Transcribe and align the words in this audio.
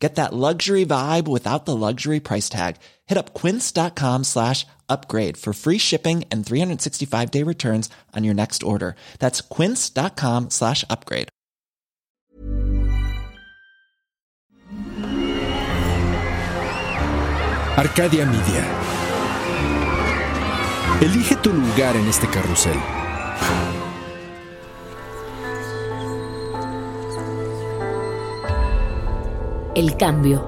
Get 0.00 0.14
that 0.14 0.32
luxury 0.32 0.86
vibe 0.86 1.28
without 1.28 1.66
the 1.66 1.76
luxury 1.76 2.20
price 2.20 2.48
tag. 2.48 2.76
Hit 3.06 3.18
up 3.18 3.34
quince.com 3.34 4.24
slash 4.24 4.66
upgrade 4.88 5.36
for 5.36 5.52
free 5.52 5.76
shipping 5.78 6.24
and 6.30 6.44
365 6.44 7.30
day 7.30 7.42
returns 7.44 7.90
on 8.16 8.24
your 8.24 8.34
next 8.34 8.62
order. 8.62 8.96
That's 9.18 9.42
quince.com 9.42 10.48
slash 10.50 10.84
upgrade. 10.88 11.28
Arcadia 17.76 18.26
Media. 18.26 18.64
Elige 21.00 21.36
tu 21.36 21.52
lugar 21.52 21.96
en 21.96 22.08
este 22.08 22.26
carrusel. 22.26 22.99
El 29.76 29.96
cambio 29.96 30.44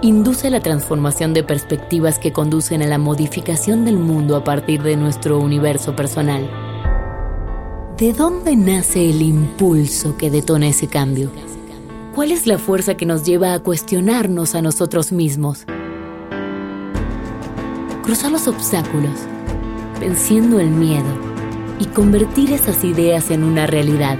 induce 0.00 0.48
la 0.48 0.60
transformación 0.60 1.34
de 1.34 1.42
perspectivas 1.42 2.18
que 2.18 2.32
conducen 2.32 2.80
a 2.80 2.86
la 2.86 2.96
modificación 2.96 3.84
del 3.84 3.98
mundo 3.98 4.36
a 4.36 4.42
partir 4.42 4.82
de 4.82 4.96
nuestro 4.96 5.38
universo 5.38 5.94
personal. 5.94 6.48
¿De 7.98 8.14
dónde 8.14 8.56
nace 8.56 9.10
el 9.10 9.20
impulso 9.20 10.16
que 10.16 10.30
detona 10.30 10.68
ese 10.68 10.86
cambio? 10.86 11.30
¿Cuál 12.14 12.32
es 12.32 12.46
la 12.46 12.56
fuerza 12.56 12.96
que 12.96 13.04
nos 13.04 13.24
lleva 13.24 13.52
a 13.52 13.58
cuestionarnos 13.58 14.54
a 14.54 14.62
nosotros 14.62 15.12
mismos? 15.12 15.66
Cruzar 18.02 18.32
los 18.32 18.48
obstáculos, 18.48 19.20
venciendo 20.00 20.58
el 20.58 20.70
miedo 20.70 21.04
y 21.78 21.84
convertir 21.84 22.50
esas 22.54 22.82
ideas 22.82 23.30
en 23.30 23.44
una 23.44 23.66
realidad. 23.66 24.16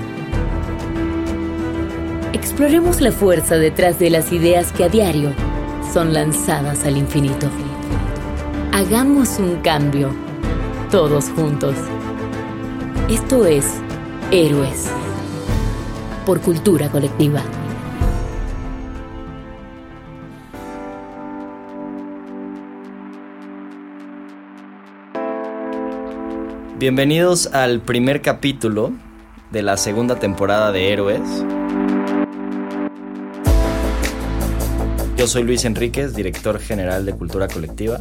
Exploremos 2.32 3.00
la 3.00 3.10
fuerza 3.10 3.56
detrás 3.56 3.98
de 3.98 4.08
las 4.08 4.30
ideas 4.30 4.70
que 4.70 4.84
a 4.84 4.88
diario 4.88 5.32
son 5.92 6.12
lanzadas 6.12 6.84
al 6.84 6.96
infinito. 6.96 7.48
Hagamos 8.72 9.40
un 9.40 9.56
cambio, 9.62 10.14
todos 10.92 11.28
juntos. 11.30 11.74
Esto 13.10 13.46
es 13.46 13.66
Héroes, 14.30 14.86
por 16.24 16.40
cultura 16.40 16.88
colectiva. 16.88 17.42
Bienvenidos 26.78 27.52
al 27.52 27.80
primer 27.80 28.22
capítulo 28.22 28.92
de 29.50 29.62
la 29.62 29.76
segunda 29.76 30.20
temporada 30.20 30.70
de 30.70 30.92
Héroes. 30.92 31.44
Yo 35.20 35.26
soy 35.26 35.42
Luis 35.42 35.66
Enríquez, 35.66 36.14
director 36.14 36.58
general 36.58 37.04
de 37.04 37.12
Cultura 37.12 37.46
Colectiva. 37.46 38.00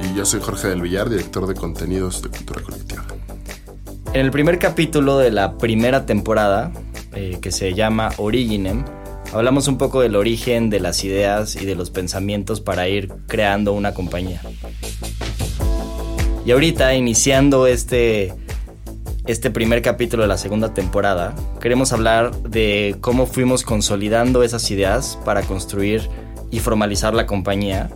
Y 0.00 0.16
yo 0.16 0.24
soy 0.24 0.40
Jorge 0.40 0.66
del 0.66 0.82
Villar, 0.82 1.08
director 1.08 1.46
de 1.46 1.54
contenidos 1.54 2.20
de 2.20 2.30
Cultura 2.30 2.62
Colectiva. 2.62 3.04
En 4.12 4.22
el 4.22 4.32
primer 4.32 4.58
capítulo 4.58 5.18
de 5.18 5.30
la 5.30 5.56
primera 5.56 6.04
temporada, 6.04 6.72
eh, 7.14 7.38
que 7.40 7.52
se 7.52 7.74
llama 7.74 8.10
Originem, 8.16 8.84
hablamos 9.32 9.68
un 9.68 9.78
poco 9.78 10.00
del 10.00 10.16
origen 10.16 10.68
de 10.68 10.80
las 10.80 11.04
ideas 11.04 11.54
y 11.54 11.64
de 11.64 11.76
los 11.76 11.90
pensamientos 11.90 12.60
para 12.60 12.88
ir 12.88 13.08
creando 13.28 13.72
una 13.72 13.94
compañía. 13.94 14.42
Y 16.44 16.50
ahorita, 16.50 16.92
iniciando 16.96 17.68
este, 17.68 18.34
este 19.28 19.52
primer 19.52 19.80
capítulo 19.80 20.24
de 20.24 20.28
la 20.28 20.38
segunda 20.38 20.74
temporada, 20.74 21.36
queremos 21.60 21.92
hablar 21.92 22.34
de 22.42 22.96
cómo 23.00 23.26
fuimos 23.26 23.62
consolidando 23.62 24.42
esas 24.42 24.68
ideas 24.72 25.16
para 25.24 25.42
construir 25.42 26.10
y 26.50 26.60
formalizar 26.60 27.14
la 27.14 27.26
compañía. 27.26 27.90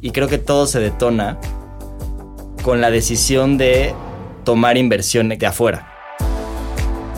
Y 0.00 0.10
creo 0.10 0.28
que 0.28 0.38
todo 0.38 0.66
se 0.66 0.80
detona 0.80 1.38
con 2.62 2.80
la 2.80 2.90
decisión 2.90 3.58
de 3.58 3.94
tomar 4.44 4.76
inversión 4.76 5.28
de 5.28 5.46
afuera. 5.46 5.92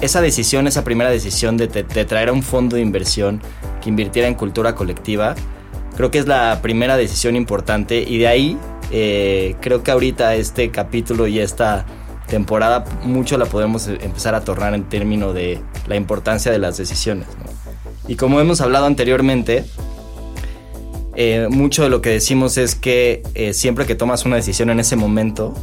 Esa 0.01 0.21
decisión, 0.21 0.67
esa 0.67 0.83
primera 0.83 1.11
decisión 1.11 1.57
de, 1.57 1.69
traer 1.69 2.31
a 2.31 2.33
un 2.33 2.43
fondo 2.43 2.77
de 2.77 2.83
inversión 2.83 3.43
que 3.83 3.91
invirtiera 3.91 4.29
en 4.29 4.35
cultura 4.35 4.75
colectiva, 4.75 5.35
creo 5.97 6.11
que 6.11 6.19
es 6.19 6.27
la 6.27 6.61
primera 6.63 6.97
decisión 6.97 7.37
importante 7.37 8.03
y 8.07 8.19
de 8.19 8.29
ahí 8.29 8.59
eh, 8.91 9.57
creo 9.61 9.83
que 9.83 9.91
ahorita 9.91 10.35
este 10.35 10.71
capítulo 10.71 11.27
y 11.27 11.39
esta 11.39 11.85
temporada 12.27 12.85
mucho 13.03 13.37
la 13.37 13.45
podemos 13.45 13.89
empezar 13.89 14.35
a 14.35 14.41
tornar 14.41 14.75
en 14.75 14.85
términos 14.85 15.35
de 15.35 15.61
la 15.87 15.97
importancia 15.97 16.51
de 16.51 16.59
las 16.59 16.79
decisiones. 16.79 17.27
Y 18.09 18.17
como 18.17 18.41
hemos 18.41 18.61
hablado 18.61 18.87
anteriormente, 18.87 19.65
eh, 21.15 21.49
mucho 21.51 21.83
de 21.83 21.91
lo 21.91 22.01
que 22.01 22.11
decimos 22.11 22.57
es 22.57 22.75
que 22.75 23.23
eh, 23.35 23.53
siempre 23.53 23.87
que 23.87 23.95
tomas 23.95 24.25
una 24.25 24.37
decisión 24.37 24.71
en 24.71 24.81
ese 24.81 24.97
momento, 24.97 25.55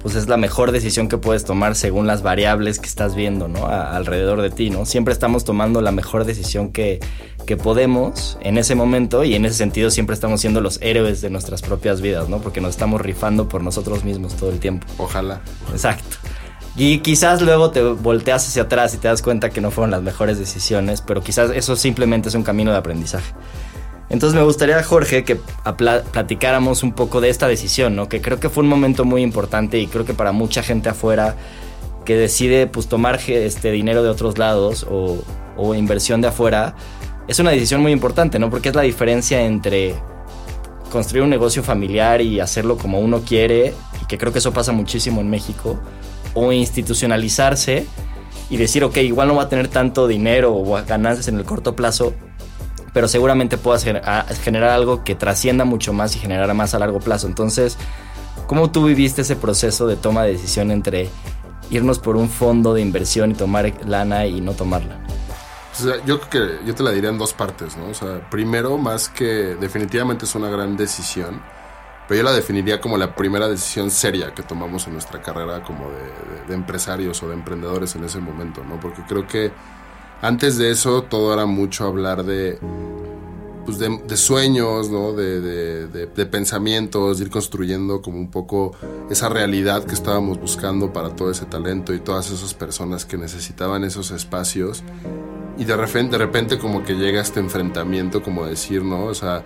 pues 0.00 0.14
es 0.14 0.28
la 0.28 0.36
mejor 0.36 0.72
decisión 0.72 1.08
que 1.08 1.18
puedes 1.18 1.44
tomar 1.44 1.74
según 1.74 2.06
las 2.06 2.22
variables 2.22 2.78
que 2.78 2.86
estás 2.86 3.14
viendo, 3.14 3.48
¿no? 3.48 3.66
alrededor 3.66 4.42
de 4.42 4.50
ti, 4.50 4.70
¿no? 4.70 4.84
Siempre 4.86 5.12
estamos 5.12 5.44
tomando 5.44 5.80
la 5.80 5.90
mejor 5.90 6.24
decisión 6.24 6.70
que, 6.70 7.00
que 7.46 7.56
podemos 7.56 8.38
en 8.40 8.58
ese 8.58 8.74
momento 8.74 9.24
y 9.24 9.34
en 9.34 9.44
ese 9.44 9.56
sentido 9.56 9.90
siempre 9.90 10.14
estamos 10.14 10.40
siendo 10.40 10.60
los 10.60 10.80
héroes 10.82 11.20
de 11.20 11.30
nuestras 11.30 11.62
propias 11.62 12.00
vidas, 12.00 12.28
¿no? 12.28 12.38
Porque 12.40 12.60
nos 12.60 12.70
estamos 12.70 13.00
rifando 13.00 13.48
por 13.48 13.62
nosotros 13.62 14.04
mismos 14.04 14.34
todo 14.34 14.50
el 14.50 14.60
tiempo. 14.60 14.86
Ojalá. 14.98 15.40
Exacto. 15.72 16.16
Y 16.76 16.98
quizás 16.98 17.40
luego 17.40 17.70
te 17.70 17.82
volteas 17.82 18.46
hacia 18.46 18.62
atrás 18.62 18.92
y 18.94 18.98
te 18.98 19.08
das 19.08 19.22
cuenta 19.22 19.48
que 19.48 19.62
no 19.62 19.70
fueron 19.70 19.90
las 19.90 20.02
mejores 20.02 20.38
decisiones, 20.38 21.00
pero 21.00 21.22
quizás 21.22 21.50
eso 21.54 21.74
simplemente 21.74 22.28
es 22.28 22.34
un 22.34 22.42
camino 22.42 22.70
de 22.70 22.76
aprendizaje. 22.76 23.32
Entonces 24.08 24.38
me 24.38 24.44
gustaría, 24.44 24.82
Jorge, 24.82 25.24
que 25.24 25.36
platicáramos 26.12 26.82
un 26.82 26.92
poco 26.92 27.20
de 27.20 27.28
esta 27.28 27.48
decisión, 27.48 27.96
¿no? 27.96 28.08
Que 28.08 28.20
creo 28.20 28.38
que 28.38 28.48
fue 28.48 28.62
un 28.62 28.68
momento 28.68 29.04
muy 29.04 29.22
importante 29.22 29.78
y 29.80 29.88
creo 29.88 30.04
que 30.04 30.14
para 30.14 30.32
mucha 30.32 30.62
gente 30.62 30.88
afuera 30.88 31.34
que 32.04 32.16
decide 32.16 32.68
pues 32.68 32.86
tomar 32.86 33.18
este 33.28 33.72
dinero 33.72 34.02
de 34.04 34.08
otros 34.08 34.38
lados 34.38 34.86
o, 34.88 35.74
inversión 35.74 36.20
de 36.20 36.28
afuera, 36.28 36.76
es 37.26 37.40
una 37.40 37.50
decisión 37.50 37.82
muy 37.82 37.90
importante, 37.90 38.38
¿no? 38.38 38.48
Porque 38.48 38.68
es 38.68 38.74
la 38.74 38.82
diferencia 38.82 39.42
entre 39.42 39.94
construir 40.92 41.24
un 41.24 41.30
negocio 41.30 41.64
familiar 41.64 42.20
y 42.20 42.38
hacerlo 42.38 42.78
como 42.78 43.00
uno 43.00 43.22
quiere, 43.22 43.74
y 44.00 44.06
que 44.06 44.16
creo 44.16 44.32
que 44.32 44.38
eso 44.38 44.52
pasa 44.52 44.70
muchísimo 44.70 45.20
en 45.20 45.28
México, 45.28 45.80
o 46.34 46.52
institucionalizarse 46.52 47.86
y 48.48 48.56
decir, 48.56 48.84
ok, 48.84 48.98
igual 48.98 49.28
no 49.28 49.34
va 49.34 49.44
a 49.44 49.48
tener 49.48 49.66
tanto 49.66 50.06
dinero 50.06 50.54
o 50.54 50.84
ganancias 50.84 51.26
en 51.26 51.38
el 51.38 51.44
corto 51.44 51.74
plazo, 51.74 52.14
pero 52.96 53.08
seguramente 53.08 53.58
puedo 53.58 53.78
generar 53.78 54.70
algo 54.70 55.04
que 55.04 55.14
trascienda 55.14 55.66
mucho 55.66 55.92
más 55.92 56.16
y 56.16 56.18
generar 56.18 56.54
más 56.54 56.72
a 56.72 56.78
largo 56.78 56.98
plazo. 56.98 57.26
Entonces, 57.26 57.76
¿cómo 58.46 58.70
tú 58.70 58.86
viviste 58.86 59.20
ese 59.20 59.36
proceso 59.36 59.86
de 59.86 59.96
toma 59.96 60.22
de 60.22 60.32
decisión 60.32 60.70
entre 60.70 61.10
irnos 61.68 61.98
por 61.98 62.16
un 62.16 62.30
fondo 62.30 62.72
de 62.72 62.80
inversión 62.80 63.32
y 63.32 63.34
tomar 63.34 63.70
lana 63.84 64.24
y 64.24 64.40
no 64.40 64.52
tomarla? 64.54 64.98
yo 66.06 66.18
que 66.30 66.60
yo 66.64 66.74
te 66.74 66.82
la 66.82 66.90
diría 66.90 67.10
en 67.10 67.18
dos 67.18 67.34
partes, 67.34 67.76
¿no? 67.76 67.90
O 67.90 67.92
sea, 67.92 68.30
primero, 68.30 68.78
más 68.78 69.10
que 69.10 69.56
definitivamente 69.60 70.24
es 70.24 70.34
una 70.34 70.48
gran 70.48 70.74
decisión, 70.78 71.42
pero 72.08 72.22
yo 72.22 72.24
la 72.24 72.32
definiría 72.32 72.80
como 72.80 72.96
la 72.96 73.14
primera 73.14 73.46
decisión 73.46 73.90
seria 73.90 74.32
que 74.32 74.42
tomamos 74.42 74.86
en 74.86 74.94
nuestra 74.94 75.20
carrera 75.20 75.62
como 75.62 75.90
de 76.48 76.54
empresarios 76.54 77.22
o 77.22 77.28
de 77.28 77.34
emprendedores 77.34 77.94
en 77.94 78.04
ese 78.04 78.20
momento, 78.20 78.64
¿no? 78.64 78.80
Porque 78.80 79.02
creo 79.06 79.26
que 79.26 79.52
antes 80.22 80.58
de 80.58 80.70
eso 80.70 81.02
todo 81.02 81.32
era 81.32 81.46
mucho 81.46 81.84
hablar 81.84 82.24
de, 82.24 82.58
pues 83.66 83.78
de, 83.78 84.16
sueños, 84.16 84.90
¿no? 84.90 85.12
De, 85.12 85.40
de, 85.88 86.26
pensamientos, 86.26 87.18
de 87.18 87.24
ir 87.24 87.30
construyendo 87.30 88.00
como 88.00 88.18
un 88.18 88.30
poco 88.30 88.72
esa 89.10 89.28
realidad 89.28 89.84
que 89.84 89.94
estábamos 89.94 90.40
buscando 90.40 90.92
para 90.92 91.14
todo 91.14 91.30
ese 91.30 91.46
talento 91.46 91.92
y 91.92 91.98
todas 91.98 92.30
esas 92.30 92.54
personas 92.54 93.04
que 93.04 93.18
necesitaban 93.18 93.84
esos 93.84 94.12
espacios. 94.12 94.82
Y 95.58 95.64
de 95.64 95.76
repente, 95.76 96.12
de 96.12 96.18
repente 96.18 96.58
como 96.58 96.84
que 96.84 96.94
llega 96.94 97.20
este 97.20 97.40
enfrentamiento, 97.40 98.22
como 98.22 98.46
decir, 98.46 98.82
¿no? 98.84 99.06
O 99.06 99.14
sea, 99.14 99.44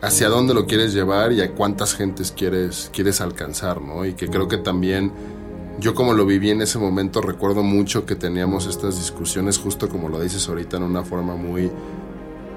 hacia 0.00 0.28
dónde 0.28 0.54
lo 0.54 0.66
quieres 0.66 0.94
llevar 0.94 1.32
y 1.32 1.40
a 1.42 1.52
cuántas 1.52 1.94
gentes 1.94 2.32
quieres, 2.32 2.90
quieres 2.92 3.20
alcanzar, 3.20 3.80
¿no? 3.80 4.04
Y 4.04 4.14
que 4.14 4.28
creo 4.28 4.48
que 4.48 4.58
también 4.58 5.12
yo 5.80 5.94
como 5.94 6.12
lo 6.12 6.26
viví 6.26 6.50
en 6.50 6.62
ese 6.62 6.78
momento 6.78 7.20
recuerdo 7.20 7.62
mucho 7.62 8.06
que 8.06 8.14
teníamos 8.14 8.66
estas 8.66 8.96
discusiones 8.98 9.58
justo 9.58 9.88
como 9.88 10.08
lo 10.08 10.20
dices 10.20 10.48
ahorita 10.48 10.76
en 10.76 10.84
una 10.84 11.02
forma 11.02 11.34
muy 11.36 11.70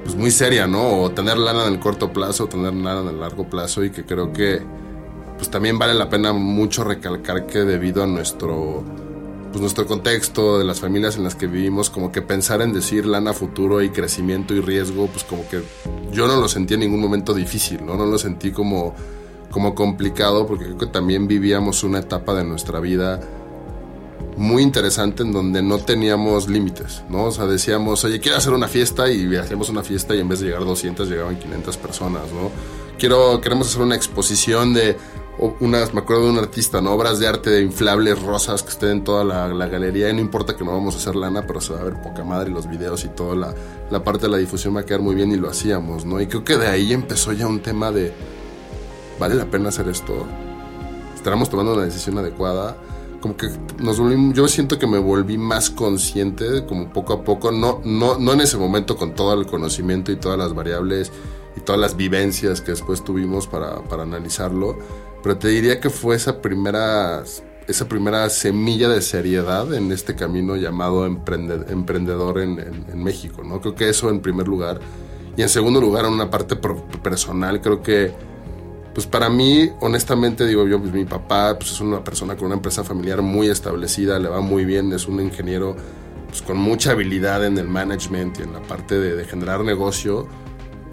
pues 0.03 0.15
muy 0.15 0.31
seria, 0.31 0.67
¿no? 0.67 1.01
O 1.01 1.11
tener 1.11 1.37
lana 1.37 1.65
en 1.65 1.73
el 1.73 1.79
corto 1.79 2.11
plazo, 2.11 2.43
o 2.43 2.47
tener 2.47 2.73
lana 2.73 3.01
en 3.01 3.07
el 3.07 3.19
largo 3.21 3.49
plazo 3.49 3.85
y 3.85 3.91
que 3.91 4.05
creo 4.05 4.33
que 4.33 4.61
pues 5.37 5.49
también 5.49 5.79
vale 5.79 5.93
la 5.93 6.09
pena 6.09 6.33
mucho 6.33 6.83
recalcar 6.83 7.45
que 7.45 7.59
debido 7.59 8.03
a 8.03 8.07
nuestro 8.07 8.83
pues 9.51 9.61
nuestro 9.61 9.85
contexto, 9.85 10.57
de 10.57 10.65
las 10.65 10.79
familias 10.79 11.15
en 11.15 11.23
las 11.23 11.35
que 11.35 11.45
vivimos, 11.45 11.91
como 11.91 12.11
que 12.11 12.23
pensar 12.23 12.63
en 12.63 12.73
decir 12.73 13.05
lana 13.05 13.33
futuro 13.33 13.83
y 13.83 13.91
crecimiento 13.91 14.55
y 14.55 14.61
riesgo, 14.61 15.05
pues 15.05 15.23
como 15.23 15.47
que 15.47 15.61
yo 16.11 16.27
no 16.27 16.37
lo 16.37 16.47
sentí 16.47 16.73
en 16.73 16.79
ningún 16.79 16.99
momento 16.99 17.35
difícil, 17.35 17.85
¿no? 17.85 17.95
No 17.95 18.07
lo 18.07 18.17
sentí 18.17 18.51
como, 18.51 18.95
como 19.53 19.75
complicado, 19.75 20.47
porque 20.47 20.65
creo 20.65 20.77
que 20.79 20.88
también 20.88 21.27
vivíamos 21.27 21.83
una 21.83 22.00
etapa 22.00 22.33
de 22.33 22.44
nuestra 22.44 22.79
vida 22.79 23.21
muy 24.35 24.63
interesante 24.63 25.21
en 25.21 25.31
donde 25.31 25.61
no 25.61 25.77
teníamos 25.77 26.50
límites, 26.50 27.03
¿no? 27.07 27.25
O 27.25 27.31
sea, 27.31 27.45
decíamos, 27.45 28.03
oye, 28.03 28.19
quiero 28.19 28.38
hacer 28.38 28.51
una 28.51 28.67
fiesta 28.67 29.11
y 29.11 29.35
hacíamos 29.35 29.69
una 29.69 29.83
fiesta 29.83 30.15
y 30.15 30.21
en 30.21 30.27
vez 30.27 30.39
de 30.39 30.47
llegar 30.47 30.65
200 30.65 31.07
llegaban 31.07 31.38
500 31.38 31.77
personas, 31.77 32.23
¿no? 32.33 32.50
Quiero, 32.97 33.39
queremos 33.41 33.67
hacer 33.67 33.83
una 33.83 33.95
exposición 33.95 34.73
de 34.73 34.97
unas, 35.59 35.94
me 35.94 35.99
acuerdo 35.99 36.23
de 36.23 36.31
un 36.31 36.39
artista, 36.39 36.81
¿no? 36.81 36.94
Obras 36.94 37.19
de 37.19 37.27
arte 37.27 37.51
de 37.51 37.61
inflables 37.61 38.19
rosas 38.23 38.63
que 38.63 38.69
estén 38.69 38.89
en 38.89 39.03
toda 39.03 39.23
la, 39.23 39.67
galería 39.67 40.09
y 40.09 40.13
no 40.13 40.19
importa 40.19 40.56
que 40.56 40.63
no 40.63 40.71
vamos 40.71 40.95
a 40.95 40.97
hacer 40.97 41.15
lana, 41.15 41.45
pero 41.45 41.61
se 41.61 41.73
va 41.73 41.81
a 41.81 41.83
ver 41.83 42.01
poca 42.01 42.23
madre 42.23 42.49
los 42.49 42.67
videos 42.67 43.06
y 43.06 43.09
toda 43.09 43.35
la, 43.35 43.53
la 43.91 44.03
parte 44.03 44.23
de 44.23 44.29
la 44.29 44.38
difusión 44.38 44.75
va 44.75 44.79
a 44.79 44.85
quedar 44.85 45.01
muy 45.01 45.13
bien 45.13 45.31
y 45.31 45.35
lo 45.35 45.47
hacíamos, 45.47 46.06
¿no? 46.06 46.19
Y 46.19 46.25
creo 46.25 46.44
que 46.44 46.57
de 46.57 46.67
ahí 46.67 46.91
empezó 46.91 47.33
ya 47.33 47.45
un 47.45 47.59
tema 47.59 47.91
de, 47.91 48.13
¿vale 49.23 49.35
la 49.35 49.45
pena 49.45 49.69
hacer 49.69 49.87
esto? 49.87 50.27
¿Estaremos 51.15 51.49
tomando 51.49 51.75
una 51.75 51.85
decisión 51.85 52.17
adecuada? 52.17 52.75
Como 53.21 53.37
que 53.37 53.47
nos 53.79 53.97
yo 54.35 54.49
siento 54.49 54.77
que 54.77 54.85
me 54.85 54.97
volví 54.97 55.37
más 55.37 55.69
consciente, 55.69 56.65
como 56.65 56.91
poco 56.91 57.13
a 57.13 57.23
poco, 57.23 57.49
no, 57.49 57.79
no, 57.85 58.17
no 58.17 58.33
en 58.33 58.41
ese 58.41 58.57
momento 58.57 58.97
con 58.97 59.15
todo 59.15 59.33
el 59.39 59.45
conocimiento 59.47 60.11
y 60.11 60.17
todas 60.17 60.37
las 60.37 60.53
variables 60.53 61.09
y 61.55 61.61
todas 61.61 61.79
las 61.79 61.95
vivencias 61.95 62.59
que 62.59 62.71
después 62.71 63.01
tuvimos 63.01 63.47
para, 63.47 63.81
para 63.85 64.03
analizarlo, 64.03 64.77
pero 65.23 65.37
te 65.37 65.47
diría 65.47 65.79
que 65.79 65.89
fue 65.89 66.17
esa 66.17 66.41
primera, 66.41 67.23
esa 67.65 67.87
primera 67.87 68.29
semilla 68.29 68.89
de 68.89 69.01
seriedad 69.01 69.73
en 69.73 69.93
este 69.93 70.17
camino 70.17 70.57
llamado 70.57 71.05
emprendedor 71.05 72.41
en, 72.41 73.01
México, 73.01 73.41
¿no? 73.41 73.61
Creo 73.61 73.73
que 73.73 73.87
eso 73.87 74.09
en 74.09 74.19
primer 74.19 74.49
lugar. 74.49 74.81
Y 75.37 75.43
en 75.43 75.49
segundo 75.49 75.79
lugar, 75.79 76.03
en 76.03 76.11
una 76.11 76.29
parte 76.29 76.57
personal, 76.57 77.61
creo 77.61 77.81
que, 77.81 78.32
pues 78.94 79.07
para 79.07 79.30
mí, 79.30 79.72
honestamente, 79.80 80.45
digo 80.45 80.68
yo, 80.68 80.80
pues 80.80 80.94
mi 80.94 81.06
papá 81.06 81.57
pues 81.57 81.72
es 81.72 81.81
una 81.81 82.04
persona 82.04 82.36
con 82.36 82.48
una 82.48 82.56
empresa 82.56 82.84
familiar 82.84 83.22
muy 83.22 83.48
establecida, 83.50 84.19
le 84.19 84.30
va 84.30 84.42
muy 84.42 84.66
bien, 84.66 84.94
es 84.94 85.07
un 85.07 85.19
ingeniero 85.19 85.75
pues, 86.28 86.42
con 86.42 86.57
mucha 86.57 86.92
habilidad 86.92 87.45
en 87.45 87.57
el 87.57 87.68
management 87.68 88.40
y 88.40 88.44
en 88.44 88.54
la 88.54 88.62
parte 88.62 89.00
de, 89.00 89.25
generar 89.25 89.62
negocio 89.62 90.28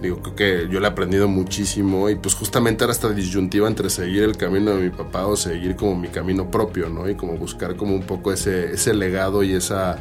Digo, 0.01 0.17
creo 0.23 0.35
que 0.35 0.69
yo 0.71 0.81
le 0.81 0.87
he 0.87 0.91
aprendido 0.91 1.29
muchísimo 1.29 2.09
y 2.09 2.15
pues 2.15 2.35
justamente 2.35 2.85
era 2.85 2.93
esta 2.93 3.11
disyuntiva 3.11 3.69
entre 3.69 3.91
seguir 3.91 4.23
el 4.23 4.35
camino 4.35 4.71
de 4.71 4.85
mi 4.85 4.89
papá 4.89 5.27
o 5.27 5.37
seguir 5.37 5.77
como 5.77 5.95
mi 5.95 6.09
camino 6.09 6.51
propio, 6.51 6.89
¿no? 6.89 7.07
Y 7.07 7.17
como 7.17 7.35
buscar 7.35 7.77
como 7.77 7.95
un 7.95 8.05
poco 8.05 8.33
ese, 8.33 8.73
ese 8.73 8.95
legado 8.95 9.43
y 9.43 9.53
esa, 9.53 9.99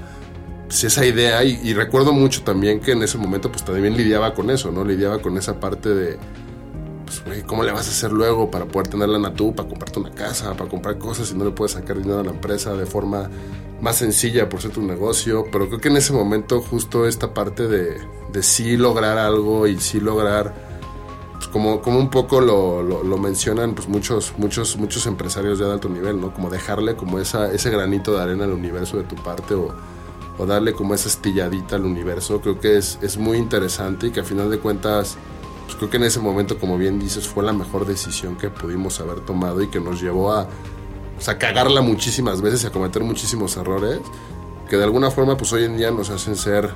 pues, 0.67 0.85
esa 0.85 1.05
idea. 1.05 1.43
Y, 1.43 1.73
recuerdo 1.73 2.13
mucho 2.13 2.43
también 2.43 2.79
que 2.79 2.93
en 2.93 3.03
ese 3.03 3.17
momento 3.17 3.51
pues 3.51 3.65
también 3.65 3.97
lidiaba 3.97 4.33
con 4.33 4.49
eso, 4.51 4.71
¿no? 4.71 4.85
Lidiaba 4.85 5.21
con 5.21 5.37
esa 5.37 5.59
parte 5.59 5.89
de, 5.89 6.17
pues, 7.25 7.43
¿cómo 7.43 7.63
le 7.63 7.71
vas 7.71 7.87
a 7.87 7.91
hacer 7.91 8.11
luego 8.11 8.51
para 8.51 8.65
poder 8.65 8.87
tener 8.87 9.09
la 9.09 9.19
natú, 9.19 9.53
para 9.55 9.67
comprarte 9.67 9.99
una 9.99 10.11
casa, 10.11 10.53
para 10.53 10.69
comprar 10.69 10.97
cosas 10.97 11.31
y 11.31 11.35
no 11.35 11.45
le 11.45 11.51
puedes 11.51 11.73
sacar 11.73 11.97
dinero 11.97 12.19
a 12.19 12.23
la 12.23 12.31
empresa 12.31 12.73
de 12.73 12.85
forma 12.85 13.29
más 13.81 13.97
sencilla 13.97 14.49
por 14.49 14.61
ser 14.61 14.71
tu 14.71 14.81
negocio, 14.81 15.45
pero 15.51 15.67
creo 15.67 15.79
que 15.79 15.87
en 15.89 15.97
ese 15.97 16.13
momento 16.13 16.61
justo 16.61 17.07
esta 17.07 17.33
parte 17.33 17.67
de, 17.67 17.97
de 18.31 18.43
sí 18.43 18.77
lograr 18.77 19.17
algo 19.17 19.67
y 19.67 19.79
sí 19.79 19.99
lograr, 19.99 20.53
pues 21.33 21.47
como, 21.47 21.81
como 21.81 21.99
un 21.99 22.09
poco 22.09 22.41
lo, 22.41 22.83
lo, 22.83 23.17
mencionan 23.17 23.73
pues 23.73 23.87
muchos, 23.87 24.33
muchos, 24.37 24.77
muchos 24.77 25.05
empresarios 25.05 25.59
ya 25.59 25.65
de 25.65 25.73
alto 25.73 25.87
nivel, 25.89 26.19
¿no? 26.19 26.33
Como 26.33 26.49
dejarle 26.49 26.95
como 26.95 27.19
esa, 27.19 27.51
ese 27.51 27.69
granito 27.69 28.13
de 28.13 28.21
arena 28.21 28.43
al 28.43 28.51
universo 28.51 28.97
de 28.97 29.03
tu 29.03 29.15
parte 29.15 29.53
o, 29.53 29.73
o 30.37 30.45
darle 30.45 30.73
como 30.73 30.93
esa 30.93 31.07
estilladita 31.07 31.75
al 31.75 31.85
universo, 31.85 32.41
creo 32.41 32.59
que 32.59 32.77
es, 32.77 32.97
es 33.01 33.17
muy 33.17 33.37
interesante 33.37 34.07
y 34.07 34.11
que 34.11 34.21
a 34.21 34.23
final 34.23 34.49
de 34.49 34.59
cuentas, 34.59 35.17
pues 35.69 35.77
creo 35.77 35.91
que 35.91 35.97
en 35.97 36.03
ese 36.03 36.19
momento, 36.19 36.57
como 36.57 36.79
bien 36.79 36.99
dices, 36.99 37.27
fue 37.27 37.43
la 37.43 37.53
mejor 37.53 37.85
decisión 37.85 38.35
que 38.37 38.49
pudimos 38.49 38.99
haber 39.01 39.19
tomado 39.19 39.61
y 39.61 39.67
que 39.67 39.79
nos 39.79 40.01
llevó 40.01 40.31
a 40.31 40.41
o 40.41 41.21
sea, 41.21 41.37
cagarla 41.37 41.81
muchísimas 41.81 42.41
veces 42.41 42.63
y 42.63 42.67
a 42.67 42.71
cometer 42.71 43.03
muchísimos 43.03 43.55
errores 43.55 43.99
que 44.67 44.77
de 44.77 44.83
alguna 44.83 45.11
forma 45.11 45.37
pues 45.37 45.53
hoy 45.53 45.65
en 45.65 45.77
día 45.77 45.91
nos 45.91 46.09
hacen 46.09 46.35
ser 46.35 46.71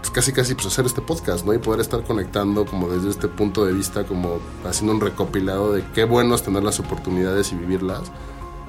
pues, 0.00 0.10
casi 0.10 0.32
casi 0.32 0.54
pues 0.54 0.66
hacer 0.68 0.86
este 0.86 1.02
podcast, 1.02 1.44
¿no? 1.44 1.52
Y 1.52 1.58
poder 1.58 1.80
estar 1.80 2.02
conectando 2.04 2.64
como 2.64 2.88
desde 2.88 3.10
este 3.10 3.28
punto 3.28 3.66
de 3.66 3.74
vista, 3.74 4.04
como 4.04 4.38
haciendo 4.64 4.94
un 4.94 5.02
recopilado 5.02 5.74
de 5.74 5.84
qué 5.92 6.04
bueno 6.04 6.34
es 6.34 6.42
tener 6.42 6.62
las 6.62 6.80
oportunidades 6.80 7.52
y 7.52 7.56
vivirlas, 7.56 8.10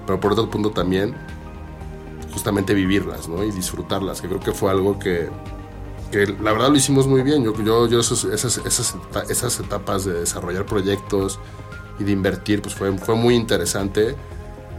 pero 0.06 0.20
por 0.20 0.34
otro 0.34 0.50
punto 0.50 0.72
también 0.72 1.16
justamente 2.34 2.74
vivirlas, 2.74 3.30
¿no? 3.30 3.46
Y 3.46 3.52
disfrutarlas, 3.52 4.20
que 4.20 4.28
creo 4.28 4.42
que 4.42 4.52
fue 4.52 4.72
algo 4.72 5.00
que, 5.00 5.30
que 6.14 6.28
la 6.28 6.54
verdad 6.54 6.70
lo 6.70 6.76
hicimos 6.76 7.08
muy 7.08 7.24
bien. 7.24 7.44
Yo, 7.44 7.54
yo, 7.64 7.88
yo 7.88 8.00
esas, 8.00 8.24
esas, 8.26 8.96
esas 9.30 9.60
etapas 9.60 10.06
de 10.06 10.14
desarrollar 10.14 10.66
proyectos 10.66 11.40
y 12.00 12.04
de 12.04 12.12
invertir, 12.12 12.62
pues 12.62 12.76
fue, 12.76 12.96
fue 12.98 13.16
muy 13.16 13.36
interesante 13.36 14.16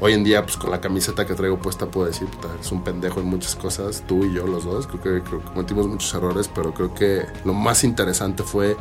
Hoy 0.01 0.13
en 0.13 0.25
día, 0.25 0.43
pues 0.43 0.57
con 0.57 0.71
la 0.71 0.81
camiseta 0.81 1.25
que 1.25 1.35
traigo 1.35 1.59
puesta, 1.59 1.87
puedo 1.87 2.07
decir, 2.07 2.27
puta, 2.29 2.49
es 2.61 2.71
un 2.73 2.83
pendejo 2.83 3.21
en 3.21 3.27
muchas 3.27 3.55
cosas, 3.55 4.03
tú 4.07 4.25
y 4.25 4.35
yo 4.35 4.47
los 4.47 4.65
dos. 4.65 4.87
Creo 4.89 5.23
que, 5.23 5.31
cometimos 5.55 5.87
muchos 5.87 6.13
errores, 6.15 6.51
pero 6.53 6.75
creo 6.75 6.93
que 6.93 7.25
lo 7.45 7.55
más 7.55 7.85
interesante 7.85 8.43
fue, 8.43 8.77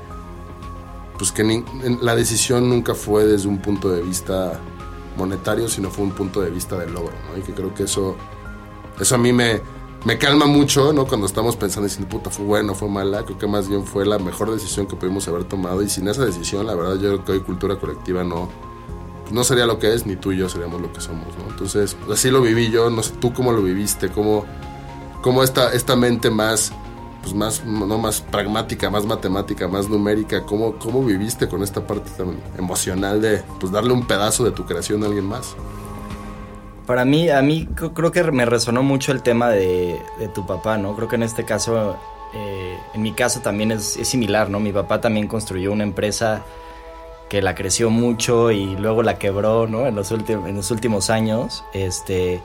pues 1.17 1.31
que 1.31 1.63
la 2.01 2.15
decisión 2.15 2.67
nunca 2.67 2.95
fue 2.95 3.25
desde 3.25 3.47
un 3.47 3.59
punto 3.59 3.89
de 3.89 4.01
vista 4.01 4.59
monetario, 5.15 5.69
sino 5.69 5.91
fue 5.91 6.03
un 6.03 6.11
punto 6.11 6.41
de 6.41 6.49
vista 6.49 6.77
de 6.77 6.89
logro, 6.89 7.13
¿no? 7.29 7.37
Y 7.37 7.41
que 7.41 7.53
creo 7.53 7.73
que 7.75 7.83
eso, 7.83 8.17
eso 8.99 9.15
a 9.15 9.19
mí 9.19 9.31
me, 9.31 9.61
me 10.05 10.17
calma 10.17 10.45
mucho, 10.45 10.91
¿no? 10.91 11.05
Cuando 11.05 11.25
estamos 11.25 11.55
pensando 11.55 11.87
diciendo, 11.87 12.09
puta, 12.09 12.29
fue 12.29 12.45
bueno, 12.45 12.75
fue 12.75 12.89
mala. 12.89 13.23
Creo 13.23 13.37
que 13.37 13.47
más 13.47 13.69
bien 13.69 13.85
fue 13.85 14.05
la 14.05 14.19
mejor 14.19 14.51
decisión 14.51 14.85
que 14.85 14.95
pudimos 14.95 15.27
haber 15.27 15.45
tomado. 15.45 15.81
Y 15.81 15.89
sin 15.89 16.07
esa 16.07 16.25
decisión, 16.25 16.65
la 16.65 16.75
verdad, 16.75 16.95
yo 16.95 17.09
creo 17.09 17.25
que 17.25 17.31
hoy 17.33 17.39
cultura 17.39 17.77
colectiva 17.77 18.23
no, 18.23 18.49
no 19.31 19.43
sería 19.43 19.65
lo 19.65 19.79
que 19.79 19.93
es, 19.93 20.05
ni 20.05 20.15
tú 20.15 20.31
y 20.31 20.37
yo 20.37 20.49
seríamos 20.49 20.81
lo 20.81 20.91
que 20.91 20.99
somos. 20.99 21.27
Entonces, 21.49 21.95
así 22.11 22.29
lo 22.29 22.41
viví 22.41 22.69
yo, 22.69 22.89
no 22.89 23.01
sé 23.01 23.13
tú 23.19 23.33
cómo 23.33 23.53
lo 23.53 23.61
viviste, 23.63 24.09
cómo, 24.09 24.45
cómo 25.21 25.41
esta, 25.41 25.71
esta 25.71 25.95
mente 25.95 26.29
más, 26.29 26.73
pues 27.21 27.33
más, 27.33 27.63
no 27.65 27.97
más 27.97 28.19
pragmática, 28.19 28.89
más 28.89 29.05
matemática, 29.05 29.69
más 29.69 29.87
numérica, 29.87 30.43
cómo, 30.45 30.73
cómo 30.73 31.03
viviste 31.05 31.47
con 31.47 31.63
esta 31.63 31.87
parte 31.87 32.11
tan 32.17 32.37
emocional 32.57 33.21
de, 33.21 33.41
pues 33.59 33.71
darle 33.71 33.93
un 33.93 34.05
pedazo 34.05 34.43
de 34.43 34.51
tu 34.51 34.65
creación 34.65 35.01
a 35.03 35.05
alguien 35.05 35.25
más. 35.25 35.55
Para 36.85 37.05
mí, 37.05 37.29
a 37.29 37.41
mí 37.41 37.67
creo 37.93 38.11
que 38.11 38.23
me 38.31 38.45
resonó 38.45 38.83
mucho 38.83 39.11
el 39.11 39.21
tema 39.21 39.49
de, 39.49 40.01
tu 40.33 40.45
papá, 40.45 40.77
¿no? 40.77 40.95
Creo 40.95 41.07
que 41.07 41.15
en 41.15 41.23
este 41.23 41.45
caso, 41.45 41.97
eh, 42.33 42.77
en 42.93 43.01
mi 43.01 43.13
caso 43.13 43.39
también 43.39 43.71
es, 43.71 43.83
similar, 44.03 44.49
¿no? 44.49 44.59
Mi 44.59 44.73
papá 44.73 44.99
también 44.99 45.27
construyó 45.27 45.71
una 45.71 45.83
empresa 45.83 46.43
que 47.29 47.41
la 47.41 47.55
creció 47.55 47.89
mucho 47.89 48.51
y 48.51 48.75
luego 48.75 49.01
la 49.01 49.17
quebró, 49.17 49.65
¿no? 49.67 49.87
En 49.87 49.95
los, 49.95 50.11
en 50.11 50.55
los 50.55 50.71
últimos 50.71 51.09
años. 51.09 51.63
Este, 51.73 52.41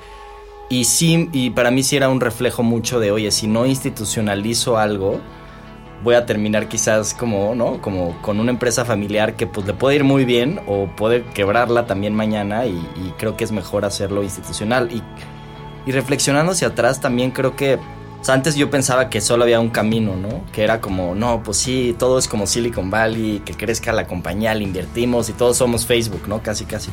y 0.68 0.84
sí, 0.84 1.28
y 1.32 1.50
para 1.50 1.70
mí 1.70 1.82
sí 1.82 1.96
era 1.96 2.08
un 2.08 2.20
reflejo 2.20 2.62
mucho 2.62 3.00
de, 3.00 3.10
oye, 3.10 3.30
si 3.32 3.48
no 3.48 3.66
institucionalizo 3.66 4.78
algo, 4.78 5.20
voy 6.02 6.14
a 6.14 6.26
terminar 6.26 6.68
quizás 6.68 7.14
como, 7.14 7.54
¿no? 7.54 7.80
Como 7.80 8.20
con 8.22 8.40
una 8.40 8.50
empresa 8.50 8.84
familiar 8.84 9.34
que 9.34 9.46
pues 9.46 9.66
le 9.66 9.74
puede 9.74 9.96
ir 9.96 10.04
muy 10.04 10.24
bien 10.24 10.60
o 10.66 10.86
puede 10.86 11.24
quebrarla 11.24 11.86
también 11.86 12.14
mañana 12.14 12.66
y, 12.66 12.78
creo 13.18 13.36
que 13.36 13.44
es 13.44 13.52
mejor 13.52 13.84
hacerlo 13.84 14.22
institucional. 14.22 14.90
Y, 14.92 15.02
y 15.86 15.92
reflexionando 15.92 16.52
hacia 16.52 16.68
atrás 16.68 17.00
también 17.00 17.30
creo 17.30 17.56
que 17.56 17.78
antes 18.26 18.56
yo 18.56 18.68
pensaba 18.68 19.08
que 19.08 19.20
solo 19.20 19.44
había 19.44 19.60
un 19.60 19.70
camino, 19.70 20.16
¿no? 20.16 20.42
Que 20.52 20.64
era 20.64 20.80
como, 20.80 21.14
no, 21.14 21.42
pues 21.42 21.56
sí, 21.56 21.94
todo 21.98 22.18
es 22.18 22.28
como 22.28 22.46
Silicon 22.46 22.90
Valley, 22.90 23.40
que 23.44 23.54
crezca 23.54 23.92
la 23.92 24.06
compañía, 24.06 24.54
le 24.54 24.64
invertimos 24.64 25.28
y 25.28 25.32
todos 25.32 25.56
somos 25.56 25.86
Facebook, 25.86 26.22
¿no? 26.26 26.42
Casi, 26.42 26.64
casi. 26.64 26.90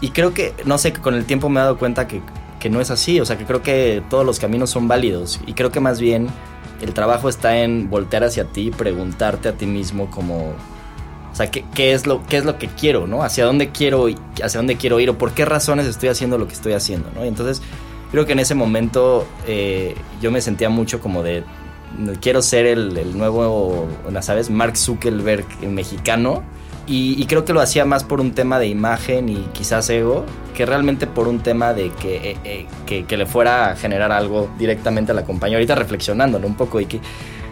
Y 0.00 0.10
creo 0.10 0.34
que, 0.34 0.54
no 0.64 0.78
sé, 0.78 0.92
con 0.92 1.14
el 1.14 1.24
tiempo 1.24 1.48
me 1.48 1.60
he 1.60 1.62
dado 1.62 1.78
cuenta 1.78 2.06
que, 2.06 2.20
que 2.60 2.70
no 2.70 2.80
es 2.80 2.90
así, 2.90 3.20
o 3.20 3.24
sea, 3.24 3.36
que 3.36 3.44
creo 3.44 3.62
que 3.62 4.02
todos 4.08 4.24
los 4.24 4.38
caminos 4.38 4.70
son 4.70 4.88
válidos 4.88 5.40
y 5.46 5.52
creo 5.52 5.70
que 5.70 5.80
más 5.80 6.00
bien 6.00 6.28
el 6.80 6.92
trabajo 6.92 7.28
está 7.28 7.58
en 7.58 7.90
voltear 7.90 8.24
hacia 8.24 8.44
ti, 8.44 8.70
preguntarte 8.70 9.48
a 9.48 9.52
ti 9.52 9.66
mismo 9.66 10.10
como, 10.10 10.48
o 11.32 11.34
sea, 11.34 11.50
¿qué, 11.50 11.64
qué, 11.74 11.92
es 11.92 12.06
lo, 12.06 12.24
qué 12.26 12.36
es 12.36 12.44
lo 12.44 12.58
que 12.58 12.68
quiero, 12.68 13.06
¿no? 13.06 13.22
¿Hacia 13.22 13.44
dónde 13.44 13.70
quiero, 13.70 14.06
hacia 14.42 14.58
dónde 14.58 14.76
quiero 14.76 15.00
ir 15.00 15.10
o 15.10 15.18
por 15.18 15.32
qué 15.32 15.44
razones 15.44 15.86
estoy 15.86 16.08
haciendo 16.08 16.38
lo 16.38 16.46
que 16.46 16.54
estoy 16.54 16.72
haciendo, 16.72 17.10
¿no? 17.14 17.24
Y 17.24 17.28
entonces 17.28 17.62
creo 18.10 18.26
que 18.26 18.32
en 18.32 18.38
ese 18.38 18.54
momento 18.54 19.26
eh, 19.46 19.94
yo 20.20 20.30
me 20.30 20.40
sentía 20.40 20.68
mucho 20.68 21.00
como 21.00 21.22
de 21.22 21.44
quiero 22.20 22.42
ser 22.42 22.66
el, 22.66 23.16
nuevo, 23.16 23.88
¿sabes? 24.20 24.50
Mark 24.50 24.76
Zuckerberg 24.76 25.46
mexicano. 25.68 26.42
Y, 26.88 27.26
creo 27.26 27.44
que 27.44 27.52
lo 27.52 27.60
hacía 27.60 27.84
más 27.84 28.04
por 28.04 28.20
un 28.20 28.32
tema 28.32 28.60
de 28.60 28.68
imagen 28.68 29.28
y 29.28 29.48
quizás 29.52 29.90
ego, 29.90 30.24
que 30.54 30.64
realmente 30.64 31.08
por 31.08 31.26
un 31.26 31.40
tema 31.40 31.74
de 31.74 31.90
que, 31.90 32.30
eh, 32.30 32.36
eh, 32.44 33.04
que, 33.06 33.16
le 33.16 33.26
fuera 33.26 33.70
a 33.70 33.76
generar 33.76 34.12
algo 34.12 34.48
directamente 34.56 35.10
a 35.10 35.14
la 35.16 35.24
compañía. 35.24 35.56
Ahorita 35.56 35.74
reflexionándolo 35.74 36.46
un 36.46 36.54
poco 36.54 36.80
y 36.80 36.86
que 36.86 37.00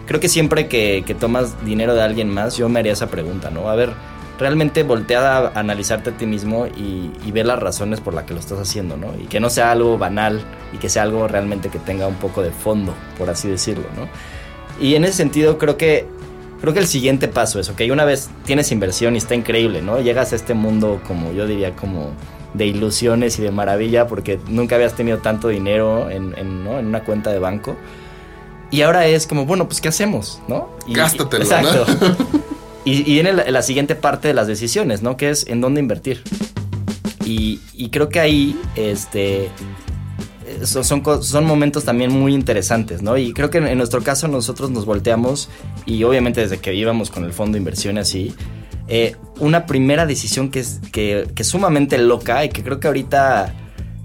creo 0.05 0.21
que 0.21 0.29
siempre 0.29 0.67
que, 0.69 1.03
tomas 1.19 1.65
dinero 1.65 1.95
de 1.95 2.01
alguien 2.01 2.29
más, 2.29 2.55
yo 2.55 2.69
me 2.69 2.79
haría 2.79 2.93
esa 2.93 3.07
pregunta, 3.07 3.49
¿no? 3.49 3.69
A 3.69 3.75
ver, 3.75 3.91
realmente 4.39 4.83
voltea 4.83 5.37
a 5.37 5.59
analizarte 5.59 6.11
a 6.11 6.13
ti 6.13 6.25
mismo 6.25 6.67
y, 6.67 7.11
y 7.25 7.31
ver 7.33 7.45
las 7.45 7.59
razones 7.59 7.99
por 7.99 8.13
las 8.13 8.23
que 8.23 8.33
lo 8.33 8.39
estás 8.39 8.59
haciendo, 8.59 8.95
¿no? 8.95 9.13
Y 9.21 9.25
que 9.25 9.41
no 9.41 9.49
sea 9.49 9.71
algo 9.71 9.97
banal 9.97 10.41
y 10.71 10.77
que 10.77 10.87
sea 10.87 11.03
algo 11.03 11.27
realmente 11.27 11.67
que 11.67 11.79
tenga 11.79 12.07
un 12.07 12.15
poco 12.15 12.41
de 12.41 12.51
fondo, 12.51 12.93
por 13.17 13.29
así 13.29 13.49
decirlo, 13.49 13.85
¿no? 13.97 14.07
Y 14.79 14.95
en 14.95 15.05
ese 15.05 15.13
sentido 15.13 15.57
creo 15.57 15.77
que 15.77 16.05
creo 16.61 16.73
que 16.73 16.79
el 16.79 16.87
siguiente 16.87 17.27
paso 17.27 17.59
es, 17.59 17.69
ok, 17.69 17.81
una 17.91 18.05
vez 18.05 18.29
tienes 18.45 18.71
inversión 18.71 19.15
y 19.15 19.17
está 19.17 19.35
increíble, 19.35 19.81
¿no? 19.81 19.99
Llegas 19.99 20.33
a 20.33 20.35
este 20.35 20.53
mundo 20.53 21.01
como 21.07 21.31
yo 21.33 21.47
diría 21.47 21.75
como 21.75 22.11
de 22.53 22.65
ilusiones 22.65 23.37
y 23.39 23.41
de 23.41 23.51
maravilla 23.51 24.07
porque 24.07 24.39
nunca 24.47 24.75
habías 24.75 24.93
tenido 24.93 25.19
tanto 25.19 25.49
dinero 25.49 26.09
en, 26.09 26.37
en, 26.37 26.63
¿no? 26.63 26.79
en 26.79 26.87
una 26.87 27.03
cuenta 27.03 27.31
de 27.31 27.39
banco. 27.39 27.75
Y 28.71 28.81
ahora 28.81 29.05
es 29.05 29.27
como, 29.27 29.45
bueno, 29.45 29.67
pues 29.67 29.81
¿qué 29.81 29.89
hacemos? 29.89 30.41
¿No? 30.47 30.69
Y, 30.87 30.93
Gástatelo, 30.93 31.43
Exacto. 31.43 31.85
¿no? 31.87 32.15
y, 32.85 33.09
y 33.09 33.13
viene 33.13 33.33
la, 33.33 33.49
la, 33.49 33.61
siguiente 33.61 33.95
parte 33.95 34.27
de 34.27 34.33
las 34.33 34.47
decisiones, 34.47 35.01
¿no? 35.01 35.17
Que 35.17 35.29
es 35.29 35.47
en 35.47 35.61
dónde 35.61 35.79
invertir. 35.81 36.23
Y, 37.25 37.59
y 37.73 37.89
creo 37.89 38.09
que 38.09 38.19
ahí, 38.19 38.59
este, 38.75 39.49
son, 40.63 40.83
son, 40.83 41.23
son, 41.23 41.45
momentos 41.45 41.83
también 41.85 42.11
muy 42.11 42.33
interesantes, 42.33 43.01
¿no? 43.01 43.17
Y 43.17 43.33
creo 43.33 43.49
que 43.49 43.59
en, 43.59 43.77
nuestro 43.77 44.01
caso 44.01 44.27
nosotros 44.27 44.69
nos 44.71 44.85
volteamos 44.85 45.49
y 45.85 46.03
obviamente 46.03 46.41
desde 46.41 46.57
que 46.57 46.73
íbamos 46.73 47.09
con 47.09 47.23
el 47.23 47.33
fondo 47.33 47.53
de 47.53 47.59
inversión 47.59 47.97
así, 47.97 48.33
eh, 48.87 49.15
una 49.39 49.65
primera 49.65 50.05
decisión 50.05 50.51
que 50.51 50.59
es, 50.59 50.79
que, 50.91 51.43
sumamente 51.43 51.97
loca 51.97 52.45
y 52.45 52.49
que 52.49 52.63
creo 52.63 52.79
que 52.79 52.87
ahorita, 52.87 53.53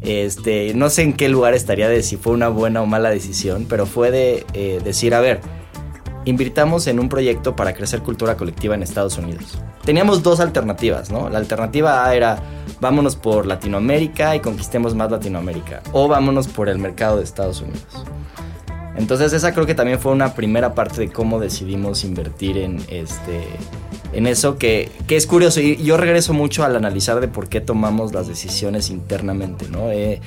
este, 0.03 0.73
no 0.75 0.91
sé 0.91 1.03
en 1.03 1.13
qué 1.13 1.29
lugar 1.29 1.55
estaría 1.55 1.89
de 1.89 2.03
si 2.03 2.17
fue 2.17 2.33
una 2.33 2.49
buena 2.49 2.83
o 2.83 2.87
mala 2.87 3.11
decisión, 3.11 3.67
pero 3.69 3.87
fue 3.87 4.11
de 4.11 4.47
eh, 4.55 4.81
decir, 4.83 5.15
a 5.15 5.21
ver, 5.21 5.41
invirtamos 6.31 6.87
en 6.87 6.99
un 6.99 7.09
proyecto 7.09 7.55
para 7.55 7.75
crecer 7.75 8.01
cultura 8.01 8.37
colectiva 8.37 8.75
en 8.75 8.83
Estados 8.83 9.19
Unidos. 9.19 9.59
Teníamos 9.85 10.23
dos 10.23 10.41
alternativas, 10.41 11.11
¿no? 11.11 11.29
La 11.29 11.39
alternativa 11.39 12.07
A 12.07 12.15
era 12.15 12.39
vámonos 12.81 13.17
por 13.17 13.47
Latinoamérica 13.47 14.35
y 14.37 14.41
conquistemos 14.41 14.95
más 14.95 15.11
Latinoamérica. 15.11 15.83
O 15.93 16.09
vámonos 16.09 16.49
por 16.49 16.69
el 16.69 16.79
mercado 16.79 17.19
de 17.19 17.25
Estados 17.25 17.61
Unidos. 17.61 18.05
Entonces 18.97 19.33
esa 19.33 19.53
creo 19.53 19.67
que 19.67 19.75
también 19.75 19.99
fue 19.99 20.13
una 20.13 20.35
primera 20.35 20.75
parte 20.75 21.01
de 21.01 21.09
cómo 21.11 21.41
decidimos 21.41 22.05
invertir 22.05 22.59
en, 22.59 22.79
este, 22.89 23.47
en 24.13 24.27
eso, 24.27 24.59
que, 24.59 24.91
que 25.07 25.17
es 25.17 25.27
curioso. 25.27 25.61
Y 25.61 25.77
yo 25.77 25.97
regreso 25.97 26.33
mucho 26.33 26.65
al 26.65 26.77
analizar 26.77 27.21
de 27.21 27.29
por 27.29 27.49
qué 27.49 27.61
tomamos 27.61 28.13
las 28.13 28.29
decisiones 28.29 28.91
internamente, 28.91 29.67
¿no? 29.71 29.91
Eh, 29.91 30.21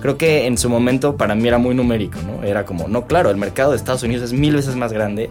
creo 0.00 0.16
que 0.16 0.46
en 0.46 0.58
su 0.58 0.68
momento 0.68 1.16
para 1.16 1.34
mí 1.34 1.46
era 1.46 1.58
muy 1.58 1.74
numérico, 1.74 2.18
¿no? 2.22 2.42
Era 2.42 2.64
como, 2.64 2.88
no, 2.88 3.06
claro, 3.06 3.30
el 3.30 3.36
mercado 3.36 3.70
de 3.72 3.76
Estados 3.76 4.02
Unidos 4.02 4.24
es 4.24 4.32
mil 4.32 4.54
veces 4.54 4.76
más 4.76 4.92
grande. 4.92 5.28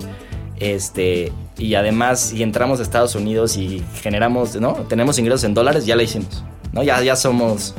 Este, 0.59 1.31
y 1.57 1.75
además, 1.75 2.19
si 2.19 2.43
entramos 2.43 2.79
a 2.79 2.83
Estados 2.83 3.15
Unidos 3.15 3.57
y 3.57 3.83
generamos, 4.01 4.55
¿no? 4.55 4.74
Tenemos 4.88 5.19
ingresos 5.19 5.43
en 5.43 5.53
dólares, 5.53 5.85
ya 5.85 5.95
lo 5.95 6.01
hicimos, 6.01 6.43
¿no? 6.71 6.83
Ya, 6.83 7.01
ya 7.01 7.15
somos. 7.15 7.74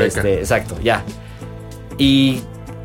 Este, 0.00 0.40
exacto, 0.40 0.76
ya. 0.82 1.04
Y, 1.98 2.40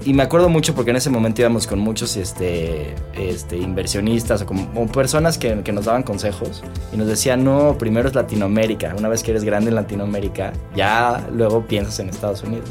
y, 0.05 0.13
me 0.13 0.24
acuerdo 0.24 0.50
mucho 0.50 0.74
porque 0.75 0.91
en 0.91 0.98
ese 0.98 1.10
momento 1.10 1.41
íbamos 1.41 1.67
con 1.67 1.79
muchos 1.79 2.17
este, 2.17 2.96
este, 3.13 3.58
inversionistas 3.58 4.41
o 4.41 4.46
o 4.79 4.86
personas 4.88 5.38
que, 5.38 5.62
que, 5.63 5.72
nos 5.72 5.86
daban 5.86 6.03
consejos 6.03 6.63
y 6.93 6.98
nos 6.98 7.08
decían, 7.08 7.43
no, 7.43 7.77
primero 7.77 8.10
es 8.10 8.15
Latinoamérica. 8.15 8.93
Una 8.98 9.10
vez 9.10 9.24
que 9.24 9.31
eres 9.31 9.43
grande 9.43 9.70
en 9.70 9.75
Latinoamérica, 9.75 10.53
ya 10.75 11.27
luego 11.34 11.65
piensas 11.65 12.00
en 12.00 12.10
Estados 12.10 12.43
Unidos. 12.43 12.70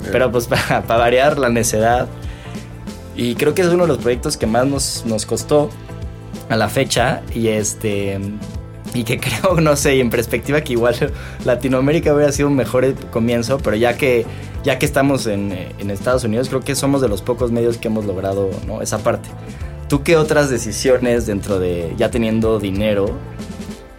Yeah. 0.00 0.12
Pero 0.12 0.32
pues 0.32 0.46
para, 0.48 0.82
para 0.82 1.00
variar 1.00 1.38
la 1.38 1.48
necedad. 1.48 2.08
Y 3.16 3.34
creo 3.36 3.54
que 3.54 3.62
es 3.62 3.68
uno 3.68 3.84
de 3.84 3.88
los 3.88 3.98
proyectos 3.98 4.36
que 4.36 4.46
más 4.46 4.66
nos, 4.66 5.04
nos 5.06 5.24
costó 5.26 5.70
a 6.48 6.56
la 6.56 6.68
fecha 6.68 7.22
y 7.34 7.48
este 7.48 8.18
y 8.94 9.04
que 9.04 9.18
creo, 9.20 9.60
no 9.60 9.76
sé, 9.76 9.96
y 9.96 10.00
en 10.00 10.08
perspectiva 10.08 10.62
que 10.62 10.72
igual 10.72 11.12
Latinoamérica 11.44 12.14
hubiera 12.14 12.32
sido 12.32 12.48
un 12.48 12.56
mejor 12.56 12.94
comienzo, 13.10 13.58
pero 13.58 13.76
ya 13.76 13.96
que 13.96 14.24
ya 14.62 14.78
que 14.78 14.86
estamos 14.86 15.26
en, 15.26 15.52
en 15.52 15.90
Estados 15.90 16.24
Unidos, 16.24 16.48
creo 16.48 16.62
que 16.62 16.74
somos 16.74 17.02
de 17.02 17.08
los 17.08 17.20
pocos 17.20 17.52
medios 17.52 17.76
que 17.76 17.88
hemos 17.88 18.06
logrado 18.06 18.48
¿no? 18.66 18.80
esa 18.80 18.98
parte. 18.98 19.28
¿Tú 19.88 20.02
qué 20.02 20.16
otras 20.16 20.48
decisiones 20.48 21.26
dentro 21.26 21.58
de 21.58 21.92
ya 21.98 22.10
teniendo 22.10 22.58
dinero 22.58 23.06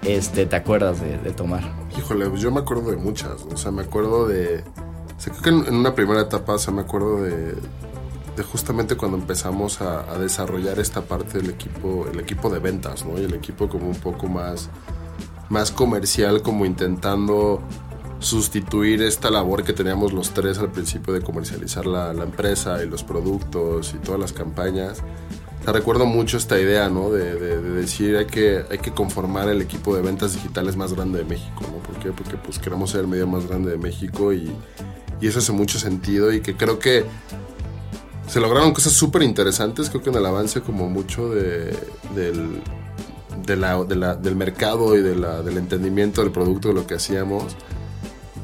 este, 0.02 0.48
te 0.48 0.56
acuerdas 0.56 1.00
de, 1.00 1.20
de 1.20 1.32
tomar? 1.32 1.62
Híjole, 1.96 2.28
pues 2.28 2.42
yo 2.42 2.52
me 2.52 2.62
acuerdo 2.62 2.90
de 2.90 2.98
muchas, 2.98 3.44
o 3.44 3.58
sea, 3.58 3.72
me 3.72 3.84
acuerdo 3.84 4.28
de... 4.28 4.64
O 5.16 5.22
sea, 5.22 5.32
creo 5.34 5.44
que 5.44 5.50
en, 5.50 5.68
en 5.68 5.80
una 5.80 5.94
primera 5.94 6.22
etapa, 6.22 6.54
o 6.54 6.58
sea, 6.58 6.74
me 6.74 6.82
acuerdo 6.82 7.24
de, 7.24 7.54
justamente 8.44 8.96
cuando 8.96 9.18
empezamos 9.18 9.82
a, 9.82 10.18
desarrollar 10.18 10.80
esta 10.80 11.02
parte 11.02 11.40
del 11.40 11.50
equipo, 11.50 12.08
el 12.12 12.20
equipo 12.20 12.50
de 12.50 12.60
ventas, 12.60 13.06
¿no? 13.06 13.20
Y 13.20 13.24
el 13.24 13.34
equipo 13.34 13.68
como 13.70 13.88
un 13.88 13.96
poco 13.96 14.28
más, 14.28 14.70
más 15.50 15.72
comercial, 15.72 16.42
como 16.42 16.66
intentando 16.66 17.62
sustituir 18.20 19.02
esta 19.02 19.30
labor 19.30 19.64
que 19.64 19.74
teníamos 19.74 20.14
los 20.14 20.32
tres 20.32 20.58
al 20.58 20.72
principio 20.72 21.14
de 21.14 21.22
comercializar 21.22 21.86
la, 21.86 22.12
empresa 22.12 22.84
y 22.84 22.88
los 22.88 23.04
productos 23.04 23.94
y 23.94 23.98
todas 23.98 24.20
las 24.20 24.34
campañas. 24.34 25.04
Sea, 25.64 25.74
recuerdo 25.74 26.06
mucho 26.06 26.38
esta 26.38 26.60
idea, 26.60 26.90
¿no? 26.90 27.10
De, 27.10 27.36
de, 27.36 27.62
de, 27.62 27.70
decir 27.72 28.18
hay 28.18 28.26
que, 28.26 28.64
hay 28.70 28.78
que 28.78 28.92
conformar 28.92 29.50
el 29.50 29.62
equipo 29.62 29.96
de 29.96 30.02
ventas 30.02 30.34
digitales 30.34 30.76
más 30.76 30.94
grande 30.94 31.20
de 31.20 31.26
México, 31.26 31.62
¿no? 31.62 31.78
¿Por 31.78 31.98
qué? 32.00 32.12
Porque 32.12 32.38
pues 32.38 32.60
queremos 32.60 32.92
ser 32.92 33.02
el 33.02 33.08
medio 33.08 33.28
más 33.28 33.48
grande 33.48 33.72
de 33.72 33.78
México 33.78 34.32
y, 34.32 34.52
y 35.22 35.28
eso 35.28 35.40
hace 35.40 35.52
mucho 35.52 35.80
sentido 35.80 36.32
y 36.34 36.42
que 36.42 36.56
creo 36.56 36.80
que 36.80 37.06
se 38.28 38.40
lograron 38.40 38.74
cosas 38.74 38.94
súper 38.94 39.24
interesantes, 39.24 39.90
creo 39.90 40.02
que 40.02 40.10
en 40.10 40.16
el 40.16 40.26
avance 40.26 40.62
como 40.62 40.90
mucho 40.90 41.30
de, 41.30 41.78
del, 42.16 42.62
de 43.46 43.56
la, 43.56 43.84
de 43.84 43.96
la, 43.96 44.16
del 44.16 44.36
mercado 44.36 44.96
y 44.98 45.02
del 45.02 45.58
entendimiento 45.58 46.22
del 46.22 46.32
producto 46.32 46.70
de 46.70 46.74
lo 46.74 46.88
que 46.88 46.96
hacíamos. 46.96 47.56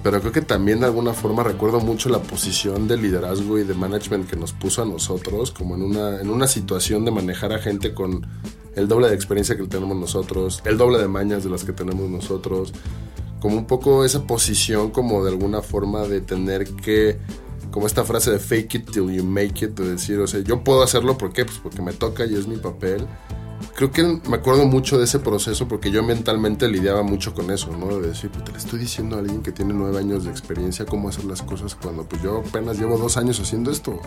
Pero 0.04 0.20
creo 0.20 0.32
que 0.32 0.42
también 0.42 0.80
de 0.80 0.88
alguna 0.88 1.14
forma 1.14 1.44
recuerdo 1.44 1.80
mucho 1.80 2.10
la 2.10 2.20
posición 2.20 2.88
de 2.88 2.98
liderazgo 2.98 3.60
y 3.60 3.64
de 3.64 3.76
management 3.76 4.28
que 4.28 4.36
nos 4.36 4.52
puso 4.52 4.82
a 4.82 4.86
nosotros, 4.86 5.52
como 5.52 5.76
en 5.76 5.84
una, 5.84 6.20
en 6.20 6.30
una 6.30 6.48
situación 6.48 7.06
de 7.06 7.12
manejar 7.12 7.54
a 7.54 7.60
gente 7.60 7.94
con 7.94 8.26
el 8.76 8.88
doble 8.88 9.10
de 9.10 9.16
experiencia 9.16 9.56
que 9.56 9.64
tenemos 9.64 9.96
nosotros, 9.96 10.64
el 10.66 10.78
doble 10.78 10.98
de 10.98 11.08
mañas 11.08 11.44
de 11.44 11.52
las 11.52 11.64
que 11.64 11.74
tenemos 11.74 12.10
nosotros, 12.10 12.74
como 13.40 13.58
un 13.58 13.66
poco 13.66 14.04
esa 14.04 14.24
posición 14.26 14.90
como 14.92 15.24
de 15.24 15.32
alguna 15.32 15.62
forma 15.62 16.08
de 16.08 16.22
tener 16.22 16.68
que 16.76 17.20
como 17.72 17.88
esta 17.88 18.04
frase 18.04 18.32
de 18.32 18.40
fake 18.40 18.76
it 18.76 18.92
till 18.92 19.10
you 19.12 19.24
make 19.24 19.66
it, 19.66 19.72
de 19.72 19.92
decir, 19.92 20.20
o 20.20 20.28
sea, 20.28 20.42
yo 20.42 20.64
puedo 20.64 20.84
hacerlo, 20.84 21.18
¿por 21.18 21.34
qué? 21.34 21.46
Pues 21.46 21.58
porque 21.58 21.82
me 21.82 21.94
toca 21.94 22.26
y 22.26 22.36
es 22.36 22.48
mi 22.48 22.58
papel. 22.58 23.08
Creo 23.76 23.92
que 23.92 24.04
me 24.04 24.38
acuerdo 24.38 24.66
mucho 24.66 24.98
de 24.98 25.06
ese 25.06 25.20
proceso 25.20 25.68
porque 25.68 25.92
yo 25.92 26.04
mentalmente 26.04 26.68
lidiaba 26.68 27.04
mucho 27.04 27.34
con 27.34 27.52
eso, 27.52 27.76
¿no? 27.78 28.00
De 28.00 28.10
decir, 28.10 28.30
pues 28.32 28.44
te 28.44 28.52
le 28.52 28.58
estoy 28.58 28.80
diciendo 28.80 29.16
a 29.16 29.20
alguien 29.20 29.42
que 29.42 29.52
tiene 29.52 29.74
nueve 29.74 30.00
años 30.00 30.26
de 30.26 30.32
experiencia 30.32 30.86
cómo 30.86 31.10
hacer 31.10 31.26
las 31.26 31.42
cosas 31.42 31.76
cuando 31.76 32.04
pues 32.04 32.22
yo 32.22 32.44
apenas 32.48 32.78
llevo 32.78 32.98
dos 32.98 33.18
años 33.18 33.40
haciendo 33.40 33.72
esto, 33.72 34.00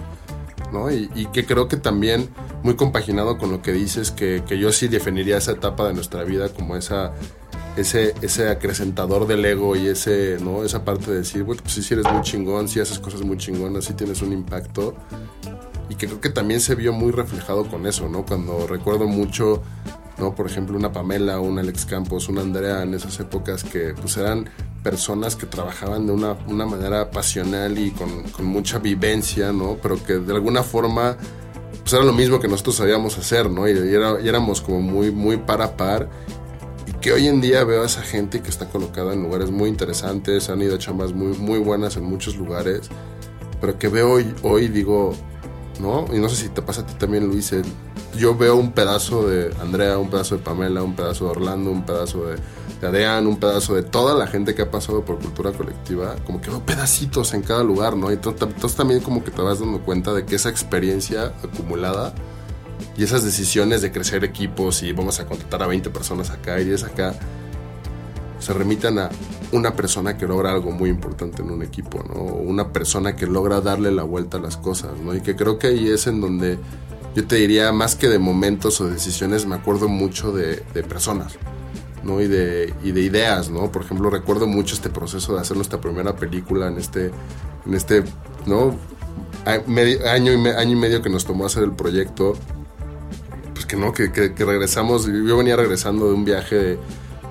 ¿no? 0.73 0.91
Y, 0.91 1.09
y 1.15 1.27
que 1.27 1.47
creo 1.47 1.69
que 1.69 1.77
también 1.77 2.29
muy 2.63 2.75
compaginado 2.75 3.39
con 3.39 3.51
lo 3.51 3.63
que 3.63 3.73
dices, 3.73 4.11
que, 4.11 4.43
que 4.47 4.59
yo 4.59 4.73
sí 4.73 4.89
definiría 4.89 5.39
esa 5.39 5.53
etapa 5.53 5.87
de 5.87 5.95
nuestra 5.95 6.25
vida 6.25 6.49
como 6.49 6.77
esa 6.77 7.13
ese, 7.77 8.15
ese 8.23 8.49
acrecentador 8.49 9.27
del 9.27 9.45
ego 9.45 9.77
y 9.77 9.89
ese, 9.89 10.39
¿no? 10.41 10.65
esa 10.65 10.85
parte 10.85 11.11
de 11.11 11.19
decir, 11.19 11.43
bueno, 11.43 11.63
pues 11.63 11.75
sí, 11.75 11.83
si 11.83 11.95
eres 11.95 12.11
muy 12.11 12.23
chingón, 12.23 12.69
si 12.69 12.81
haces 12.81 12.99
cosas 12.99 13.23
muy 13.23 13.37
chingonas, 13.37 13.85
si 13.85 13.95
tienes 13.95 14.23
un 14.23 14.33
impacto. 14.33 14.95
Y 15.89 15.97
que 15.97 16.07
creo 16.07 16.21
que 16.21 16.31
también 16.31 16.61
se 16.61 16.75
vio 16.75 16.93
muy 16.93 17.13
reflejado 17.13 17.67
con 17.67 17.87
eso, 17.87 18.09
¿no? 18.09 18.25
Cuando 18.25 18.67
recuerdo 18.67 19.07
mucho, 19.07 19.63
¿no? 20.19 20.35
Por 20.35 20.47
ejemplo, 20.47 20.77
una 20.77 20.93
Pamela, 20.93 21.41
un 21.41 21.59
Alex 21.59 21.85
Campos, 21.85 22.29
una 22.29 22.41
Andrea 22.41 22.83
en 22.83 22.95
esas 22.95 23.21
épocas 23.21 23.65
que 23.65 23.93
pues 23.93 24.17
eran 24.17 24.49
personas 24.83 25.37
que 25.37 25.47
trabajaban 25.47 26.07
de 26.07 26.13
una, 26.13 26.33
una 26.47 26.65
manera 26.65 27.11
pasional 27.11 27.79
y 27.79 27.91
con, 27.91 28.23
con, 28.31 28.47
mucha 28.47 28.79
vivencia, 28.79 29.53
¿no? 29.53 29.77
Pero 29.83 30.03
que 30.03 30.15
de 30.15 30.33
alguna 30.33 30.63
forma 30.63 31.17
pues 31.83 31.93
era 31.93 32.03
lo 32.03 32.15
mismo 32.15 32.41
que 32.41 32.49
nosotros 32.49 32.77
sabíamos 32.77 33.19
hacer, 33.19 33.51
¿no? 33.51 33.69
Y, 33.69 33.73
y, 33.73 33.95
era, 33.95 34.19
y 34.23 34.29
éramos 34.29 34.63
como 34.63 34.81
muy, 34.81 35.11
muy 35.11 35.37
par 35.37 35.61
a 35.61 35.77
par 35.77 36.09
que 37.05 37.13
hoy 37.13 37.29
en 37.29 37.43
día 37.43 37.63
veo 37.65 37.83
a 37.83 37.85
esa 37.85 38.01
gente 38.01 38.41
que 38.41 38.49
está 38.49 38.71
colocada 38.71 39.13
en 39.13 39.23
lugares 39.23 39.51
muy 39.51 39.69
interesantes, 39.69 40.49
han 40.49 40.63
ido 40.63 40.77
a 40.77 40.79
chambas 40.79 41.13
muy, 41.13 41.37
muy 41.37 41.59
buenas 41.59 41.99
en 41.99 42.05
muchos 42.05 42.37
lugares, 42.37 42.89
pero 43.61 43.79
que 43.79 43.89
veo 43.89 44.11
hoy, 44.11 44.35
hoy 44.43 44.69
digo, 44.69 45.13
¿no? 45.81 46.07
Y 46.15 46.19
no 46.19 46.31
sé 46.31 46.37
si 46.37 46.49
te 46.49 46.63
pasa 46.63 46.81
a 46.81 46.87
ti 46.87 46.95
también, 46.95 47.27
Luis, 47.27 47.53
el, 47.53 47.67
yo 48.17 48.35
veo 48.35 48.57
un 48.57 48.73
pedazo 48.73 49.29
de 49.29 49.55
Andrea, 49.61 49.99
un 49.99 50.09
pedazo 50.09 50.39
de 50.39 50.43
Pamela, 50.43 50.83
un 50.83 50.97
pedazo 50.97 51.27
de 51.27 51.31
Orlando, 51.33 51.71
un 51.71 51.85
pedazo 51.85 52.25
de, 52.25 52.37
de 52.81 52.87
Adrián, 52.87 53.27
un 53.27 53.37
pedazo 53.37 53.75
de 53.75 53.83
toda 53.83 54.15
la 54.15 54.27
gente 54.27 54.55
que 54.55 54.63
ha 54.63 54.71
pasado 54.71 55.05
por 55.05 55.19
cultura 55.19 55.53
colectiva, 55.53 56.17
como 56.25 56.41
que 56.41 56.49
veo 56.49 56.65
pedacitos 56.65 57.35
en 57.35 57.43
cada 57.43 57.63
lugar, 57.63 57.99
¿no? 57.99 58.11
Y 58.13 58.15
entonces 58.15 58.77
también 58.77 59.01
como 59.01 59.23
que 59.23 59.31
te 59.31 59.43
vas 59.43 59.61
dando 59.61 59.79
cuenta 59.81 60.15
de 60.15 60.25
que 60.25 60.37
esa 60.37 60.49
experiencia 60.49 61.35
acumulada 61.45 62.15
y 62.97 63.05
esas 63.05 63.25
decisiones 63.25 63.83
de 63.83 63.93
crecer 63.93 64.25
equipos 64.25 64.83
y 64.83 64.93
vamos 64.93 65.21
a 65.21 65.27
contratar 65.27 65.63
a 65.63 65.67
20 65.67 65.91
personas 65.91 66.31
acá 66.31 66.61
y 66.61 66.65
10 66.65 66.85
acá, 66.85 67.15
se 68.39 68.53
remitan 68.53 68.99
a 68.99 69.11
una 69.53 69.75
persona 69.75 70.17
que 70.17 70.27
logra 70.27 70.53
algo 70.53 70.71
muy 70.71 70.91
importante 70.91 71.43
en 71.43 71.51
un 71.51 71.63
equipo, 71.63 72.03
¿no? 72.03 72.21
Una 72.23 72.73
persona 72.73 73.17
que 73.17 73.27
logra 73.27 73.61
darle 73.61 73.91
la 73.91 74.03
vuelta 74.03 74.37
a 74.37 74.41
las 74.41 74.57
cosas, 74.57 74.99
¿no? 75.03 75.15
Y 75.15 75.21
que 75.21 75.37
creo 75.37 75.59
que 75.59 75.69
ahí 75.69 75.89
es 75.89 76.07
en 76.07 76.21
donde 76.21 76.59
yo 77.15 77.27
te 77.27 77.37
diría, 77.37 77.73
más 77.73 77.95
que 77.95 78.09
de 78.09 78.19
momentos 78.19 78.81
o 78.81 78.89
decisiones, 78.89 79.47
me 79.47 79.55
acuerdo 79.55 79.89
mucho 79.89 80.33
de, 80.33 80.63
de 80.75 80.83
personas. 80.83 81.37
¿no? 82.03 82.21
Y 82.21 82.29
de, 82.29 82.75
y 82.83 82.93
de 82.93 83.01
ideas, 83.01 83.51
¿no? 83.51 83.73
Por 83.73 83.83
ejemplo, 83.83 84.11
recuerdo 84.11 84.47
mucho 84.47 84.75
este 84.75 84.91
proceso 84.91 85.35
de 85.35 85.41
hacer 85.41 85.57
nuestra 85.57 85.81
primera 85.81 86.15
película 86.15 86.69
en 86.69 86.77
este, 86.77 87.11
en 87.65 87.75
este, 87.75 88.05
¿no? 88.47 88.77
año, 89.47 90.33
y 90.33 90.49
año 90.49 90.73
y 90.73 90.77
medio 90.77 91.03
que 91.03 91.11
nos 91.11 91.25
tomó 91.25 91.47
hacer 91.47 91.65
el 91.65 91.73
proyecto, 91.73 92.35
pues 93.65 93.67
que 93.67 93.77
no, 93.77 93.93
que, 93.93 94.35
que, 94.35 94.45
regresamos, 94.45 95.07
yo 95.07 95.37
venía 95.37 95.57
regresando 95.57 96.09
de 96.09 96.15
un 96.15 96.25
viaje 96.25 96.79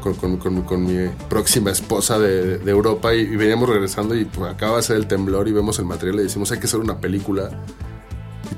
con, 0.02 0.16
con, 0.16 0.62
con, 0.64 0.86
mi 0.86 1.08
próxima 1.30 1.72
esposa 1.72 2.18
de, 2.20 2.58
de 2.58 2.72
Europa 2.72 3.14
y, 3.14 3.36
veníamos 3.36 3.70
regresando 3.70 4.16
y 4.16 4.26
pues, 4.26 4.52
acaba 4.52 4.78
de 4.78 4.84
ser 4.84 4.98
el 4.98 5.08
temblor 5.08 5.48
y 5.48 5.52
vemos 5.52 5.80
el 5.80 5.86
material 5.86 6.20
y 6.20 6.24
decimos 6.24 6.52
hay 6.52 6.60
que 6.60 6.66
hacer 6.66 6.80
una 6.80 6.98
película 6.98 7.52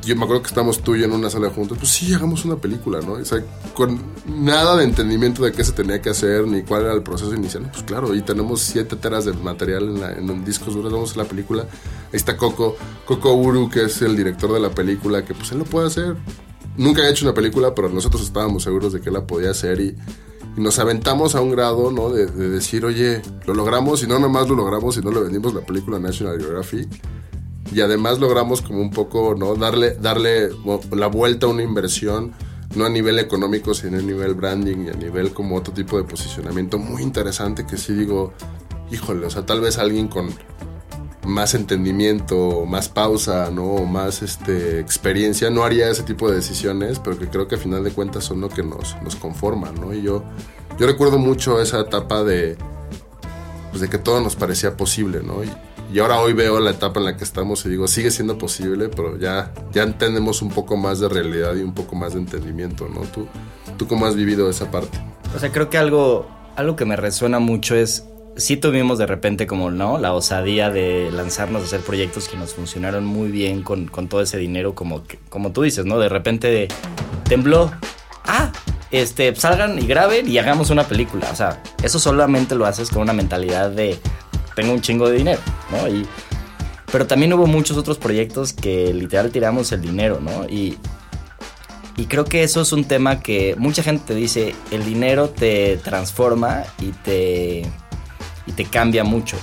yo 0.03 0.15
me 0.15 0.24
acuerdo 0.24 0.44
que 0.44 0.50
estábamos 0.50 0.82
tú 0.82 0.96
y 0.96 1.00
yo 1.00 1.05
en 1.05 1.13
una 1.13 1.29
sala 1.29 1.50
juntos, 1.50 1.77
pues 1.77 1.89
sí, 1.89 2.13
hagamos 2.13 2.46
una 2.46 2.58
película, 2.58 3.00
¿no? 3.01 3.13
O 3.13 3.74
con 3.74 4.00
nada 4.27 4.77
de 4.77 4.84
entendimiento 4.84 5.44
de 5.44 5.51
qué 5.51 5.63
se 5.63 5.72
tenía 5.72 6.01
que 6.01 6.10
hacer 6.10 6.48
ni 6.48 6.62
cuál 6.62 6.84
era 6.84 6.94
el 6.94 7.01
proceso 7.01 7.34
inicial. 7.34 7.70
Pues 7.72 7.84
claro, 7.84 8.13
y 8.13 8.22
tenemos 8.22 8.62
siete 8.62 8.96
teras 8.98 9.25
de 9.25 9.34
material 9.34 9.98
en, 9.98 10.29
en 10.29 10.46
discos 10.46 10.75
duros, 10.75 10.91
vamos 10.91 11.15
a 11.15 11.17
la 11.17 11.25
película. 11.25 11.63
Ahí 11.63 11.67
está 12.13 12.38
Coco, 12.38 12.77
Coco 13.05 13.34
Uru, 13.34 13.70
que 13.70 13.84
es 13.84 14.01
el 14.01 14.15
director 14.15 14.51
de 14.53 14.60
la 14.60 14.70
película, 14.70 15.25
que 15.25 15.34
pues 15.34 15.51
él 15.51 15.60
lo 15.60 15.65
puede 15.65 15.88
hacer. 15.88 16.15
Nunca 16.77 17.01
ha 17.01 17.10
hecho 17.10 17.25
una 17.25 17.34
película, 17.34 17.74
pero 17.74 17.89
nosotros 17.89 18.24
estábamos 18.24 18.63
seguros 18.63 18.94
de 18.94 19.01
que 19.01 19.12
la 19.12 19.25
podía 19.25 19.51
hacer 19.51 19.79
y, 19.79 19.96
nos 20.58 20.79
aventamos 20.79 21.36
a 21.36 21.41
un 21.41 21.51
grado, 21.51 21.91
¿no? 21.91 22.10
De, 22.10 22.27
de, 22.27 22.50
decir, 22.50 22.86
oye, 22.86 23.22
lo 23.46 23.53
logramos 23.53 24.01
y 24.03 24.08
no 24.08 24.20
nomás 24.20 24.48
lo 24.48 24.55
logramos, 24.55 24.96
sino 24.96 25.12
le 25.12 25.20
vendimos 25.20 25.53
la 25.53 25.60
película 25.60 26.00
National 26.00 26.39
Geographic 26.39 26.88
y 27.74 27.82
además 27.82 28.20
logramos 28.20 28.62
como 28.62 28.79
un 28.79 28.91
poco, 28.91 29.36
¿no? 29.36 29.55
Darle, 29.55 29.96
darle 29.96 30.50
la 30.91 31.08
vuelta 31.08 31.48
a 31.48 31.50
una 31.50 31.63
inversión, 31.63 32.34
no 32.75 32.86
a 32.86 32.89
nivel 32.89 33.20
económico, 33.20 33.74
sino 33.74 33.98
a 33.98 34.01
nivel 34.01 34.34
branding 34.34 34.86
y 34.86 34.89
a 34.89 34.94
nivel 34.94 35.34
como 35.34 35.55
otro 35.55 35.74
tipo 35.74 35.98
de 35.98 36.03
posicionamiento 36.03 36.77
muy 36.77 37.01
interesante 37.01 37.65
que 37.65 37.77
sí 37.77 37.94
digo, 37.94 38.34
híjole, 38.91 39.25
o 39.25 39.29
sea, 39.29 39.46
tal 39.46 39.62
vez 39.62 39.77
alguien 39.77 40.08
con 40.08 40.29
más 41.25 41.53
entendimiento, 41.53 42.65
más 42.65 42.89
pausa, 42.89 43.50
¿no? 43.51 43.86
Más 43.86 44.22
este, 44.22 44.79
experiencia, 44.79 45.50
no 45.50 45.63
haría 45.63 45.89
ese 45.89 46.03
tipo 46.03 46.29
de 46.29 46.36
decisiones, 46.36 47.00
pero 47.00 47.17
que 47.17 47.27
creo 47.27 47.48
que 47.48 47.55
a 47.55 47.58
final 47.58 47.84
de 47.84 47.91
cuentas 47.91 48.24
son 48.24 48.41
lo 48.41 48.50
que 48.50 48.63
nos, 48.63 48.96
nos 49.01 49.15
conforman, 49.15 49.75
¿no? 49.75 49.94
Y 49.94 50.01
yo, 50.01 50.24
yo 50.77 50.88
recuerdo 50.88 51.17
mucho 51.17 51.62
esa 51.62 51.82
etapa 51.82 52.24
de, 52.24 52.58
pues 53.72 53.82
de 53.82 53.89
que 53.89 53.98
todo 53.98 54.22
nos 54.22 54.36
parecía 54.36 54.77
posible, 54.77 55.22
¿no? 55.24 55.44
Y, 55.44 55.51
y 55.94 56.00
ahora 56.00 56.20
hoy 56.20 56.34
veo 56.34 56.60
la 56.60 56.72
etapa 56.72 57.00
en 57.00 57.05
la 57.05 57.17
que 57.17 57.24
estamos 57.24 57.65
y 57.65 57.70
digo, 57.70 57.88
sigue 57.88 58.12
siendo 58.12 58.38
posible, 58.38 58.89
pero 58.89 59.17
ya, 59.17 59.53
ya 59.72 59.84
entendemos 59.84 60.41
un 60.41 60.50
poco 60.50 60.77
más 60.77 61.00
de 61.00 61.10
realidad 61.10 61.55
y 61.55 61.62
un 61.62 61.74
poco 61.74 61.96
más 61.96 62.13
de 62.13 62.20
entendimiento, 62.20 62.88
¿no? 62.88 63.01
¿Tú, 63.01 63.27
tú 63.77 63.88
cómo 63.88 64.05
has 64.05 64.15
vivido 64.15 64.50
esa 64.50 64.72
parte? 64.72 64.98
O 65.36 65.39
sea, 65.39 65.51
creo 65.51 65.70
que 65.70 65.77
algo, 65.77 66.27
algo 66.55 66.75
que 66.75 66.86
me 66.86 66.96
resuena 66.96 67.39
mucho 67.39 67.75
es, 67.75 68.05
sí 68.38 68.58
tuvimos 68.58 68.98
de 68.98 69.06
repente 69.06 69.48
como, 69.48 69.72
¿no? 69.72 69.98
La 69.98 70.13
osadía 70.13 70.70
de 70.70 71.10
lanzarnos 71.12 71.62
a 71.62 71.65
hacer 71.65 71.82
proyectos 71.82 72.27
que 72.27 72.38
nos 72.38 72.54
funcionaron 72.54 73.06
muy 73.06 73.30
bien 73.30 73.62
con, 73.63 73.88
con 73.88 74.08
todo 74.08 74.22
ese 74.22 74.38
dinero, 74.38 74.75
como, 74.75 75.04
como 75.30 75.51
tú 75.51 75.62
dices, 75.63 75.86
¿no? 75.86 76.00
De 76.00 76.10
repente 76.10 76.68
tembló. 77.27 77.72
Ah, 78.25 78.51
este, 78.92 79.36
salgan 79.36 79.77
y 79.80 79.88
graben 79.88 80.30
y 80.30 80.38
hagamos 80.38 80.70
una 80.70 80.84
película. 80.84 81.30
O 81.32 81.36
sea, 81.36 81.62
eso 81.84 82.00
solamente 82.00 82.56
lo 82.56 82.65
haces 82.65 82.89
con 82.89 83.01
una 83.01 83.13
mentalidad 83.13 83.72
de 83.72 83.98
tengo 84.56 84.74
un 84.74 84.82
chingo 84.82 85.10
de 85.10 85.18
dinero, 85.18 85.42
¿no? 85.72 85.88
Y, 85.88 86.08
pero 86.92 87.08
también 87.08 87.34
hubo 87.34 87.46
muchos 87.46 87.77
otros 87.77 87.98
proyectos 87.98 88.54
que 88.54 88.94
literal 88.94 89.32
tiramos 89.32 89.72
el 89.72 89.82
dinero, 89.82 90.20
¿no? 90.22 90.48
Y, 90.48 90.77
y 91.98 92.06
creo 92.06 92.25
que 92.25 92.44
eso 92.44 92.62
es 92.62 92.72
un 92.72 92.86
tema 92.86 93.20
que 93.22 93.56
mucha 93.58 93.84
gente 93.84 94.04
te 94.08 94.15
dice, 94.15 94.56
el 94.72 94.86
dinero 94.86 95.30
te 95.30 95.77
transforma 95.77 96.63
y 96.80 96.92
te, 96.92 97.63
y 98.46 98.52
te 98.52 98.66
cambia 98.66 99.04
mucho. 99.04 99.38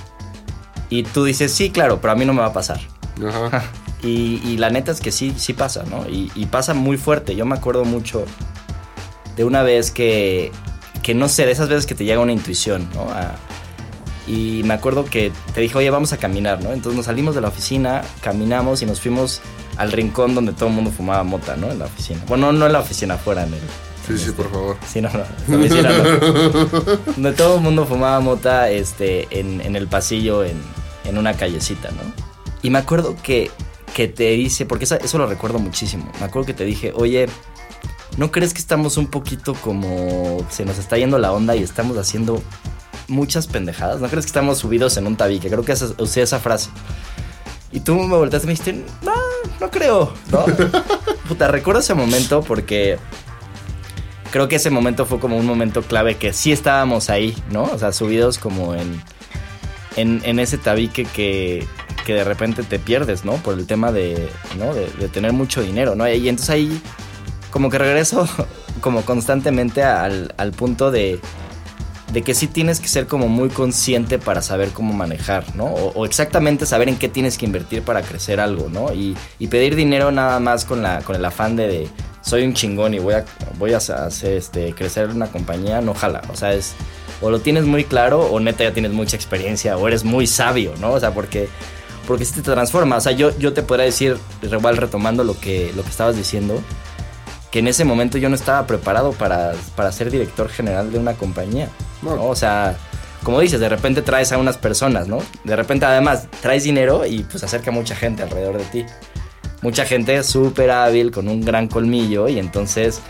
Y 0.89 1.03
tú 1.03 1.23
dices, 1.23 1.51
sí, 1.51 1.69
claro, 1.69 1.99
pero 2.01 2.13
a 2.13 2.15
mí 2.15 2.25
no 2.25 2.33
me 2.33 2.41
va 2.41 2.47
a 2.47 2.53
pasar. 2.53 2.79
Ajá. 3.25 3.63
y, 4.03 4.41
y, 4.45 4.57
la 4.57 4.69
neta 4.69 4.91
es 4.91 5.01
que 5.01 5.11
sí, 5.11 5.33
sí 5.37 5.53
pasa, 5.53 5.83
¿no? 5.83 6.07
Y, 6.09 6.31
y, 6.35 6.45
pasa 6.45 6.73
muy 6.73 6.97
fuerte. 6.97 7.35
Yo 7.35 7.45
me 7.45 7.55
acuerdo 7.55 7.85
mucho 7.85 8.25
de 9.35 9.43
una 9.43 9.63
vez 9.63 9.91
que, 9.91 10.51
que 11.01 11.13
no 11.13 11.27
sé, 11.27 11.45
de 11.45 11.51
esas 11.51 11.69
veces 11.69 11.85
que 11.85 11.95
te 11.95 12.05
llega 12.05 12.19
una 12.19 12.33
intuición, 12.33 12.87
¿no? 12.93 13.09
A, 13.11 13.35
y 14.25 14.61
me 14.63 14.73
acuerdo 14.73 15.05
que 15.05 15.31
te 15.53 15.61
dije, 15.61 15.77
oye, 15.77 15.89
vamos 15.89 16.13
a 16.13 16.17
caminar, 16.17 16.63
¿no? 16.63 16.71
Entonces 16.71 16.95
nos 16.95 17.05
salimos 17.05 17.35
de 17.35 17.41
la 17.41 17.49
oficina, 17.49 18.03
caminamos 18.21 18.81
y 18.81 18.85
nos 18.85 19.01
fuimos 19.01 19.41
al 19.77 19.91
rincón 19.91 20.33
donde 20.33 20.53
todo 20.53 20.69
el 20.69 20.75
mundo 20.75 20.91
fumaba 20.91 21.23
mota, 21.23 21.57
¿no? 21.57 21.71
En 21.71 21.79
la 21.79 21.85
oficina. 21.85 22.21
Bueno, 22.27 22.53
no 22.53 22.65
en 22.65 22.73
la 22.73 22.79
oficina, 22.79 23.15
afuera, 23.15 23.43
en 23.43 23.53
el... 23.53 23.59
Sí, 24.07 24.17
sí, 24.17 24.31
por 24.31 24.51
favor. 24.51 24.77
Sí, 24.85 25.01
no, 25.01 25.09
no. 25.09 25.57
Oficina 25.57 25.89
no. 25.89 27.03
donde 27.13 27.31
todo 27.33 27.55
el 27.55 27.61
mundo 27.61 27.85
fumaba 27.85 28.19
mota 28.19 28.69
este, 28.69 29.27
en, 29.39 29.61
en 29.61 29.75
el 29.75 29.87
pasillo, 29.87 30.43
en, 30.43 30.61
en, 31.05 31.17
una 31.17 31.33
callecita, 31.33 31.89
¿no? 31.91 32.01
Y 32.61 32.69
me 32.69 32.79
acuerdo 32.79 33.15
que, 33.21 33.49
que 33.93 34.07
te 34.07 34.31
dice, 34.31 34.65
porque 34.65 34.85
eso, 34.85 34.95
eso 34.95 35.17
lo 35.17 35.27
recuerdo 35.27 35.59
muchísimo, 35.59 36.11
me 36.19 36.25
acuerdo 36.25 36.47
que 36.47 36.53
te 36.53 36.65
dije, 36.65 36.91
oye, 36.95 37.27
¿no 38.17 38.31
crees 38.31 38.53
que 38.53 38.59
estamos 38.59 38.97
un 38.97 39.07
poquito 39.07 39.53
como 39.53 40.45
se 40.49 40.65
nos 40.65 40.77
está 40.77 40.97
yendo 40.97 41.17
la 41.17 41.31
onda 41.31 41.55
y 41.55 41.63
estamos 41.63 41.97
haciendo 41.97 42.41
muchas 43.07 43.47
pendejadas. 43.47 44.01
¿No 44.01 44.07
crees 44.09 44.25
que 44.25 44.29
estamos 44.29 44.59
subidos 44.59 44.97
en 44.97 45.07
un 45.07 45.15
tabique? 45.15 45.49
Creo 45.49 45.63
que 45.63 45.73
usé 45.99 46.21
esa 46.21 46.39
frase. 46.39 46.69
Y 47.71 47.79
tú 47.79 47.95
me 47.95 48.15
volteaste 48.15 48.45
y 48.45 48.49
me 48.49 48.53
dijiste, 48.53 48.85
no, 49.01 49.13
no 49.59 49.71
creo, 49.71 50.13
¿no? 50.31 50.45
Puta, 51.27 51.47
recuerdo 51.47 51.79
ese 51.79 51.93
momento 51.93 52.41
porque 52.41 52.99
creo 54.33 54.47
que 54.47 54.55
ese 54.55 54.71
momento 54.71 55.05
fue 55.05 55.19
como 55.19 55.37
un 55.37 55.45
momento 55.45 55.83
clave 55.83 56.15
que 56.15 56.33
sí 56.33 56.51
estábamos 56.51 57.11
ahí, 57.11 57.37
¿no? 57.51 57.65
O 57.65 57.77
sea, 57.77 57.91
subidos 57.91 58.39
como 58.39 58.73
en, 58.73 58.99
en, 59.95 60.39
ese 60.39 60.57
tabique 60.57 61.05
que, 61.05 61.67
que 62.03 62.15
de 62.15 62.23
repente 62.23 62.63
te 62.63 62.79
pierdes, 62.79 63.25
¿no? 63.25 63.33
Por 63.33 63.53
el 63.59 63.67
tema 63.67 63.91
de, 63.91 64.27
¿no? 64.57 64.73
de, 64.73 65.07
tener 65.09 65.33
mucho 65.33 65.61
dinero, 65.61 65.93
¿no? 65.93 66.11
Y 66.11 66.27
entonces 66.27 66.49
ahí 66.49 66.81
como 67.51 67.69
que 67.69 67.77
regreso 67.77 68.27
como 68.81 69.03
constantemente 69.03 69.83
al, 69.83 70.33
al 70.37 70.51
punto 70.51 70.89
de 70.89 71.21
de 72.11 72.21
que 72.21 72.33
sí 72.35 72.47
tienes 72.47 72.79
que 72.79 72.87
ser 72.87 73.07
como 73.07 73.27
muy 73.27 73.49
consciente 73.49 74.19
para 74.19 74.41
saber 74.43 74.69
cómo 74.69 74.93
manejar, 74.93 75.55
¿no? 75.55 75.65
O, 75.65 76.05
exactamente 76.05 76.67
saber 76.67 76.89
en 76.89 76.95
qué 76.95 77.09
tienes 77.09 77.39
que 77.39 77.45
invertir 77.45 77.81
para 77.81 78.03
crecer 78.03 78.39
algo, 78.39 78.69
¿no? 78.69 78.93
Y, 78.93 79.15
pedir 79.47 79.75
dinero 79.75 80.11
nada 80.11 80.39
más 80.39 80.65
con, 80.65 80.81
la, 80.81 81.01
con 81.01 81.15
el 81.15 81.25
afán 81.25 81.55
de, 81.55 81.87
soy 82.23 82.43
un 82.43 82.53
chingón 82.53 82.93
y 82.95 82.99
voy 82.99 83.13
a, 83.13 83.25
voy 83.59 83.73
a 83.73 83.77
hacer 83.77 84.33
este, 84.33 84.73
crecer 84.73 85.09
una 85.09 85.27
compañía, 85.27 85.81
no 85.81 85.93
jala. 85.93 86.21
O 86.31 86.35
sea, 86.35 86.53
es 86.53 86.73
o 87.21 87.29
lo 87.29 87.39
tienes 87.39 87.65
muy 87.65 87.83
claro 87.83 88.21
o 88.21 88.39
neta 88.39 88.63
ya 88.63 88.73
tienes 88.73 88.91
mucha 88.91 89.15
experiencia 89.15 89.77
o 89.77 89.87
eres 89.87 90.03
muy 90.03 90.27
sabio, 90.27 90.73
¿no? 90.79 90.91
O 90.91 90.99
sea, 90.99 91.13
porque 91.13 91.49
porque 92.07 92.25
si 92.25 92.33
te 92.33 92.41
transforma. 92.41 92.97
O 92.97 93.01
sea, 93.01 93.11
yo, 93.11 93.37
yo 93.37 93.53
te 93.53 93.63
podría 93.63 93.85
decir, 93.85 94.17
igual 94.41 94.77
retomando 94.77 95.23
lo 95.23 95.39
que, 95.39 95.71
lo 95.75 95.83
que 95.83 95.89
estabas 95.89 96.15
diciendo, 96.15 96.61
que 97.51 97.59
en 97.59 97.67
ese 97.67 97.85
momento 97.85 98.17
yo 98.17 98.29
no 98.29 98.35
estaba 98.35 98.65
preparado 98.67 99.11
para, 99.13 99.53
para 99.75 99.91
ser 99.91 100.11
director 100.11 100.49
general 100.49 100.91
de 100.91 100.99
una 100.99 101.13
compañía. 101.13 101.69
O 102.05 102.35
sea, 102.35 102.75
como 103.23 103.39
dices, 103.39 103.59
de 103.59 103.69
repente 103.69 104.01
traes 104.01 104.31
a 104.31 104.37
unas 104.37 104.57
personas, 104.57 105.07
¿no? 105.07 105.19
De 105.43 105.55
repente 105.55 105.85
además 105.85 106.27
traes 106.41 106.63
dinero 106.63 107.05
y 107.05 107.23
pues 107.23 107.43
acerca 107.43 107.71
mucha 107.71 107.95
gente 107.95 108.23
alrededor 108.23 108.57
de 108.57 108.65
ti. 108.65 108.85
Mucha 109.63 109.85
gente 109.85 110.21
súper 110.23 110.69
hábil, 110.69 111.11
con 111.11 111.27
un 111.27 111.41
gran 111.41 111.67
colmillo 111.67 112.27
y 112.27 112.37
entonces, 112.37 113.01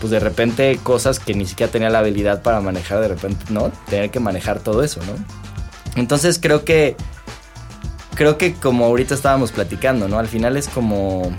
pues 0.00 0.10
de 0.10 0.20
repente 0.20 0.78
cosas 0.82 1.18
que 1.18 1.32
ni 1.32 1.46
siquiera 1.46 1.72
tenía 1.72 1.88
la 1.88 2.00
habilidad 2.00 2.42
para 2.42 2.60
manejar, 2.60 3.00
de 3.00 3.08
repente, 3.08 3.46
¿no? 3.48 3.70
Tener 3.88 4.10
que 4.10 4.20
manejar 4.20 4.60
todo 4.60 4.82
eso, 4.82 5.00
¿no? 5.06 5.14
Entonces 5.94 6.38
creo 6.42 6.64
que, 6.64 6.96
creo 8.16 8.36
que 8.36 8.52
como 8.52 8.84
ahorita 8.84 9.14
estábamos 9.14 9.52
platicando, 9.52 10.08
¿no? 10.08 10.18
Al 10.18 10.28
final 10.28 10.56
es 10.56 10.68
como 10.68 11.32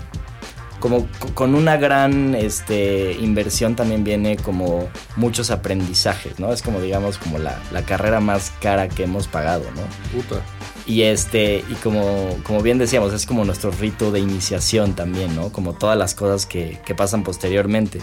como 0.80 1.08
con 1.34 1.54
una 1.54 1.76
gran 1.76 2.34
este, 2.34 3.12
inversión 3.12 3.74
también 3.74 4.04
viene 4.04 4.36
como 4.36 4.88
muchos 5.16 5.50
aprendizajes, 5.50 6.38
¿no? 6.38 6.52
Es 6.52 6.62
como 6.62 6.80
digamos 6.80 7.18
como 7.18 7.38
la, 7.38 7.58
carrera 7.86 8.20
más 8.20 8.52
cara 8.60 8.88
que 8.88 9.04
hemos 9.04 9.28
pagado, 9.28 9.64
¿no? 9.74 9.82
Puta. 10.16 10.42
Y 10.88 11.02
este, 11.02 11.62
y 11.68 11.74
como, 11.74 12.38
como 12.44 12.62
bien 12.62 12.78
decíamos, 12.78 13.12
es 13.12 13.26
como 13.26 13.44
nuestro 13.44 13.70
rito 13.70 14.10
de 14.10 14.20
iniciación 14.20 14.94
también, 14.94 15.36
¿no? 15.36 15.52
Como 15.52 15.74
todas 15.74 15.98
las 15.98 16.14
cosas 16.14 16.46
que, 16.46 16.80
pasan 16.96 17.24
posteriormente. 17.24 18.00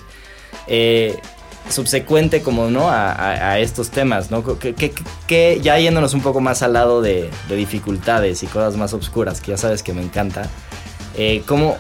Eh, 0.68 1.18
subsecuente 1.68 2.44
como, 2.44 2.70
¿no? 2.70 2.92
A, 2.92 3.58
estos 3.58 3.90
temas, 3.90 4.30
¿no? 4.30 4.44
Que, 4.60 5.60
ya 5.64 5.80
yéndonos 5.80 6.14
un 6.14 6.22
poco 6.22 6.42
más 6.42 6.62
al 6.62 6.74
lado 6.74 7.02
de, 7.02 7.32
dificultades 7.50 8.44
y 8.44 8.46
cosas 8.46 8.78
más 8.78 8.94
oscuras, 8.94 9.42
que 9.42 9.52
ya 9.52 9.58
sabes 9.58 9.82
que 9.82 9.92
me 9.92 10.04
encanta. 10.04 10.48
Eh, 11.18 11.42
¿cómo, 11.48 11.78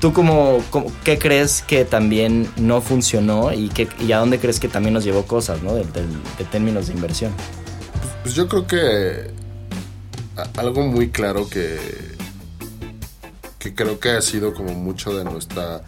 ¿Tú 0.00 0.12
como, 0.12 0.62
qué 1.02 1.18
crees 1.18 1.60
que 1.62 1.84
también 1.84 2.48
no 2.56 2.82
funcionó 2.82 3.52
y, 3.52 3.68
qué, 3.70 3.88
y 3.98 4.12
a 4.12 4.18
dónde 4.18 4.38
crees 4.38 4.60
que 4.60 4.68
también 4.68 4.94
nos 4.94 5.02
llevó 5.02 5.24
cosas, 5.24 5.60
¿no? 5.62 5.74
De, 5.74 5.84
términos 6.52 6.86
de 6.86 6.92
inversión. 6.92 7.32
Pues, 8.22 8.34
yo 8.36 8.46
creo 8.46 8.66
que 8.68 9.45
algo 10.56 10.82
muy 10.82 11.10
claro 11.10 11.48
que, 11.48 11.78
que 13.58 13.74
creo 13.74 13.98
que 14.00 14.10
ha 14.10 14.22
sido 14.22 14.54
como 14.54 14.72
mucho 14.74 15.16
de 15.16 15.24
nuestra, 15.24 15.82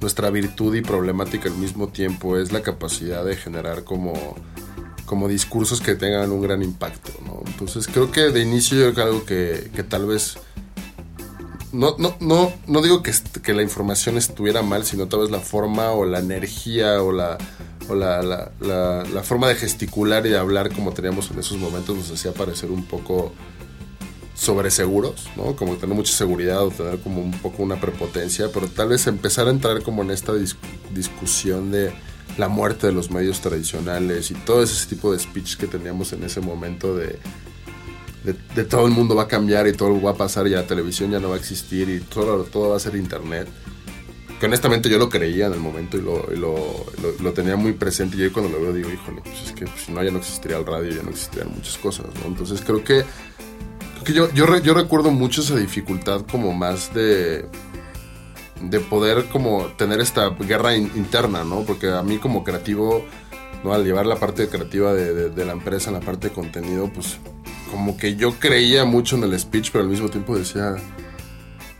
nuestra 0.00 0.30
virtud 0.30 0.74
y 0.74 0.82
problemática 0.82 1.48
al 1.48 1.56
mismo 1.56 1.88
tiempo 1.88 2.38
es 2.38 2.52
la 2.52 2.62
capacidad 2.62 3.24
de 3.24 3.36
generar 3.36 3.84
como 3.84 4.12
como 5.06 5.28
discursos 5.28 5.82
que 5.82 5.94
tengan 5.96 6.32
un 6.32 6.40
gran 6.40 6.62
impacto, 6.62 7.12
¿no? 7.26 7.42
Entonces 7.46 7.86
creo 7.86 8.10
que 8.10 8.22
de 8.30 8.40
inicio 8.40 8.78
yo 8.78 8.84
creo 8.84 8.94
que 8.94 9.02
algo 9.02 9.24
que, 9.26 9.70
que 9.76 9.82
tal 9.82 10.06
vez 10.06 10.38
no, 11.72 11.94
no, 11.98 12.16
no, 12.20 12.50
no 12.66 12.80
digo 12.82 13.02
que, 13.02 13.12
que 13.42 13.52
la 13.52 13.62
información 13.62 14.16
estuviera 14.16 14.62
mal, 14.62 14.86
sino 14.86 15.06
tal 15.06 15.20
vez 15.20 15.30
la 15.30 15.40
forma 15.40 15.90
o 15.90 16.06
la 16.06 16.20
energía 16.20 17.02
o 17.02 17.12
la, 17.12 17.36
o 17.90 17.94
la, 17.94 18.22
la, 18.22 18.50
la- 18.60 19.04
la 19.04 19.22
forma 19.22 19.46
de 19.48 19.56
gesticular 19.56 20.24
y 20.26 20.30
de 20.30 20.38
hablar 20.38 20.72
como 20.72 20.92
teníamos 20.92 21.30
en 21.30 21.38
esos 21.38 21.58
momentos 21.58 21.96
nos 21.96 22.10
hacía 22.10 22.32
parecer 22.32 22.70
un 22.70 22.84
poco 22.86 23.34
sobreseguros, 24.34 25.28
¿no? 25.36 25.56
Como 25.56 25.76
tener 25.76 25.94
mucha 25.94 26.12
seguridad 26.12 26.62
o 26.62 26.70
tener 26.70 26.98
como 27.00 27.22
un 27.22 27.32
poco 27.32 27.62
una 27.62 27.80
prepotencia, 27.80 28.48
pero 28.52 28.66
tal 28.68 28.88
vez 28.88 29.06
empezar 29.06 29.46
a 29.46 29.50
entrar 29.50 29.82
como 29.82 30.02
en 30.02 30.10
esta 30.10 30.32
dis- 30.32 30.56
discusión 30.92 31.70
de 31.70 31.92
la 32.36 32.48
muerte 32.48 32.88
de 32.88 32.92
los 32.92 33.10
medios 33.10 33.40
tradicionales 33.40 34.30
y 34.30 34.34
todo 34.34 34.62
ese 34.62 34.86
tipo 34.88 35.12
de 35.12 35.18
speech 35.18 35.56
que 35.56 35.66
teníamos 35.66 36.12
en 36.12 36.24
ese 36.24 36.40
momento 36.40 36.96
de, 36.96 37.18
de, 38.24 38.64
todo 38.64 38.86
el 38.86 38.92
mundo 38.92 39.14
va 39.14 39.24
a 39.24 39.28
cambiar 39.28 39.68
y 39.68 39.72
todo 39.72 40.00
va 40.00 40.12
a 40.12 40.16
pasar, 40.16 40.48
ya 40.48 40.56
la 40.62 40.66
televisión 40.66 41.10
ya 41.10 41.20
no 41.20 41.28
va 41.28 41.36
a 41.36 41.38
existir 41.38 41.88
y 41.88 42.00
todo, 42.00 42.42
todo 42.44 42.70
va 42.70 42.76
a 42.76 42.80
ser 42.80 42.96
internet. 42.96 43.46
Que 44.40 44.46
honestamente 44.46 44.88
yo 44.88 44.98
lo 44.98 45.08
creía 45.08 45.46
en 45.46 45.52
el 45.52 45.60
momento 45.60 45.96
y 45.96 46.00
lo, 46.02 46.26
y 46.32 46.36
lo, 46.36 47.32
tenía 47.32 47.54
muy 47.56 47.72
presente 47.72 48.16
y 48.16 48.22
hoy 48.22 48.30
cuando 48.30 48.50
lo 48.50 48.60
veo 48.60 48.72
digo, 48.72 48.90
híjole, 48.90 49.20
pues 49.22 49.42
es 49.46 49.52
que 49.52 49.66
si 49.78 49.92
no 49.92 50.02
ya 50.02 50.10
no 50.10 50.18
existiría 50.18 50.56
el 50.56 50.66
radio, 50.66 50.90
ya 50.90 51.02
no 51.02 51.10
existirían 51.10 51.52
muchas 51.54 51.78
cosas, 51.78 52.06
¿no? 52.20 52.26
Entonces 52.26 52.60
creo 52.62 52.82
que, 52.82 53.04
que 54.04 54.12
yo, 54.12 54.30
yo, 54.32 54.56
yo 54.58 54.74
recuerdo 54.74 55.10
mucho 55.10 55.40
esa 55.40 55.56
dificultad 55.56 56.22
como 56.30 56.52
más 56.52 56.92
de 56.94 57.46
de 58.62 58.80
poder 58.80 59.26
como 59.26 59.66
tener 59.76 60.00
esta 60.00 60.30
guerra 60.30 60.74
in- 60.76 60.90
interna, 60.94 61.44
¿no? 61.44 61.62
Porque 61.62 61.90
a 61.90 62.02
mí 62.02 62.18
como 62.18 62.44
creativo, 62.44 63.04
¿no? 63.62 63.74
Al 63.74 63.84
llevar 63.84 64.06
la 64.06 64.16
parte 64.16 64.48
creativa 64.48 64.92
de, 64.94 65.30
de- 65.30 65.44
la 65.44 65.52
empresa 65.52 65.90
en 65.90 65.94
la 65.94 66.00
parte 66.00 66.28
de 66.28 66.34
contenido, 66.34 66.88
pues 66.92 67.18
como 67.70 67.96
que 67.96 68.14
yo 68.16 68.34
creía 68.38 68.84
mucho 68.84 69.16
en 69.16 69.24
el 69.24 69.38
speech, 69.38 69.70
pero 69.72 69.82
al 69.84 69.90
mismo 69.90 70.08
tiempo 70.08 70.36
decía, 70.38 70.76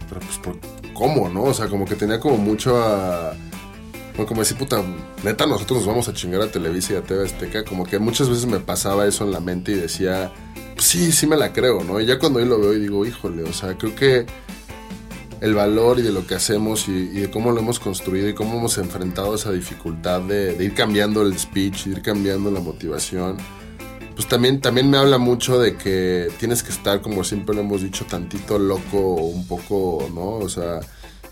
pero 0.08 0.20
pues 0.20 0.38
¿por 0.38 0.58
¿cómo, 0.92 1.28
no? 1.28 1.44
O 1.44 1.54
sea, 1.54 1.68
como 1.68 1.84
que 1.86 1.94
tenía 1.94 2.18
como 2.20 2.36
mucho 2.36 2.76
a... 2.82 3.32
Bueno, 4.14 4.28
como 4.28 4.42
decir, 4.42 4.56
puta, 4.56 4.82
neta, 5.24 5.44
nosotros 5.44 5.80
nos 5.80 5.88
vamos 5.88 6.08
a 6.08 6.12
chingar 6.12 6.40
a 6.42 6.46
Televisa 6.50 6.92
y 6.92 6.96
a 6.96 7.02
TV 7.02 7.24
Azteca. 7.24 7.64
Como 7.64 7.84
que 7.84 7.98
muchas 7.98 8.28
veces 8.28 8.46
me 8.46 8.60
pasaba 8.60 9.06
eso 9.06 9.24
en 9.24 9.32
la 9.32 9.40
mente 9.40 9.72
y 9.72 9.74
decía, 9.74 10.32
pues 10.74 10.86
sí, 10.86 11.10
sí 11.10 11.26
me 11.26 11.36
la 11.36 11.52
creo, 11.52 11.82
¿no? 11.82 12.00
Y 12.00 12.06
ya 12.06 12.18
cuando 12.18 12.38
hoy 12.38 12.44
lo 12.44 12.60
veo 12.60 12.74
y 12.74 12.80
digo, 12.80 13.04
híjole, 13.04 13.42
o 13.42 13.52
sea, 13.52 13.76
creo 13.76 13.94
que 13.96 14.24
el 15.40 15.52
valor 15.52 15.98
y 15.98 16.02
de 16.02 16.12
lo 16.12 16.26
que 16.26 16.36
hacemos 16.36 16.88
y, 16.88 17.08
de 17.08 17.28
cómo 17.28 17.50
lo 17.50 17.58
hemos 17.58 17.80
construido 17.80 18.28
y 18.28 18.34
cómo 18.34 18.56
hemos 18.56 18.78
enfrentado 18.78 19.34
esa 19.34 19.50
dificultad 19.50 20.20
de, 20.20 20.54
de 20.54 20.64
ir 20.64 20.74
cambiando 20.74 21.22
el 21.22 21.36
speech, 21.36 21.88
ir 21.88 22.00
cambiando 22.00 22.52
la 22.52 22.60
motivación, 22.60 23.38
pues 24.14 24.28
también, 24.28 24.60
también 24.60 24.88
me 24.88 24.96
habla 24.96 25.18
mucho 25.18 25.58
de 25.58 25.76
que 25.76 26.28
tienes 26.38 26.62
que 26.62 26.70
estar, 26.70 27.02
como 27.02 27.24
siempre 27.24 27.54
lo 27.54 27.62
hemos 27.62 27.82
dicho, 27.82 28.04
tantito 28.04 28.58
loco 28.58 29.14
un 29.14 29.46
poco, 29.46 30.08
¿no? 30.14 30.36
O 30.36 30.48
sea, 30.48 30.80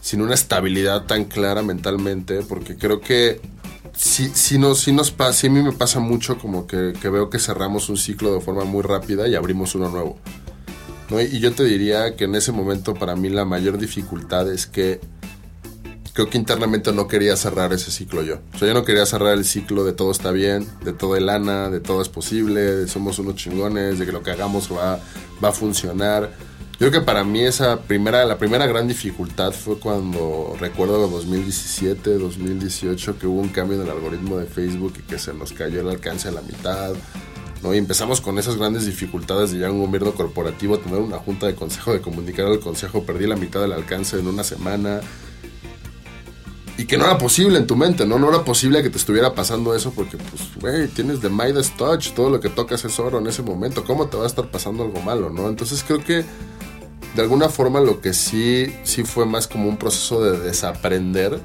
sin 0.03 0.21
una 0.21 0.35
estabilidad 0.35 1.07
tan 1.07 1.25
clara 1.25 1.63
mentalmente, 1.63 2.43
porque 2.43 2.77
creo 2.77 3.01
que 3.01 3.41
sí, 3.97 4.31
sí, 4.35 4.59
nos, 4.59 4.81
sí 4.81 4.93
nos 4.93 5.13
pasa, 5.13 5.33
sí 5.33 5.47
a 5.47 5.51
mí 5.51 5.63
me 5.63 5.73
pasa 5.73 6.01
mucho 6.01 6.39
como 6.39 6.67
que, 6.67 6.93
que 7.01 7.09
veo 7.09 7.31
que 7.31 7.39
cerramos 7.39 7.89
un 7.89 7.97
ciclo 7.97 8.35
de 8.35 8.41
forma 8.41 8.65
muy 8.65 8.83
rápida 8.83 9.29
y 9.29 9.37
abrimos 9.37 9.77
uno 9.77 9.89
nuevo. 9.89 10.19
¿no? 11.09 11.21
Y 11.21 11.39
yo 11.39 11.53
te 11.53 11.65
diría 11.65 12.17
que 12.17 12.25
en 12.25 12.35
ese 12.35 12.51
momento 12.51 12.95
para 12.95 13.15
mí 13.15 13.29
la 13.29 13.45
mayor 13.45 13.79
dificultad 13.79 14.53
es 14.53 14.67
que 14.67 15.01
creo 16.15 16.29
que 16.29 16.37
internamente 16.37 16.93
no 16.93 17.07
quería 17.07 17.37
cerrar 17.37 17.73
ese 17.73 17.93
ciclo 17.93 18.23
yo. 18.23 18.41
O 18.55 18.59
sea, 18.59 18.67
yo 18.67 18.75
no 18.75 18.85
quería 18.85 19.07
cerrar 19.07 19.35
el 19.35 19.45
ciclo 19.45 19.85
de 19.85 19.93
todo 19.93 20.11
está 20.11 20.33
bien, 20.33 20.67
de 20.85 20.93
todo 20.93 21.17
el 21.17 21.27
lana, 21.27 21.71
de 21.71 21.79
todo 21.79 22.03
es 22.03 22.09
posible, 22.09 22.61
de 22.61 22.89
somos 22.89 23.21
unos 23.21 23.37
chingones, 23.37 24.01
de 24.01 24.07
que 24.07 24.13
lo 24.13 24.25
que 24.25 24.33
hagamos 24.33 24.69
va, 24.73 24.99
va 25.43 25.49
a 25.51 25.53
funcionar. 25.53 26.33
Creo 26.83 26.91
que 26.91 27.01
para 27.01 27.23
mí 27.23 27.41
esa 27.43 27.79
primera, 27.83 28.25
la 28.25 28.39
primera 28.39 28.67
gran 28.67 28.89
dificultad 28.89 29.53
fue 29.53 29.79
cuando 29.79 30.57
recuerdo 30.59 31.07
2017, 31.07 32.19
2018 32.19 33.21
que 33.21 33.29
hubo 33.29 33.41
un 33.41 33.51
cambio 33.51 33.77
en 33.77 33.87
el 33.87 33.91
algoritmo 33.93 34.37
de 34.39 34.47
Facebook 34.47 34.95
y 34.99 35.03
que 35.03 35.17
se 35.17 35.33
nos 35.33 35.53
cayó 35.53 35.81
el 35.81 35.89
alcance 35.89 36.27
a 36.27 36.33
la 36.33 36.43
mitad. 36.43 36.93
¿no? 37.63 37.73
Y 37.73 37.79
empezamos 37.79 38.21
con 38.21 38.37
esas 38.37 38.57
grandes 38.57 38.85
dificultades 38.85 39.53
de 39.53 39.61
ya 39.61 39.71
un 39.71 39.79
gobierno 39.79 40.11
corporativo, 40.11 40.77
tener 40.81 40.99
una 40.99 41.19
junta 41.19 41.47
de 41.47 41.55
consejo, 41.55 41.93
de 41.93 42.01
comunicar 42.01 42.47
al 42.47 42.59
consejo, 42.59 43.05
perdí 43.05 43.29
la 43.29 43.37
mitad 43.37 43.61
del 43.61 43.75
alcance 43.75 44.19
en 44.19 44.27
una 44.27 44.43
semana. 44.43 45.03
Y 46.79 46.87
que 46.87 46.97
no 46.97 47.05
era 47.05 47.17
posible 47.17 47.59
en 47.59 47.69
tu 47.69 47.77
mente, 47.77 48.07
¿no? 48.07 48.19
No 48.19 48.29
era 48.29 48.43
posible 48.43 48.83
que 48.83 48.91
te 48.91 48.99
estuviera 48.99 49.35
pasando 49.35 49.73
eso 49.77 49.93
porque, 49.93 50.17
pues, 50.17 50.49
güey, 50.61 50.89
tienes 50.89 51.21
de 51.21 51.29
Midas 51.29 51.77
Touch, 51.77 52.13
todo 52.13 52.29
lo 52.29 52.41
que 52.41 52.49
tocas 52.49 52.85
es 52.85 52.99
oro 52.99 53.21
en 53.21 53.29
ese 53.29 53.43
momento. 53.43 53.85
¿Cómo 53.85 54.09
te 54.09 54.17
va 54.17 54.25
a 54.25 54.27
estar 54.27 54.51
pasando 54.51 54.83
algo 54.83 55.01
malo, 55.01 55.31
no? 55.31 55.49
Entonces 55.49 55.85
creo 55.87 56.03
que 56.03 56.25
de 57.15 57.23
alguna 57.23 57.49
forma 57.49 57.81
lo 57.81 58.01
que 58.01 58.13
sí, 58.13 58.75
sí 58.85 59.05
fue 59.05 59.27
más 59.27 59.47
como 59.47 59.69
un 59.69 59.77
proceso 59.77 60.23
de 60.23 60.39
desaprender 60.39 61.41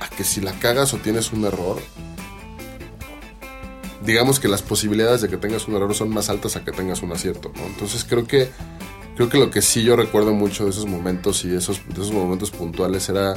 a 0.00 0.08
que 0.08 0.24
si 0.24 0.40
la 0.40 0.52
cagas 0.52 0.94
o 0.94 0.98
tienes 0.98 1.32
un 1.32 1.44
error, 1.44 1.80
digamos 4.04 4.40
que 4.40 4.48
las 4.48 4.62
posibilidades 4.62 5.20
de 5.20 5.28
que 5.28 5.36
tengas 5.36 5.68
un 5.68 5.76
error 5.76 5.94
son 5.94 6.10
más 6.10 6.28
altas 6.28 6.56
a 6.56 6.64
que 6.64 6.72
tengas 6.72 7.02
un 7.02 7.12
acierto, 7.12 7.52
¿no? 7.54 7.64
Entonces 7.66 8.04
creo 8.04 8.26
que 8.26 8.48
creo 9.14 9.28
que 9.28 9.38
lo 9.38 9.50
que 9.50 9.62
sí 9.62 9.84
yo 9.84 9.94
recuerdo 9.94 10.32
mucho 10.32 10.64
de 10.64 10.70
esos 10.70 10.86
momentos 10.86 11.44
y 11.44 11.54
esos, 11.54 11.80
de 11.86 11.94
esos 11.94 12.12
momentos 12.12 12.50
puntuales 12.50 13.08
era 13.08 13.34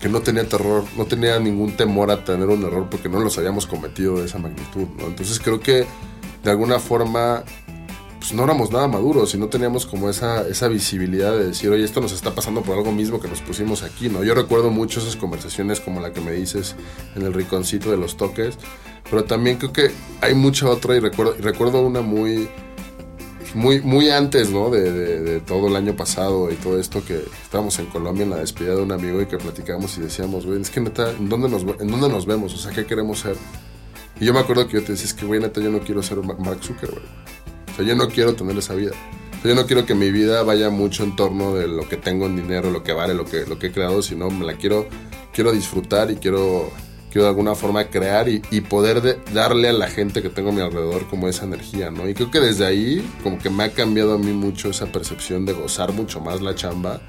que 0.00 0.08
no 0.08 0.20
tenía 0.20 0.48
terror, 0.48 0.84
no 0.96 1.06
tenía 1.06 1.38
ningún 1.38 1.76
temor 1.76 2.10
a 2.10 2.24
tener 2.24 2.48
un 2.48 2.64
error 2.64 2.88
porque 2.90 3.08
no 3.08 3.20
los 3.20 3.38
habíamos 3.38 3.66
cometido 3.66 4.18
de 4.18 4.26
esa 4.26 4.38
magnitud, 4.38 4.88
¿no? 4.98 5.06
Entonces 5.06 5.38
creo 5.38 5.60
que 5.60 5.86
de 6.42 6.50
alguna 6.50 6.78
forma 6.78 7.44
pues 8.26 8.34
no 8.36 8.42
éramos 8.42 8.72
nada 8.72 8.88
maduros 8.88 9.32
y 9.34 9.38
no 9.38 9.46
teníamos 9.46 9.86
como 9.86 10.10
esa, 10.10 10.48
esa 10.48 10.66
visibilidad 10.66 11.30
de 11.30 11.46
decir, 11.46 11.70
oye, 11.70 11.84
esto 11.84 12.00
nos 12.00 12.10
está 12.10 12.34
pasando 12.34 12.62
por 12.62 12.76
algo 12.76 12.90
mismo 12.90 13.20
que 13.20 13.28
nos 13.28 13.40
pusimos 13.40 13.84
aquí, 13.84 14.08
¿no? 14.08 14.24
Yo 14.24 14.34
recuerdo 14.34 14.70
mucho 14.70 14.98
esas 14.98 15.14
conversaciones 15.14 15.78
como 15.78 16.00
la 16.00 16.12
que 16.12 16.20
me 16.20 16.32
dices 16.32 16.74
en 17.14 17.22
el 17.22 17.32
rinconcito 17.32 17.88
de 17.88 17.96
los 17.98 18.16
toques, 18.16 18.58
pero 19.08 19.22
también 19.22 19.58
creo 19.58 19.72
que 19.72 19.92
hay 20.20 20.34
mucha 20.34 20.68
otra 20.68 20.96
y 20.96 20.98
recuerdo, 20.98 21.36
recuerdo 21.38 21.86
una 21.86 22.00
muy, 22.00 22.48
muy, 23.54 23.80
muy 23.82 24.10
antes, 24.10 24.50
¿no? 24.50 24.70
De, 24.70 25.38
todo 25.46 25.68
el 25.68 25.76
año 25.76 25.94
pasado 25.94 26.50
y 26.50 26.56
todo 26.56 26.80
esto 26.80 27.04
que 27.04 27.22
estábamos 27.44 27.78
en 27.78 27.86
Colombia 27.86 28.24
en 28.24 28.30
la 28.30 28.38
despedida 28.38 28.74
de 28.74 28.82
un 28.82 28.90
amigo 28.90 29.22
y 29.22 29.26
que 29.26 29.38
platicamos 29.38 29.96
y 29.98 30.00
decíamos, 30.00 30.46
güey, 30.46 30.60
es 30.60 30.70
que 30.70 30.80
neta, 30.80 31.12
¿en 31.12 31.28
dónde 31.28 31.48
nos, 31.48 31.64
dónde 31.64 32.08
nos 32.08 32.26
vemos? 32.26 32.52
O 32.54 32.56
sea, 32.56 32.72
¿qué 32.72 32.86
queremos 32.86 33.20
ser? 33.20 33.36
Y 34.18 34.24
yo 34.24 34.32
me 34.34 34.40
acuerdo 34.40 34.66
que 34.66 34.72
yo 34.80 34.82
te 34.82 34.92
decía, 34.92 35.14
que, 35.16 35.26
güey, 35.26 35.38
neta, 35.38 35.60
yo 35.60 35.70
no 35.70 35.78
quiero 35.78 36.02
ser 36.02 36.18
Ma- 36.24 36.34
Mark 36.38 36.58
Zuckerberg. 36.64 37.04
Sea, 37.76 37.84
yo 37.84 37.94
no 37.94 38.08
quiero 38.08 38.34
tener 38.34 38.56
esa 38.56 38.74
vida. 38.74 38.92
O 39.38 39.42
sea, 39.42 39.50
yo 39.50 39.54
no 39.54 39.66
quiero 39.66 39.84
que 39.86 39.94
mi 39.94 40.10
vida 40.10 40.42
vaya 40.42 40.70
mucho 40.70 41.04
en 41.04 41.14
torno 41.14 41.54
de 41.54 41.68
lo 41.68 41.88
que 41.88 41.96
tengo 41.96 42.26
en 42.26 42.36
dinero, 42.36 42.70
lo 42.70 42.82
que 42.82 42.92
vale, 42.92 43.14
lo 43.14 43.24
que, 43.24 43.44
lo 43.46 43.58
que 43.58 43.68
he 43.68 43.72
creado, 43.72 44.02
sino 44.02 44.30
me 44.30 44.44
la 44.46 44.54
quiero, 44.54 44.86
quiero 45.32 45.52
disfrutar 45.52 46.10
y 46.10 46.16
quiero, 46.16 46.70
quiero 47.10 47.24
de 47.24 47.28
alguna 47.28 47.54
forma 47.54 47.84
crear 47.88 48.28
y, 48.28 48.40
poder 48.62 49.02
de- 49.02 49.18
darle 49.34 49.68
a 49.68 49.72
la 49.74 49.88
gente 49.88 50.22
que 50.22 50.30
tengo 50.30 50.48
a 50.48 50.52
mi 50.52 50.60
alrededor 50.62 51.06
como 51.08 51.28
esa 51.28 51.44
energía, 51.44 51.90
¿no? 51.90 52.08
Y 52.08 52.14
creo 52.14 52.30
que 52.30 52.40
desde 52.40 52.64
ahí 52.64 53.06
como 53.22 53.38
que 53.38 53.50
me 53.50 53.64
ha 53.64 53.72
cambiado 53.72 54.14
a 54.14 54.18
mí 54.18 54.32
mucho 54.32 54.70
esa 54.70 54.86
percepción 54.86 55.44
de 55.44 55.52
gozar 55.52 55.92
mucho 55.92 56.20
más 56.20 56.40
la 56.40 56.54
chamba. 56.54 57.02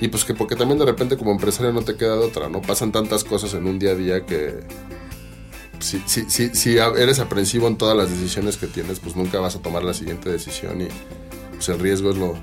Y 0.00 0.08
pues 0.08 0.24
que 0.24 0.34
porque 0.34 0.56
también 0.56 0.78
de 0.80 0.84
repente 0.86 1.16
como 1.16 1.30
empresario 1.30 1.72
no 1.72 1.82
te 1.82 1.96
queda 1.96 2.16
de 2.16 2.24
otra, 2.24 2.48
¿no? 2.48 2.60
Pasan 2.60 2.90
tantas 2.90 3.22
cosas 3.22 3.54
en 3.54 3.66
un 3.66 3.78
día 3.78 3.92
a 3.92 3.94
día 3.94 4.26
que 4.26 4.58
si, 5.84 6.02
si, 6.06 6.24
si, 6.28 6.54
si 6.54 6.76
eres 6.78 7.18
aprensivo 7.18 7.68
en 7.68 7.76
todas 7.76 7.96
las 7.96 8.10
decisiones 8.10 8.56
que 8.56 8.66
tienes, 8.66 9.00
pues 9.00 9.16
nunca 9.16 9.38
vas 9.38 9.54
a 9.56 9.60
tomar 9.60 9.84
la 9.84 9.94
siguiente 9.94 10.30
decisión 10.30 10.80
y 10.80 10.88
pues 11.52 11.68
el 11.68 11.78
riesgo 11.78 12.10
es 12.10 12.16
lo, 12.16 12.34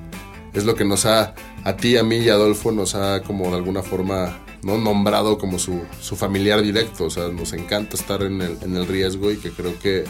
es 0.53 0.65
lo 0.65 0.75
que 0.75 0.85
nos 0.85 1.05
ha, 1.05 1.33
a 1.63 1.77
ti, 1.77 1.97
a 1.97 2.03
mí 2.03 2.17
y 2.17 2.29
a 2.29 2.33
Adolfo, 2.33 2.71
nos 2.71 2.95
ha 2.95 3.23
como 3.23 3.49
de 3.49 3.55
alguna 3.55 3.81
forma 3.81 4.39
no 4.63 4.77
nombrado 4.77 5.37
como 5.37 5.57
su, 5.57 5.81
su 6.01 6.15
familiar 6.15 6.61
directo. 6.61 7.05
O 7.05 7.09
sea, 7.09 7.29
nos 7.29 7.53
encanta 7.53 7.95
estar 7.95 8.21
en 8.21 8.41
el, 8.41 8.57
en 8.61 8.75
el 8.75 8.87
riesgo 8.87 9.31
y 9.31 9.37
que 9.37 9.51
creo 9.51 9.77
que 9.79 10.03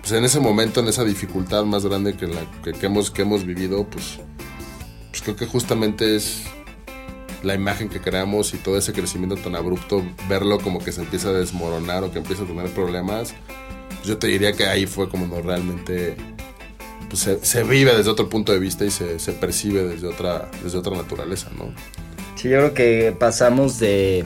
pues 0.00 0.12
en 0.12 0.24
ese 0.24 0.38
momento, 0.38 0.80
en 0.80 0.88
esa 0.88 1.04
dificultad 1.04 1.64
más 1.64 1.84
grande 1.84 2.16
que, 2.16 2.26
la, 2.26 2.40
que, 2.62 2.72
que 2.72 2.86
hemos, 2.86 3.10
que 3.10 3.22
hemos 3.22 3.44
vivido, 3.44 3.84
pues, 3.88 4.18
pues 5.10 5.22
creo 5.22 5.36
que 5.36 5.46
justamente 5.46 6.14
es 6.14 6.42
la 7.46 7.54
imagen 7.54 7.88
que 7.88 8.00
creamos 8.00 8.52
y 8.54 8.58
todo 8.58 8.76
ese 8.76 8.92
crecimiento 8.92 9.36
tan 9.36 9.54
abrupto, 9.54 10.02
verlo 10.28 10.58
como 10.58 10.80
que 10.80 10.92
se 10.92 11.00
empieza 11.00 11.28
a 11.28 11.32
desmoronar 11.32 12.04
o 12.04 12.10
que 12.10 12.18
empieza 12.18 12.42
a 12.42 12.46
tener 12.46 12.68
problemas, 12.70 13.34
yo 14.04 14.18
te 14.18 14.26
diría 14.26 14.52
que 14.52 14.66
ahí 14.66 14.86
fue 14.86 15.08
como 15.08 15.26
no 15.26 15.40
realmente 15.40 16.16
pues 17.08 17.20
se, 17.20 17.44
se 17.44 17.62
vive 17.62 17.96
desde 17.96 18.10
otro 18.10 18.28
punto 18.28 18.52
de 18.52 18.58
vista 18.58 18.84
y 18.84 18.90
se, 18.90 19.18
se 19.20 19.32
percibe 19.32 19.84
desde 19.84 20.08
otra, 20.08 20.50
desde 20.62 20.78
otra 20.78 20.96
naturaleza, 20.96 21.50
¿no? 21.56 21.72
Sí, 22.34 22.48
yo 22.48 22.58
creo 22.58 22.74
que 22.74 23.16
pasamos 23.18 23.78
de... 23.78 24.24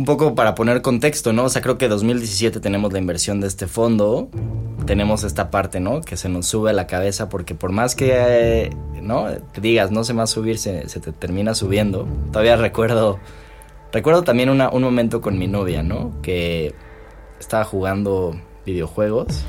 Un 0.00 0.06
poco 0.06 0.34
para 0.34 0.54
poner 0.54 0.80
contexto, 0.80 1.34
¿no? 1.34 1.44
O 1.44 1.48
sea, 1.50 1.60
creo 1.60 1.76
que 1.76 1.86
2017 1.86 2.58
tenemos 2.60 2.90
la 2.90 2.98
inversión 2.98 3.38
de 3.42 3.46
este 3.48 3.66
fondo, 3.66 4.30
tenemos 4.86 5.24
esta 5.24 5.50
parte, 5.50 5.78
¿no? 5.78 6.00
Que 6.00 6.16
se 6.16 6.30
nos 6.30 6.46
sube 6.46 6.70
a 6.70 6.72
la 6.72 6.86
cabeza 6.86 7.28
porque 7.28 7.54
por 7.54 7.70
más 7.70 7.94
que, 7.94 8.74
¿no? 9.02 9.26
Digas, 9.60 9.90
no 9.90 10.02
se 10.04 10.14
a 10.22 10.26
subir, 10.26 10.56
se, 10.56 10.88
se 10.88 11.00
te 11.00 11.12
termina 11.12 11.54
subiendo. 11.54 12.08
Todavía 12.32 12.56
recuerdo, 12.56 13.18
recuerdo 13.92 14.22
también 14.22 14.48
una- 14.48 14.70
un 14.70 14.80
momento 14.82 15.20
con 15.20 15.38
mi 15.38 15.48
novia, 15.48 15.82
¿no? 15.82 16.14
Que 16.22 16.74
estaba 17.38 17.64
jugando 17.64 18.40
videojuegos 18.64 19.44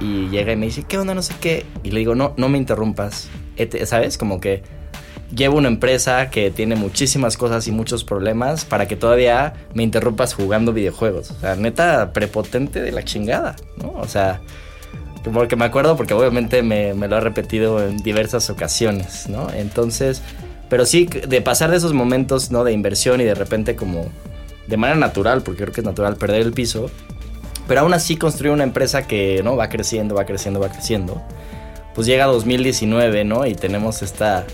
y 0.00 0.30
llega 0.30 0.54
y 0.54 0.56
me 0.56 0.66
dice, 0.66 0.84
¿qué 0.84 0.96
onda? 0.96 1.12
No 1.14 1.20
sé 1.20 1.34
qué. 1.38 1.66
Y 1.82 1.90
le 1.90 1.98
digo, 1.98 2.14
no, 2.14 2.32
no 2.38 2.48
me 2.48 2.56
interrumpas. 2.56 3.28
¿Sabes? 3.84 4.16
Como 4.16 4.40
que 4.40 4.62
llevo 5.34 5.58
una 5.58 5.68
empresa 5.68 6.30
que 6.30 6.50
tiene 6.50 6.76
muchísimas 6.76 7.36
cosas 7.36 7.66
y 7.68 7.72
muchos 7.72 8.04
problemas 8.04 8.64
para 8.64 8.86
que 8.88 8.96
todavía 8.96 9.54
me 9.74 9.82
interrumpas 9.82 10.34
jugando 10.34 10.72
videojuegos. 10.72 11.30
O 11.30 11.40
sea, 11.40 11.56
neta, 11.56 12.12
prepotente 12.12 12.80
de 12.80 12.92
la 12.92 13.02
chingada, 13.04 13.56
¿no? 13.76 13.92
O 13.98 14.08
sea, 14.08 14.40
porque 15.32 15.56
me 15.56 15.64
acuerdo 15.64 15.96
porque 15.96 16.14
obviamente 16.14 16.62
me, 16.62 16.94
lo 16.94 17.16
ha 17.16 17.20
repetido 17.20 17.86
en 17.86 17.98
diversas 17.98 18.50
ocasiones, 18.50 19.28
¿no? 19.28 19.50
Entonces, 19.52 20.22
pero 20.68 20.86
sí, 20.86 21.06
de 21.06 21.40
pasar 21.42 21.70
de 21.70 21.76
esos 21.76 21.92
momentos, 21.92 22.50
¿no? 22.50 22.64
De 22.64 22.72
inversión 22.72 23.20
y 23.20 23.24
de 23.24 23.34
repente 23.34 23.76
como 23.76 24.06
de 24.66 24.76
manera 24.76 24.98
natural, 24.98 25.42
porque 25.42 25.62
creo 25.62 25.74
que 25.74 25.80
es 25.80 25.86
natural 25.86 26.16
perder 26.16 26.42
el 26.42 26.52
piso, 26.52 26.90
pero 27.66 27.80
aún 27.80 27.94
así 27.94 28.16
construir 28.16 28.52
una 28.52 28.64
empresa 28.64 29.06
que, 29.06 29.42
¿no? 29.44 29.56
Va 29.56 29.68
creciendo, 29.68 30.14
va 30.14 30.24
creciendo, 30.24 30.60
va 30.60 30.68
creciendo. 30.70 31.22
Pues 31.94 32.06
llega 32.06 32.26
2019, 32.26 33.24
¿no? 33.24 33.44
Y 33.46 33.54
tenemos 33.54 34.02
esta 34.02 34.46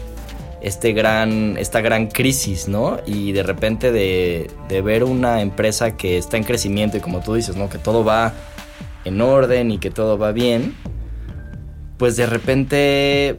este 0.64 0.94
gran, 0.94 1.56
esta 1.58 1.82
gran 1.82 2.06
crisis, 2.08 2.68
¿no? 2.68 2.98
Y 3.06 3.32
de 3.32 3.42
repente 3.42 3.92
de, 3.92 4.50
de, 4.68 4.80
ver 4.80 5.04
una 5.04 5.42
empresa 5.42 5.96
que 5.96 6.16
está 6.16 6.38
en 6.38 6.44
crecimiento 6.44 6.96
y 6.96 7.00
como 7.00 7.20
tú 7.20 7.34
dices, 7.34 7.54
¿no? 7.54 7.68
Que 7.68 7.78
todo 7.78 8.02
va 8.02 8.32
en 9.04 9.20
orden 9.20 9.70
y 9.70 9.78
que 9.78 9.90
todo 9.90 10.16
va 10.18 10.32
bien, 10.32 10.74
pues 11.98 12.16
de 12.16 12.26
repente 12.26 13.38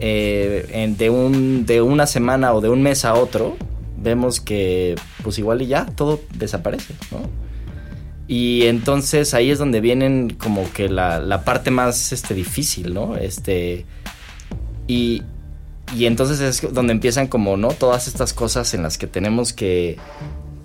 eh, 0.00 0.94
de, 0.98 1.10
un, 1.10 1.64
de 1.64 1.80
una 1.80 2.06
semana 2.06 2.52
o 2.52 2.60
de 2.60 2.68
un 2.68 2.82
mes 2.82 3.04
a 3.06 3.14
otro, 3.14 3.56
vemos 3.96 4.40
que 4.40 4.96
pues 5.22 5.38
igual 5.38 5.62
y 5.62 5.66
ya 5.68 5.86
todo 5.86 6.20
desaparece, 6.34 6.94
¿no? 7.10 7.20
Y 8.28 8.66
entonces 8.66 9.34
ahí 9.34 9.50
es 9.50 9.58
donde 9.58 9.80
vienen 9.80 10.30
como 10.30 10.70
que 10.72 10.88
la, 10.88 11.18
la 11.18 11.44
parte 11.44 11.70
más 11.70 12.12
este, 12.12 12.34
difícil, 12.34 12.94
¿no? 12.94 13.16
Este, 13.16 13.84
y, 14.86 15.22
y 15.96 16.06
entonces 16.06 16.40
es 16.40 16.72
donde 16.72 16.92
empiezan 16.92 17.26
como, 17.26 17.56
¿no? 17.56 17.68
Todas 17.68 18.08
estas 18.08 18.32
cosas 18.32 18.72
en 18.74 18.82
las 18.82 18.98
que 18.98 19.06
tenemos 19.06 19.52
que, 19.52 19.96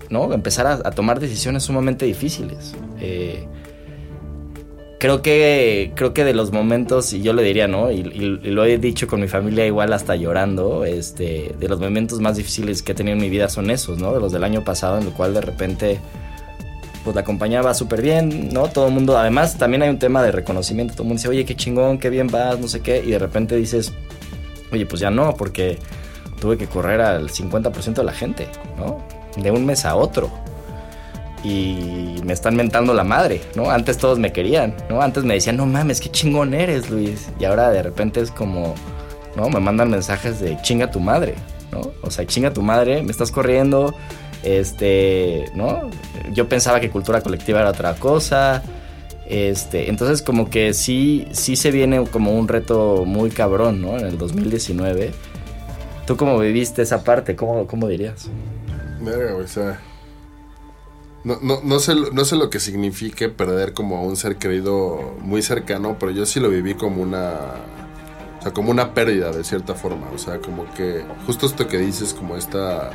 ¿no? 0.09 0.33
Empezar 0.33 0.67
a, 0.67 0.91
tomar 0.91 1.19
decisiones 1.19 1.63
sumamente 1.63 2.05
difíciles. 2.05 2.73
Eh, 2.99 3.47
creo 4.99 5.21
que, 5.21 5.91
creo 5.95 6.13
que 6.13 6.23
de 6.23 6.33
los 6.33 6.51
momentos, 6.51 7.13
y 7.13 7.21
yo 7.21 7.33
le 7.33 7.43
diría, 7.43 7.67
¿no? 7.67 7.91
Y, 7.91 8.03
lo 8.03 8.65
he 8.65 8.77
dicho 8.77 9.07
con 9.07 9.21
mi 9.21 9.27
familia 9.27 9.65
igual 9.65 9.93
hasta 9.93 10.15
llorando, 10.15 10.85
este, 10.85 11.55
de 11.59 11.67
los 11.67 11.79
momentos 11.79 12.19
más 12.19 12.37
difíciles 12.37 12.81
que 12.81 12.93
he 12.93 12.95
tenido 12.95 13.15
en 13.15 13.21
mi 13.21 13.29
vida 13.29 13.49
son 13.49 13.69
esos, 13.69 13.99
¿no? 13.99 14.13
De 14.13 14.19
los 14.19 14.31
del 14.31 14.43
año 14.43 14.63
pasado, 14.63 14.97
en 14.97 15.07
el 15.07 15.13
cual 15.13 15.33
de 15.33 15.41
repente 15.41 15.99
pues 17.03 17.15
la 17.15 17.23
compañía 17.23 17.61
va 17.61 17.73
súper 17.73 18.01
bien, 18.01 18.49
¿no? 18.51 18.67
Todo 18.67 18.87
el 18.87 18.93
mundo, 18.93 19.17
además 19.17 19.57
también 19.57 19.81
hay 19.81 19.89
un 19.89 19.97
tema 19.97 20.21
de 20.21 20.31
reconocimiento, 20.31 20.93
todo 20.93 21.03
el 21.03 21.07
mundo 21.07 21.19
dice, 21.19 21.29
oye, 21.29 21.45
qué 21.45 21.55
chingón, 21.55 21.99
qué 21.99 22.09
bien 22.09 22.27
vas, 22.27 22.59
no 22.59 22.67
sé 22.67 22.81
qué, 22.81 23.01
y 23.01 23.11
de 23.11 23.19
repente 23.19 23.55
dices, 23.55 23.93
Oye, 24.71 24.85
pues 24.85 25.01
ya 25.01 25.09
no, 25.09 25.35
porque 25.35 25.77
tuve 26.39 26.57
que 26.57 26.67
correr 26.67 27.01
al 27.01 27.29
50% 27.29 27.93
de 27.93 28.03
la 28.03 28.13
gente, 28.13 28.47
¿no? 28.77 28.99
De 29.41 29.51
un 29.51 29.65
mes 29.65 29.85
a 29.85 29.95
otro. 29.95 30.29
Y 31.43 32.19
me 32.23 32.33
están 32.33 32.55
mentando 32.55 32.93
la 32.93 33.03
madre, 33.03 33.41
¿no? 33.55 33.69
Antes 33.69 33.97
todos 33.97 34.19
me 34.19 34.33
querían, 34.33 34.75
¿no? 34.89 35.01
Antes 35.01 35.23
me 35.23 35.35
decían, 35.35 35.57
no 35.57 35.65
mames, 35.65 36.01
qué 36.01 36.09
chingón 36.09 36.53
eres, 36.53 36.89
Luis. 36.89 37.29
Y 37.39 37.45
ahora 37.45 37.69
de 37.69 37.83
repente 37.83 38.21
es 38.21 38.31
como, 38.31 38.75
¿no? 39.35 39.49
Me 39.49 39.59
mandan 39.59 39.89
mensajes 39.89 40.39
de 40.39 40.59
chinga 40.61 40.91
tu 40.91 40.99
madre, 40.99 41.35
¿no? 41.71 41.91
O 42.01 42.11
sea, 42.11 42.25
chinga 42.25 42.51
tu 42.51 42.61
madre, 42.61 43.03
me 43.03 43.11
estás 43.11 43.31
corriendo, 43.31 43.93
este, 44.43 45.45
¿no? 45.53 45.89
Yo 46.33 46.49
pensaba 46.49 46.79
que 46.79 46.89
cultura 46.89 47.21
colectiva 47.21 47.61
era 47.61 47.69
otra 47.69 47.95
cosa, 47.95 48.63
este, 49.29 49.89
entonces 49.89 50.21
como 50.21 50.49
que 50.49 50.73
sí, 50.73 51.27
sí 51.31 51.55
se 51.55 51.71
viene 51.71 52.05
como 52.07 52.37
un 52.37 52.47
reto 52.47 53.03
muy 53.05 53.29
cabrón, 53.29 53.81
¿no? 53.81 53.97
En 53.97 54.05
el 54.05 54.17
2019. 54.17 55.11
¿Tú 56.05 56.15
cómo 56.15 56.39
viviste 56.39 56.81
esa 56.81 57.03
parte? 57.03 57.35
¿Cómo, 57.35 57.67
cómo 57.67 57.87
dirías? 57.87 58.29
O 59.43 59.47
sea... 59.47 59.79
No, 61.23 61.39
no, 61.41 61.59
no, 61.61 61.79
sé, 61.79 61.93
no 62.13 62.23
sé 62.23 62.37
lo 62.37 62.49
que 62.49 62.59
signifique 62.61 63.27
perder 63.27 63.73
como 63.73 63.97
a 63.97 64.01
un 64.01 64.15
ser 64.15 64.37
querido 64.37 65.15
muy 65.19 65.41
cercano, 65.41 65.97
pero 65.99 66.11
yo 66.13 66.25
sí 66.25 66.39
lo 66.39 66.49
viví 66.49 66.75
como 66.75 67.01
una... 67.01 67.33
O 68.39 68.41
sea, 68.41 68.53
como 68.53 68.71
una 68.71 68.93
pérdida 68.93 69.31
de 69.31 69.43
cierta 69.43 69.73
forma. 69.73 70.09
O 70.13 70.17
sea, 70.17 70.39
como 70.39 70.71
que 70.73 71.03
justo 71.25 71.47
esto 71.47 71.67
que 71.67 71.79
dices, 71.79 72.13
como 72.13 72.37
esta 72.37 72.91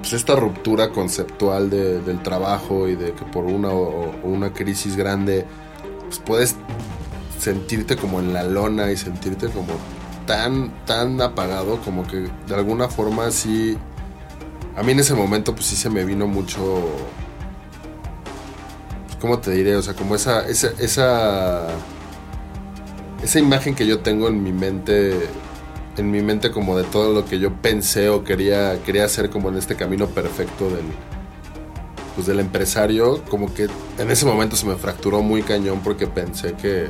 pues 0.00 0.12
esta 0.12 0.36
ruptura 0.36 0.90
conceptual 0.90 1.70
del 1.70 2.22
trabajo 2.22 2.88
y 2.88 2.96
de 2.96 3.12
que 3.12 3.24
por 3.24 3.44
una 3.44 3.68
o, 3.70 4.14
una 4.22 4.52
crisis 4.52 4.96
grande 4.96 5.44
pues 6.06 6.18
puedes 6.20 6.56
sentirte 7.38 7.96
como 7.96 8.20
en 8.20 8.32
la 8.32 8.42
lona 8.44 8.90
y 8.90 8.96
sentirte 8.96 9.48
como 9.48 9.74
tan 10.26 10.84
tan 10.84 11.20
apagado 11.20 11.80
como 11.80 12.06
que 12.06 12.28
de 12.46 12.54
alguna 12.54 12.88
forma 12.88 13.30
sí 13.30 13.76
a 14.76 14.82
mí 14.82 14.92
en 14.92 15.00
ese 15.00 15.14
momento 15.14 15.54
pues 15.54 15.66
sí 15.66 15.76
se 15.76 15.90
me 15.90 16.04
vino 16.04 16.26
mucho 16.26 16.58
pues, 19.06 19.16
cómo 19.20 19.38
te 19.38 19.50
diré 19.52 19.76
o 19.76 19.82
sea 19.82 19.94
como 19.94 20.14
esa 20.14 20.46
esa 20.48 21.66
esa 23.22 23.38
imagen 23.38 23.74
que 23.74 23.86
yo 23.86 24.00
tengo 24.00 24.28
en 24.28 24.42
mi 24.42 24.52
mente 24.52 25.28
en 25.98 26.10
mi 26.10 26.22
mente 26.22 26.50
como 26.50 26.76
de 26.76 26.84
todo 26.84 27.12
lo 27.12 27.24
que 27.24 27.38
yo 27.38 27.52
pensé 27.52 28.08
o 28.08 28.24
quería, 28.24 28.82
quería 28.84 29.04
hacer 29.04 29.30
como 29.30 29.48
en 29.48 29.56
este 29.56 29.76
camino 29.76 30.06
perfecto 30.06 30.66
del, 30.70 30.84
pues 32.14 32.26
del 32.26 32.40
empresario, 32.40 33.22
como 33.28 33.52
que 33.52 33.68
en 33.98 34.10
ese 34.10 34.26
momento 34.26 34.56
se 34.56 34.66
me 34.66 34.76
fracturó 34.76 35.22
muy 35.22 35.42
cañón 35.42 35.80
porque 35.82 36.06
pensé 36.06 36.54
que, 36.54 36.88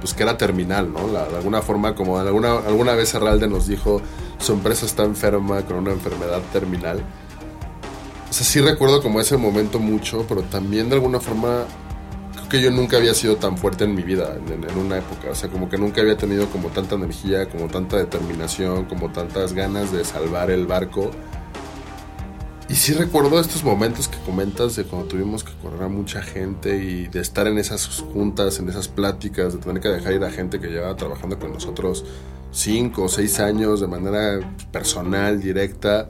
pues 0.00 0.14
que 0.14 0.22
era 0.22 0.36
terminal, 0.36 0.92
¿no? 0.92 1.08
de 1.08 1.36
alguna 1.36 1.62
forma, 1.62 1.94
como 1.94 2.18
alguna, 2.18 2.58
alguna 2.58 2.94
vez 2.94 3.14
Arralde 3.14 3.48
nos 3.48 3.66
dijo, 3.66 4.00
su 4.38 4.52
empresa 4.52 4.86
está 4.86 5.04
enferma 5.04 5.62
con 5.62 5.76
una 5.76 5.92
enfermedad 5.92 6.40
terminal. 6.52 7.02
O 8.28 8.32
sea, 8.32 8.46
sí 8.46 8.60
recuerdo 8.60 9.02
como 9.02 9.20
ese 9.20 9.36
momento 9.36 9.78
mucho, 9.78 10.24
pero 10.28 10.42
también 10.42 10.88
de 10.88 10.94
alguna 10.94 11.20
forma 11.20 11.64
que 12.52 12.60
yo 12.60 12.70
nunca 12.70 12.98
había 12.98 13.14
sido 13.14 13.36
tan 13.36 13.56
fuerte 13.56 13.84
en 13.84 13.94
mi 13.94 14.02
vida, 14.02 14.36
en, 14.36 14.78
una 14.78 14.98
época. 14.98 15.30
O 15.30 15.34
sea, 15.34 15.48
como 15.48 15.70
que 15.70 15.78
nunca 15.78 16.02
había 16.02 16.18
tenido 16.18 16.50
como 16.50 16.68
tanta 16.68 16.96
energía, 16.96 17.48
como 17.48 17.68
tanta 17.68 17.96
determinación, 17.96 18.84
como 18.84 19.10
tantas 19.10 19.54
ganas 19.54 19.90
de 19.90 20.04
salvar 20.04 20.50
el 20.50 20.66
barco. 20.66 21.10
Y 22.68 22.74
sí 22.74 22.92
recuerdo 22.92 23.40
estos 23.40 23.64
momentos 23.64 24.06
que 24.06 24.18
comentas 24.18 24.76
de 24.76 24.84
cuando 24.84 25.08
tuvimos 25.08 25.44
que 25.44 25.52
correr 25.62 25.84
a 25.84 25.88
mucha 25.88 26.20
gente 26.20 26.76
y 26.76 27.06
de 27.06 27.20
estar 27.20 27.46
en 27.46 27.56
esas 27.56 27.86
juntas, 28.12 28.58
en 28.58 28.68
esas 28.68 28.86
pláticas, 28.86 29.54
de 29.54 29.58
tener 29.58 29.80
que 29.80 29.88
dejar 29.88 30.12
ir 30.12 30.22
a 30.22 30.30
gente 30.30 30.60
que 30.60 30.66
llevaba 30.66 30.94
trabajando 30.94 31.38
con 31.38 31.54
nosotros 31.54 32.04
cinco 32.50 33.04
o 33.04 33.08
seis 33.08 33.40
años 33.40 33.80
de 33.80 33.86
manera 33.86 34.40
personal, 34.70 35.40
directa 35.40 36.06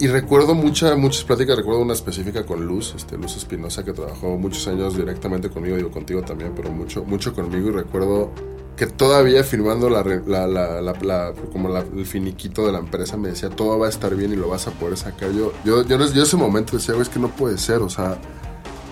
y 0.00 0.06
recuerdo 0.08 0.54
muchas 0.54 0.96
muchas 0.96 1.24
pláticas, 1.24 1.56
recuerdo 1.56 1.80
una 1.80 1.92
específica 1.94 2.44
con 2.44 2.66
Luz, 2.66 2.94
este, 2.96 3.16
Luz 3.16 3.36
Espinosa, 3.36 3.84
que 3.84 3.92
trabajó 3.92 4.36
muchos 4.38 4.66
años 4.68 4.96
directamente 4.96 5.50
conmigo, 5.50 5.76
digo 5.76 5.90
contigo 5.90 6.22
también, 6.22 6.52
pero 6.54 6.70
mucho, 6.70 7.04
mucho 7.04 7.32
conmigo. 7.32 7.68
Y 7.68 7.72
recuerdo 7.72 8.30
que 8.76 8.86
todavía 8.86 9.44
firmando 9.44 9.88
la, 9.88 10.02
la, 10.02 10.46
la, 10.46 11.32
como 11.52 11.76
el 11.76 12.06
finiquito 12.06 12.66
de 12.66 12.72
la 12.72 12.78
empresa 12.80 13.16
me 13.16 13.28
decía, 13.28 13.50
todo 13.50 13.78
va 13.78 13.86
a 13.86 13.90
estar 13.90 14.14
bien 14.16 14.32
y 14.32 14.36
lo 14.36 14.48
vas 14.48 14.66
a 14.66 14.72
poder 14.72 14.96
sacar. 14.96 15.30
Yo, 15.32 15.52
yo, 15.64 15.84
yo, 15.84 16.12
yo 16.12 16.22
ese 16.22 16.36
momento 16.36 16.76
decía, 16.76 16.94
es 17.00 17.08
que 17.08 17.20
no 17.20 17.28
puede 17.28 17.56
ser, 17.56 17.82
o 17.82 17.88
sea, 17.88 18.18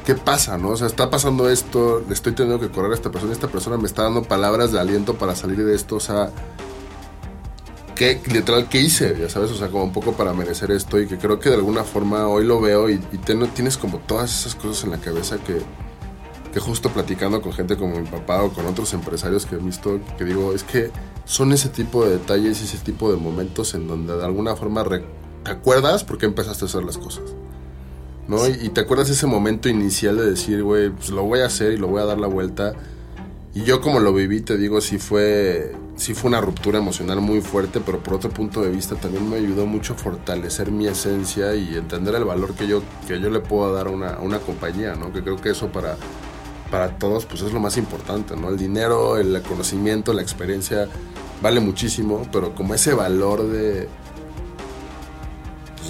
¿qué 0.07 0.15
pasa, 0.15 0.57
no? 0.57 0.71
O 0.71 0.77
sea, 0.77 0.87
está 0.87 1.11
pasando 1.11 1.49
esto, 1.49 2.05
estoy 2.11 2.33
teniendo 2.33 2.61
que 2.61 2.73
correr 2.73 2.93
a 2.93 2.95
esta 2.95 3.11
persona, 3.11 3.33
esta 3.33 3.49
persona 3.49 3.77
me 3.77 3.87
está 3.87 4.05
dando 4.05 4.23
palabras 4.23 4.71
de 4.71 4.79
aliento 4.79 5.15
para 5.15 5.35
salir 5.35 5.65
de 5.65 5.75
esto, 5.75 5.97
o 5.97 6.01
sea 6.01 6.31
qué, 7.94 8.20
literal, 8.33 8.68
qué 8.68 8.81
hice, 8.81 9.16
ya 9.18 9.28
sabes, 9.28 9.50
o 9.50 9.55
sea, 9.55 9.68
como 9.68 9.85
un 9.85 9.92
poco 9.92 10.12
para 10.12 10.33
merecer 10.33 10.70
esto 10.70 11.00
y 11.00 11.07
que 11.07 11.18
creo 11.18 11.38
que 11.38 11.48
de 11.50 11.57
alguna 11.57 11.85
forma 11.85 12.28
hoy 12.28 12.44
lo 12.44 12.61
veo 12.61 12.90
y, 12.90 12.98
tienes 13.55 13.76
como 13.76 13.98
todas 13.98 14.40
esas 14.40 14.55
cosas 14.55 14.85
en 14.85 14.90
la 14.90 14.98
cabeza 14.98 15.38
que, 15.38 15.59
que 16.52 16.61
justo 16.61 16.90
platicando 16.90 17.40
con 17.40 17.52
gente 17.52 17.76
como 17.76 17.98
mi 17.98 18.07
papá 18.07 18.42
o 18.42 18.52
con 18.52 18.66
otros 18.66 18.92
empresarios 18.94 19.46
que 19.46 19.57
he 19.57 19.59
visto, 19.59 20.00
que 20.18 20.24
digo, 20.24 20.52
es 20.52 20.64
que 20.64 20.90
son 21.24 21.52
ese 21.52 21.68
tipo 21.68 22.05
de 22.05 22.18
detalles 22.18 22.61
y 22.61 22.64
ese 22.64 22.78
tipo 22.78 23.11
de 23.11 23.18
momentos 23.18 23.74
en 23.74 23.87
donde 23.87 24.16
de 24.16 24.24
alguna 24.24 24.57
forma 24.57 24.85
te 24.85 25.50
acuerdas 25.50 26.05
por 26.05 26.18
qué 26.18 26.26
empezaste 26.26 26.64
a 26.64 26.68
hacer 26.68 26.85
las 26.85 26.98
cosas. 26.98 27.24
¿No? 28.28 28.48
Y, 28.48 28.52
y, 28.66 28.68
te 28.68 28.81
acuerdas 28.81 29.11
ese 29.11 29.26
momento 29.26 29.68
inicial 29.68 30.16
de 30.16 30.31
decir, 30.31 30.62
güey, 30.62 30.90
pues 30.90 31.11
lo 31.11 31.24
voy 31.24 31.40
a 31.40 31.46
hacer 31.46 31.72
y 31.72 31.76
lo 31.76 31.88
voy 31.88 32.00
a 32.00 32.05
dar 32.05 32.20
la 32.20 32.28
vuelta. 32.28 32.72
Y 33.52 33.64
yo 33.64 33.81
como 33.81 33.98
lo 33.98 34.14
viví, 34.14 34.40
te 34.42 34.57
digo, 34.57 34.81
sí 34.81 34.98
fue 34.98 35.74
sí 35.96 36.14
fue 36.14 36.28
una 36.28 36.40
ruptura 36.40 36.78
emocional 36.78 37.20
muy 37.20 37.40
fuerte, 37.40 37.81
pero 37.81 37.98
por 38.00 38.14
otro 38.14 38.31
punto 38.31 38.61
de 38.62 38.70
vista 38.70 38.96
también 38.96 39.28
me 39.28 39.37
ayudó 39.37 39.66
mucho 39.66 39.92
a 39.92 39.96
fortalecer 39.96 40.70
mi 40.70 40.87
esencia 40.87 41.55
y 41.55 41.76
entender 41.76 42.14
el 42.16 42.24
valor 42.24 42.55
que 42.55 42.66
yo, 42.66 42.83
que 43.07 43.20
yo 43.20 43.31
le 43.31 43.40
puedo 43.40 43.72
dar 43.72 43.87
a 43.87 43.90
una, 43.90 44.14
a 44.14 44.20
una 44.20 44.38
compañía, 44.40 44.94
¿no? 44.94 45.12
Que 45.12 45.22
creo 45.22 45.37
que 45.37 45.50
eso 45.50 45.68
para, 45.68 45.96
para 46.70 46.98
todos 46.98 47.24
pues 47.26 47.42
es 47.42 47.52
lo 47.52 47.61
más 47.61 47.76
importante, 47.76 48.35
¿no? 48.37 48.48
El 48.48 48.57
dinero, 48.59 49.16
el 49.18 49.40
conocimiento, 49.42 50.12
la 50.12 50.22
experiencia 50.22 50.88
vale 51.40 51.61
muchísimo, 51.61 52.26
pero 52.33 52.55
como 52.55 52.74
ese 52.74 52.94
valor 52.94 53.46
de 53.46 53.88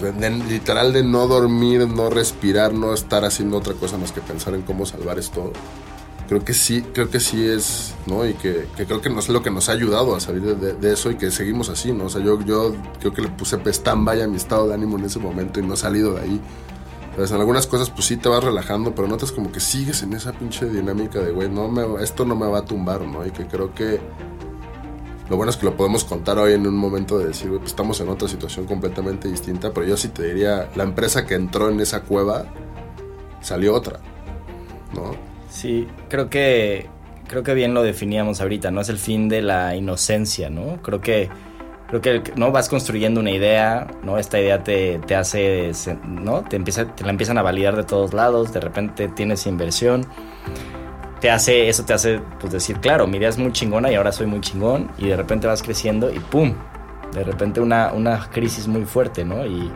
pues, 0.00 0.18
de- 0.20 0.30
literal 0.30 0.92
de 0.92 1.04
no 1.04 1.26
dormir, 1.26 1.86
no 1.88 2.10
respirar, 2.10 2.72
no 2.74 2.92
estar 2.92 3.24
haciendo 3.24 3.58
otra 3.58 3.74
cosa 3.74 3.96
más 3.98 4.12
que 4.12 4.20
pensar 4.20 4.54
en 4.54 4.62
cómo 4.62 4.84
salvar 4.86 5.18
esto. 5.18 5.52
Creo 6.32 6.46
que 6.46 6.54
sí, 6.54 6.80
creo 6.94 7.10
que 7.10 7.20
sí 7.20 7.46
es, 7.46 7.94
¿no? 8.06 8.26
Y 8.26 8.32
que, 8.32 8.66
que 8.74 8.86
creo 8.86 9.02
que 9.02 9.10
no 9.10 9.18
es 9.18 9.28
lo 9.28 9.42
que 9.42 9.50
nos 9.50 9.68
ha 9.68 9.72
ayudado 9.72 10.16
a 10.16 10.20
salir 10.20 10.40
de, 10.56 10.72
de- 10.72 10.92
eso 10.94 11.10
y 11.10 11.16
que 11.16 11.30
seguimos 11.30 11.68
así, 11.68 11.92
¿no? 11.92 12.06
O 12.06 12.08
sea, 12.08 12.22
yo, 12.22 12.40
yo 12.40 12.74
creo 13.00 13.12
que 13.12 13.20
le 13.20 13.28
puse 13.28 13.58
stand-by 13.62 14.22
a 14.22 14.26
mi 14.26 14.36
estado 14.38 14.66
de 14.66 14.72
ánimo 14.72 14.96
en 14.96 15.04
ese 15.04 15.18
momento 15.18 15.60
y 15.60 15.62
no 15.62 15.74
he 15.74 15.76
salido 15.76 16.14
de 16.14 16.22
ahí. 16.22 16.40
Pues 17.16 17.30
en 17.32 17.36
algunas 17.38 17.66
cosas 17.66 17.90
pues 17.90 18.06
sí 18.06 18.16
te 18.16 18.30
vas 18.30 18.42
relajando, 18.42 18.94
pero 18.94 19.08
notas 19.08 19.30
como 19.30 19.52
que 19.52 19.60
sigues 19.60 20.02
en 20.04 20.14
esa 20.14 20.32
pinche 20.32 20.64
dinámica 20.64 21.18
de, 21.18 21.32
güey, 21.32 21.50
no 21.50 21.68
me, 21.68 22.02
esto 22.02 22.24
no 22.24 22.34
me 22.34 22.46
va 22.46 22.60
a 22.60 22.64
tumbar, 22.64 23.02
¿no? 23.02 23.26
Y 23.26 23.30
que 23.30 23.46
creo 23.46 23.74
que 23.74 24.00
lo 25.28 25.36
bueno 25.36 25.50
es 25.50 25.58
que 25.58 25.66
lo 25.66 25.76
podemos 25.76 26.02
contar 26.04 26.38
hoy 26.38 26.54
en 26.54 26.66
un 26.66 26.76
momento 26.78 27.18
de 27.18 27.26
decir, 27.26 27.48
güey, 27.48 27.58
pues 27.58 27.72
estamos 27.72 28.00
en 28.00 28.08
otra 28.08 28.26
situación 28.26 28.64
completamente 28.64 29.28
distinta, 29.28 29.70
pero 29.74 29.86
yo 29.86 29.98
sí 29.98 30.08
te 30.08 30.22
diría, 30.22 30.70
la 30.76 30.84
empresa 30.84 31.26
que 31.26 31.34
entró 31.34 31.68
en 31.68 31.78
esa 31.80 32.00
cueva 32.00 32.46
salió 33.42 33.74
otra, 33.74 34.00
¿no? 34.94 35.30
Sí, 35.52 35.86
creo 36.08 36.30
que 36.30 36.88
creo 37.28 37.42
que 37.42 37.52
bien 37.52 37.74
lo 37.74 37.82
definíamos 37.82 38.40
ahorita, 38.40 38.70
¿no? 38.70 38.80
Es 38.80 38.88
el 38.88 38.96
fin 38.96 39.28
de 39.28 39.42
la 39.42 39.76
inocencia, 39.76 40.48
¿no? 40.48 40.80
Creo 40.80 41.02
que 41.02 41.28
creo 41.88 42.00
que 42.00 42.22
no 42.36 42.50
vas 42.52 42.70
construyendo 42.70 43.20
una 43.20 43.32
idea, 43.32 43.86
¿no? 44.02 44.16
Esta 44.16 44.40
idea 44.40 44.64
te, 44.64 44.98
te 45.00 45.14
hace, 45.14 45.72
¿no? 46.08 46.42
Te 46.42 46.56
empieza 46.56 46.86
te 46.86 47.04
la 47.04 47.10
empiezan 47.10 47.36
a 47.36 47.42
validar 47.42 47.76
de 47.76 47.84
todos 47.84 48.14
lados, 48.14 48.54
de 48.54 48.60
repente 48.60 49.08
tienes 49.08 49.46
inversión. 49.46 50.06
Te 51.20 51.30
hace 51.30 51.68
eso 51.68 51.84
te 51.84 51.92
hace 51.92 52.18
pues 52.40 52.50
decir, 52.50 52.78
claro, 52.80 53.06
mi 53.06 53.18
idea 53.18 53.28
es 53.28 53.36
muy 53.36 53.52
chingona 53.52 53.92
y 53.92 53.94
ahora 53.96 54.10
soy 54.10 54.26
muy 54.26 54.40
chingón 54.40 54.90
y 54.96 55.08
de 55.08 55.16
repente 55.16 55.46
vas 55.46 55.62
creciendo 55.62 56.10
y 56.10 56.18
pum, 56.18 56.54
de 57.12 57.24
repente 57.24 57.60
una 57.60 57.92
una 57.92 58.26
crisis 58.30 58.66
muy 58.66 58.86
fuerte, 58.86 59.22
¿no? 59.22 59.44
Y 59.44 59.70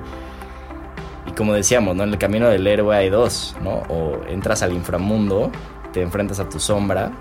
como 1.37 1.53
decíamos, 1.55 1.94
¿no? 1.96 2.05
En 2.05 2.11
el 2.11 2.18
camino 2.18 2.49
del 2.49 2.66
héroe 2.66 2.96
hay 2.96 3.11
dos, 3.11 3.57
¿no? 3.62 3.83
O 3.88 4.20
entras 4.29 4.62
al 4.62 4.72
inframundo, 4.72 5.51
te 5.92 6.03
enfrentas 6.03 6.40
a 6.40 6.49
tu 6.49 6.59
sombra 6.59 7.12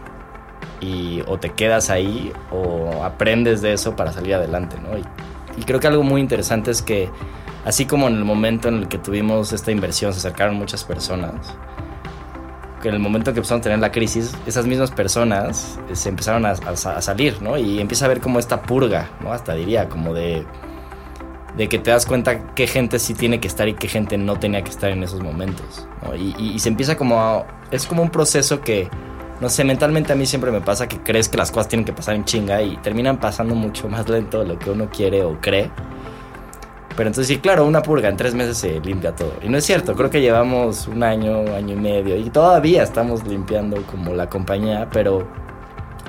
y 0.81 1.21
o 1.27 1.37
te 1.37 1.51
quedas 1.51 1.89
ahí 1.89 2.31
o 2.51 3.03
aprendes 3.03 3.61
de 3.61 3.73
eso 3.73 3.95
para 3.95 4.11
salir 4.11 4.35
adelante, 4.35 4.77
¿no? 4.81 4.97
Y, 4.97 5.03
creo 5.63 5.79
que 5.79 5.87
algo 5.87 6.03
muy 6.03 6.19
interesante 6.21 6.71
es 6.71 6.81
que 6.81 7.09
así 7.65 7.85
como 7.85 8.07
en 8.07 8.15
el 8.15 8.25
momento 8.25 8.67
en 8.67 8.75
el 8.75 8.87
que 8.87 8.97
tuvimos 8.97 9.53
esta 9.53 9.71
inversión 9.71 10.11
se 10.13 10.19
acercaron 10.19 10.55
muchas 10.55 10.83
personas, 10.83 11.55
que 12.81 12.89
en 12.89 12.95
el 12.95 12.99
momento 12.99 13.29
en 13.29 13.35
que 13.35 13.39
empezaron 13.39 13.61
a 13.61 13.63
tener 13.63 13.79
la 13.79 13.91
crisis, 13.91 14.35
esas 14.45 14.65
mismas 14.65 14.91
personas 14.91 15.79
eh, 15.89 15.95
se 15.95 16.09
empezaron 16.09 16.45
a, 16.45 16.49
a- 16.51 16.71
a 16.97 17.01
salir, 17.01 17.41
¿no? 17.41 17.57
Y 17.57 17.79
empieza 17.79 18.05
a 18.05 18.09
ver 18.09 18.19
como 18.21 18.37
esta 18.39 18.61
purga, 18.61 19.09
¿no? 19.21 19.31
Hasta 19.31 19.53
diría, 19.55 19.87
como 19.89 20.13
de 20.13 20.45
de 21.57 21.69
que 21.69 21.79
te 21.79 21.91
das 21.91 22.05
cuenta 22.05 22.53
qué 22.53 22.67
gente 22.67 22.99
sí 22.99 23.13
tiene 23.13 23.39
que 23.39 23.47
estar 23.47 23.67
y 23.67 23.73
qué 23.75 23.87
gente 23.87 24.17
no 24.17 24.37
tenía 24.37 24.61
que 24.63 24.69
estar 24.71 24.89
en 24.91 25.03
esos 25.03 25.21
momentos. 25.21 25.87
y 26.17 26.59
se 26.59 26.69
empieza 26.69 26.95
como 26.97 27.19
a- 27.21 27.45
Es 27.71 27.85
como 27.87 28.01
un 28.03 28.09
proceso 28.09 28.61
que, 28.61 28.89
no 29.41 29.49
sé, 29.49 29.63
mentalmente 29.63 30.13
a 30.13 30.15
mí 30.15 30.25
siempre 30.25 30.51
me 30.51 30.61
pasa 30.61 30.87
que 30.87 30.99
crees 31.01 31.27
que 31.29 31.37
las 31.37 31.51
cosas 31.51 31.67
tienen 31.67 31.83
que 31.85 31.93
pasar 31.93 32.15
en 32.15 32.23
chinga 32.25 32.61
y 32.61 32.77
terminan 32.77 33.17
pasando 33.19 33.55
mucho 33.55 33.87
más 33.89 34.07
lento 34.09 34.39
de 34.41 34.47
lo 34.47 34.59
que 34.59 34.69
uno 34.69 34.89
quiere 34.89 35.23
o 35.23 35.39
cree. 35.41 35.71
Pero 36.95 37.09
entonces 37.09 37.27
sí, 37.27 37.39
claro, 37.41 37.65
una 37.65 37.81
purga 37.81 38.07
en 38.07 38.15
tres 38.15 38.33
meses 38.35 38.57
se 38.57 38.79
limpia 38.79 39.13
todo. 39.13 39.33
Y 39.41 39.49
no 39.49 39.57
es 39.57 39.65
cierto, 39.65 39.95
creo 39.95 40.09
que 40.09 40.21
llevamos 40.21 40.87
un 40.87 41.03
año, 41.03 41.39
año 41.53 41.73
y 41.73 41.77
medio 41.77 42.15
y 42.17 42.29
todavía 42.29 42.83
estamos 42.83 43.25
limpiando 43.27 43.81
como 43.83 44.13
la 44.13 44.29
compañía, 44.29 44.87
pero 44.93 45.27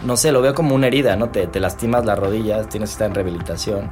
no 0.04 0.16
sé, 0.16 0.30
lo 0.30 0.40
veo 0.42 0.54
como 0.54 0.74
una 0.76 0.86
herida, 0.86 1.16
¿no? 1.16 1.30
Te, 1.30 1.46
te 1.48 1.58
lastimas 1.58 2.04
las 2.04 2.16
rodillas, 2.18 2.68
tienes 2.68 2.90
que 2.90 2.92
estar 2.92 3.08
en 3.08 3.14
rehabilitación 3.16 3.90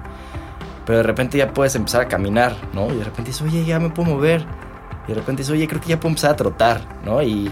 pero 0.87 0.99
de 0.99 1.03
repente 1.03 1.39
ya 1.39 1.53
puedes 1.53 1.75
empezar 1.75 2.03
a 2.03 2.09
caminar, 2.09 2.55
¿no? 2.73 2.93
Y 2.93 2.97
de 2.97 3.05
repente 3.05 3.31
dices, 3.31 3.43
oye, 3.43 3.65
ya 3.65 3.79
me 3.79 3.91
puedo 3.91 4.11
mover. 4.11 4.45
Y 5.07 5.09
de 5.09 5.15
repente 5.15 5.41
dices, 5.41 5.53
oye, 5.53 5.67
creo 5.67 5.81
que 5.81 5.89
ya 5.89 6.01
puedo 6.01 6.11
empezar 6.11 6.33
a 6.33 6.37
trotar, 6.37 6.81
¿no? 7.05 7.23
Y, 7.23 7.51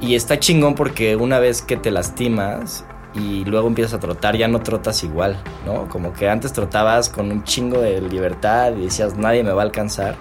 y 0.00 0.14
está 0.14 0.38
chingón 0.38 0.74
porque 0.74 1.16
una 1.16 1.38
vez 1.38 1.62
que 1.62 1.76
te 1.76 1.90
lastimas 1.90 2.84
y 3.14 3.44
luego 3.44 3.68
empiezas 3.68 3.94
a 3.94 4.00
trotar, 4.00 4.36
ya 4.36 4.48
no 4.48 4.60
trotas 4.60 5.02
igual, 5.02 5.36
¿no? 5.66 5.88
Como 5.88 6.12
que 6.12 6.28
antes 6.28 6.52
trotabas 6.52 7.08
con 7.08 7.30
un 7.32 7.42
chingo 7.44 7.80
de 7.80 8.00
libertad 8.00 8.72
y 8.76 8.84
decías, 8.84 9.16
nadie 9.16 9.42
me 9.42 9.52
va 9.52 9.62
a 9.62 9.64
alcanzar. 9.64 10.16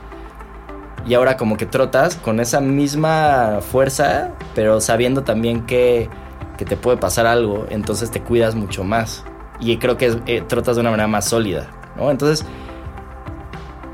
Y 1.06 1.14
ahora 1.14 1.38
como 1.38 1.58
que 1.58 1.66
trotas 1.66 2.16
con 2.16 2.40
esa 2.40 2.60
misma 2.60 3.60
fuerza, 3.62 4.34
pero 4.56 4.82
sabiendo 4.82 5.24
también 5.24 5.66
que, 5.66 6.10
que 6.58 6.66
te 6.66 6.76
puede 6.76 6.98
pasar 6.98 7.28
algo, 7.28 7.66
entonces 7.70 8.12
te 8.12 8.22
cuidas 8.22 8.56
mucho 8.56 8.84
más. 8.84 9.24
Y 9.60 9.78
creo 9.78 9.98
que 9.98 10.20
eh, 10.28 10.42
trotas 10.48 10.76
de 10.76 10.82
una 10.82 10.92
manera 10.92 11.08
más 11.08 11.26
sólida, 11.26 11.70
¿no? 11.96 12.12
Entonces, 12.12 12.46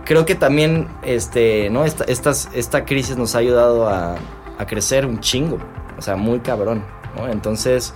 creo 0.05 0.25
que 0.25 0.35
también 0.35 0.87
este, 1.03 1.69
¿no? 1.69 1.85
esta, 1.85 2.03
estas, 2.05 2.49
esta 2.53 2.85
crisis 2.85 3.17
nos 3.17 3.35
ha 3.35 3.39
ayudado 3.39 3.87
a, 3.87 4.15
a 4.57 4.65
crecer 4.65 5.05
un 5.05 5.19
chingo, 5.19 5.57
o 5.97 6.01
sea, 6.01 6.15
muy 6.15 6.39
cabrón, 6.41 6.83
¿no? 7.17 7.27
Entonces, 7.29 7.93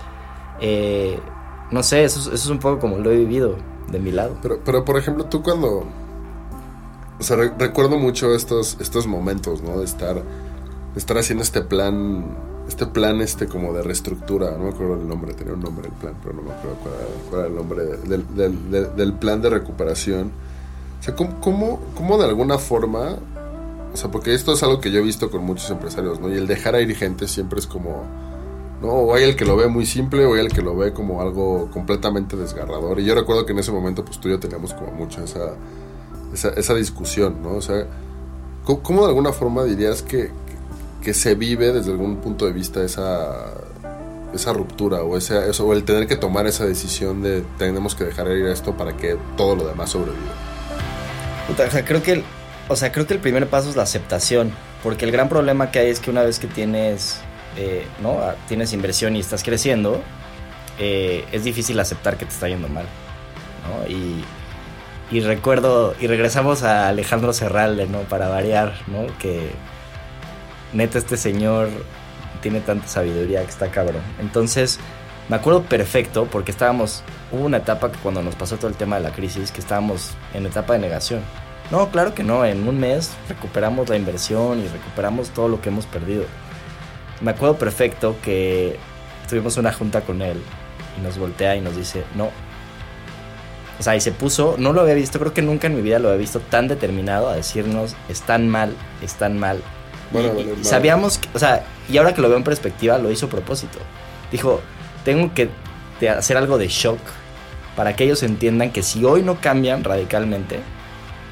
eh, 0.60 1.18
no 1.70 1.82
sé, 1.82 2.04
eso, 2.04 2.32
es- 2.32 2.46
un 2.46 2.58
poco 2.58 2.78
como 2.78 2.98
lo 2.98 3.10
he 3.10 3.16
vivido 3.16 3.56
de 3.90 3.98
mi 3.98 4.10
lado. 4.12 4.36
Pero, 4.42 4.60
pero 4.64 4.84
por 4.84 4.96
ejemplo, 4.96 5.24
tú 5.26 5.42
cuando... 5.42 5.84
O 7.20 7.22
sea, 7.22 7.36
re- 7.36 7.52
recuerdo 7.58 7.98
mucho 7.98 8.34
estos, 8.34 8.76
estos 8.80 9.06
momentos, 9.06 9.60
¿no? 9.62 9.78
De 9.78 9.84
estar, 9.84 10.14
de 10.14 10.22
estar 10.96 11.18
haciendo 11.18 11.42
este 11.42 11.62
plan, 11.62 12.24
este 12.68 12.86
plan 12.86 13.20
este 13.22 13.46
como 13.46 13.72
de 13.72 13.82
reestructura. 13.82 14.52
No 14.52 14.64
me 14.64 14.70
acuerdo 14.70 14.94
el 14.94 15.08
nombre, 15.08 15.32
tenía 15.34 15.54
un 15.54 15.60
nombre 15.60 15.88
el 15.88 15.94
plan, 15.94 16.14
pero 16.22 16.34
no 16.36 16.42
me 16.42 16.52
acuerdo 16.52 16.76
cuál 16.82 16.94
era, 16.94 17.04
cuál 17.28 17.40
era 17.40 17.48
el 17.48 17.54
nombre 17.56 17.84
del, 17.84 18.36
del- 18.36 18.70
del- 18.70 18.96
del 18.96 19.12
plan 19.14 19.40
de 19.42 19.50
recuperación. 19.50 20.30
O 21.00 21.02
sea, 21.02 21.14
¿cómo, 21.16 21.40
cómo, 21.40 21.80
cómo 21.96 22.18
de 22.18 22.24
alguna 22.26 22.58
forma... 22.58 23.16
O 23.92 23.96
sea, 23.96 24.10
porque 24.10 24.34
esto 24.34 24.52
es 24.52 24.62
algo 24.62 24.80
que 24.80 24.90
yo 24.90 24.98
he 25.00 25.02
visto 25.02 25.30
con 25.30 25.42
muchos 25.44 25.70
empresarios, 25.70 26.20
¿no? 26.20 26.28
Y 26.28 26.34
el 26.36 26.46
dejar 26.46 26.74
a 26.74 26.80
ir 26.82 26.94
gente 26.94 27.26
siempre 27.26 27.58
es 27.58 27.66
como... 27.66 28.04
¿no? 28.82 28.88
O 28.88 29.14
hay 29.14 29.24
el 29.24 29.34
que 29.34 29.44
lo 29.44 29.56
ve 29.56 29.66
muy 29.66 29.86
simple 29.86 30.24
o 30.26 30.34
hay 30.34 30.40
el 30.40 30.52
que 30.52 30.60
lo 30.62 30.76
ve 30.76 30.92
como 30.92 31.20
algo 31.22 31.68
completamente 31.72 32.36
desgarrador. 32.36 33.00
Y 33.00 33.04
yo 33.06 33.14
recuerdo 33.14 33.44
que 33.46 33.52
en 33.52 33.58
ese 33.60 33.72
momento, 33.72 34.04
pues 34.04 34.20
tú 34.20 34.28
y 34.28 34.32
yo 34.32 34.38
teníamos 34.38 34.74
como 34.74 34.92
mucho 34.92 35.24
esa, 35.24 35.54
esa, 36.34 36.50
esa 36.50 36.74
discusión, 36.74 37.42
¿no? 37.42 37.54
O 37.54 37.62
sea, 37.62 37.86
¿cómo, 38.64 38.82
cómo 38.82 39.00
de 39.02 39.08
alguna 39.08 39.32
forma 39.32 39.64
dirías 39.64 40.02
que, 40.02 40.30
que 41.08 41.14
se 41.14 41.34
vive 41.34 41.72
desde 41.72 41.90
algún 41.90 42.18
punto 42.18 42.44
de 42.44 42.52
vista 42.52 42.84
esa, 42.84 43.54
esa 44.34 44.52
ruptura 44.52 45.00
o, 45.00 45.16
ese, 45.16 45.48
eso, 45.48 45.66
o 45.66 45.72
el 45.72 45.82
tener 45.82 46.06
que 46.06 46.16
tomar 46.16 46.46
esa 46.46 46.66
decisión 46.66 47.22
de 47.22 47.42
tenemos 47.56 47.94
que 47.94 48.04
dejar 48.04 48.26
ir 48.28 48.44
esto 48.44 48.76
para 48.76 48.94
que 48.94 49.16
todo 49.34 49.56
lo 49.56 49.66
demás 49.66 49.88
sobreviva? 49.88 50.34
O 51.50 51.70
sea, 51.70 51.82
creo 51.82 52.02
que 52.02 52.12
el, 52.12 52.24
o 52.68 52.76
sea, 52.76 52.92
creo 52.92 53.06
que 53.06 53.14
el 53.14 53.20
primer 53.20 53.46
paso 53.46 53.70
es 53.70 53.76
la 53.76 53.84
aceptación, 53.84 54.52
porque 54.82 55.06
el 55.06 55.10
gran 55.10 55.30
problema 55.30 55.70
que 55.70 55.78
hay 55.78 55.88
es 55.88 55.98
que 55.98 56.10
una 56.10 56.24
vez 56.24 56.38
que 56.38 56.46
tienes, 56.46 57.20
eh, 57.56 57.86
¿no? 58.02 58.18
Ah, 58.20 58.34
Tienes 58.46 58.74
inversión 58.74 59.16
y 59.16 59.20
estás 59.20 59.42
creciendo, 59.42 60.02
eh, 60.78 61.24
es 61.32 61.42
difícil 61.42 61.80
aceptar 61.80 62.18
que 62.18 62.26
te 62.26 62.32
está 62.32 62.48
yendo 62.48 62.68
mal. 62.68 62.84
Y, 63.88 64.22
y 65.10 65.20
recuerdo, 65.20 65.94
y 65.98 66.06
regresamos 66.06 66.64
a 66.64 66.88
Alejandro 66.88 67.32
Serralde, 67.32 67.86
¿no? 67.86 68.00
Para 68.00 68.28
variar, 68.28 68.74
¿no? 68.88 69.06
Que 69.18 69.52
neta 70.72 70.98
este 70.98 71.16
señor 71.16 71.68
tiene 72.40 72.60
tanta 72.60 72.86
sabiduría 72.86 73.42
que 73.42 73.50
está 73.50 73.70
cabrón. 73.70 74.02
Entonces, 74.20 74.78
me 75.28 75.36
acuerdo 75.36 75.62
perfecto 75.62 76.26
porque 76.30 76.50
estábamos, 76.50 77.02
hubo 77.32 77.44
una 77.44 77.58
etapa 77.58 77.92
que 77.92 77.98
cuando 77.98 78.22
nos 78.22 78.34
pasó 78.34 78.56
todo 78.56 78.68
el 78.68 78.76
tema 78.76 78.96
de 78.96 79.02
la 79.02 79.12
crisis, 79.12 79.50
que 79.50 79.60
estábamos 79.60 80.12
en 80.34 80.46
etapa 80.46 80.74
de 80.74 80.78
negación. 80.78 81.20
No, 81.70 81.90
claro 81.90 82.14
que 82.14 82.24
no, 82.24 82.46
en 82.46 82.66
un 82.66 82.80
mes 82.80 83.12
recuperamos 83.28 83.88
la 83.90 83.96
inversión 83.96 84.60
y 84.60 84.68
recuperamos 84.68 85.28
todo 85.30 85.48
lo 85.48 85.60
que 85.60 85.68
hemos 85.68 85.84
perdido. 85.84 86.24
Me 87.20 87.32
acuerdo 87.32 87.58
perfecto 87.58 88.16
que 88.22 88.78
tuvimos 89.28 89.58
una 89.58 89.72
junta 89.72 90.00
con 90.00 90.22
él 90.22 90.40
y 90.98 91.02
nos 91.02 91.18
voltea 91.18 91.56
y 91.56 91.60
nos 91.60 91.76
dice, 91.76 92.04
no. 92.14 92.30
O 93.78 93.82
sea, 93.82 93.94
y 93.94 94.00
se 94.00 94.12
puso, 94.12 94.56
no 94.58 94.72
lo 94.72 94.80
había 94.80 94.94
visto, 94.94 95.18
creo 95.18 95.34
que 95.34 95.42
nunca 95.42 95.66
en 95.66 95.76
mi 95.76 95.82
vida 95.82 95.98
lo 95.98 96.08
había 96.08 96.20
visto 96.20 96.40
tan 96.40 96.68
determinado 96.68 97.28
a 97.28 97.36
decirnos, 97.36 97.94
están 98.08 98.48
mal, 98.48 98.74
están 99.02 99.38
mal. 99.38 99.62
Bueno, 100.10 100.32
Y- 100.38 100.60
y 100.60 100.64
sabíamos, 100.64 101.18
que- 101.18 101.28
o 101.34 101.38
sea, 101.38 101.64
y 101.88 101.96
ahora 101.98 102.14
que 102.14 102.20
lo 102.22 102.28
veo 102.28 102.38
en 102.38 102.44
perspectiva, 102.44 102.98
lo 102.98 103.10
hizo 103.10 103.26
a 103.26 103.28
propósito. 103.28 103.78
Dijo, 104.32 104.60
tengo 105.04 105.32
que 105.34 105.50
hacer 106.08 106.36
algo 106.36 106.58
de 106.58 106.68
shock 106.68 106.98
para 107.76 107.94
que 107.96 108.04
ellos 108.04 108.22
entiendan 108.22 108.70
que 108.70 108.82
si 108.82 109.04
hoy 109.04 109.22
no 109.22 109.36
cambian 109.40 109.84
radicalmente, 109.84 110.60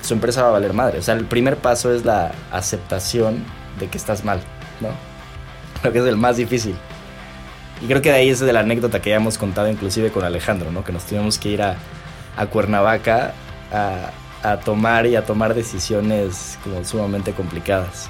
su 0.03 0.15
empresa 0.15 0.43
va 0.43 0.49
a 0.49 0.53
valer 0.53 0.73
madre. 0.73 0.99
O 0.99 1.03
sea, 1.03 1.15
el 1.15 1.25
primer 1.25 1.57
paso 1.57 1.93
es 1.93 2.05
la 2.05 2.33
aceptación 2.53 3.45
de 3.81 3.89
que 3.89 3.99
estás 3.99 4.25
mal, 4.25 4.41
¿no? 4.81 4.89
Creo 5.81 5.93
que 5.93 5.99
es 6.01 6.05
el 6.07 6.17
más 6.17 6.37
difícil. 6.37 6.75
Y 7.83 7.87
creo 7.89 8.01
que 8.01 8.09
de 8.11 8.17
ahí 8.17 8.31
es 8.31 8.41
de 8.41 8.51
la 8.55 8.61
anécdota 8.61 9.03
que 9.03 9.11
ya 9.11 9.17
hemos 9.17 9.37
contado 9.37 9.69
inclusive 9.69 10.11
con 10.11 10.25
Alejandro, 10.25 10.73
¿no? 10.73 10.83
Que 10.83 10.93
nos 10.93 11.05
tuvimos 11.05 11.39
que 11.39 11.51
ir 11.51 11.61
a, 11.63 11.77
a 12.35 12.47
Cuernavaca 12.47 13.35
a, 13.71 14.13
a 14.43 14.61
tomar 14.61 15.05
y 15.07 15.15
a 15.15 15.27
tomar 15.27 15.53
decisiones 15.55 16.59
como 16.65 16.83
sumamente 16.87 17.33
complicadas. 17.33 18.09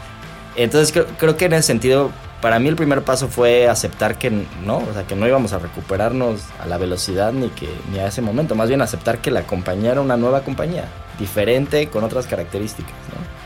Entonces 0.57 0.92
creo, 0.92 1.07
creo 1.18 1.36
que 1.36 1.46
en 1.46 1.52
ese 1.52 1.66
sentido, 1.66 2.11
para 2.40 2.59
mí 2.59 2.68
el 2.68 2.76
primer 2.76 3.02
paso 3.02 3.28
fue 3.28 3.68
aceptar 3.68 4.18
que 4.18 4.30
no, 4.30 4.78
o 4.78 4.92
sea, 4.92 5.07
que 5.07 5.14
no 5.14 5.26
íbamos 5.26 5.52
a 5.52 5.59
recuperarnos 5.59 6.40
a 6.61 6.66
la 6.66 6.78
velocidad 6.78 7.32
ni 7.32 7.48
que 7.50 7.68
ni 7.90 7.98
a 7.98 8.07
ese 8.07 8.22
momento, 8.22 8.54
más 8.54 8.68
bien 8.68 8.80
aceptar 8.80 9.18
que 9.18 9.30
la 9.30 9.42
compañía 9.42 9.92
era 9.92 10.00
una 10.00 10.16
nueva 10.16 10.42
compañía, 10.42 10.84
diferente, 11.18 11.88
con 11.88 12.04
otras 12.04 12.26
características, 12.26 12.92
¿no? 12.92 13.36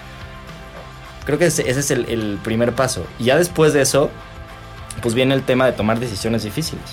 Creo 1.26 1.38
que 1.38 1.46
ese, 1.46 1.68
es 1.68 1.90
el, 1.90 2.06
el 2.06 2.38
primer 2.42 2.72
paso. 2.72 3.04
Y 3.18 3.24
ya 3.24 3.36
después 3.36 3.72
de 3.72 3.82
eso, 3.82 4.10
pues 5.02 5.14
viene 5.14 5.34
el 5.34 5.42
tema 5.42 5.66
de 5.66 5.72
tomar 5.72 6.00
decisiones 6.00 6.42
difíciles. 6.42 6.84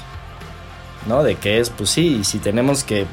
¿No? 1.07 1.23
De 1.23 1.35
que 1.35 1.59
es, 1.59 1.69
pues 1.69 1.89
sí, 1.89 2.23
si 2.23 2.39
tenemos 2.39 2.83
que 2.83 3.05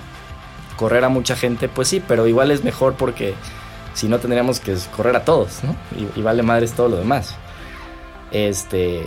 correr 0.76 1.04
a 1.04 1.08
mucha 1.08 1.36
gente, 1.36 1.68
pues 1.68 1.88
sí, 1.88 2.02
pero 2.06 2.26
igual 2.26 2.50
es 2.50 2.64
mejor 2.64 2.94
porque 2.94 3.34
si 3.94 4.08
no 4.08 4.18
tendríamos 4.18 4.60
que 4.60 4.76
correr 4.94 5.16
a 5.16 5.24
todos, 5.24 5.64
¿no? 5.64 5.74
Y, 5.98 6.20
y 6.20 6.22
vale 6.22 6.42
madres 6.42 6.72
todo 6.72 6.88
lo 6.88 6.96
demás. 6.96 7.34
Este, 8.30 9.02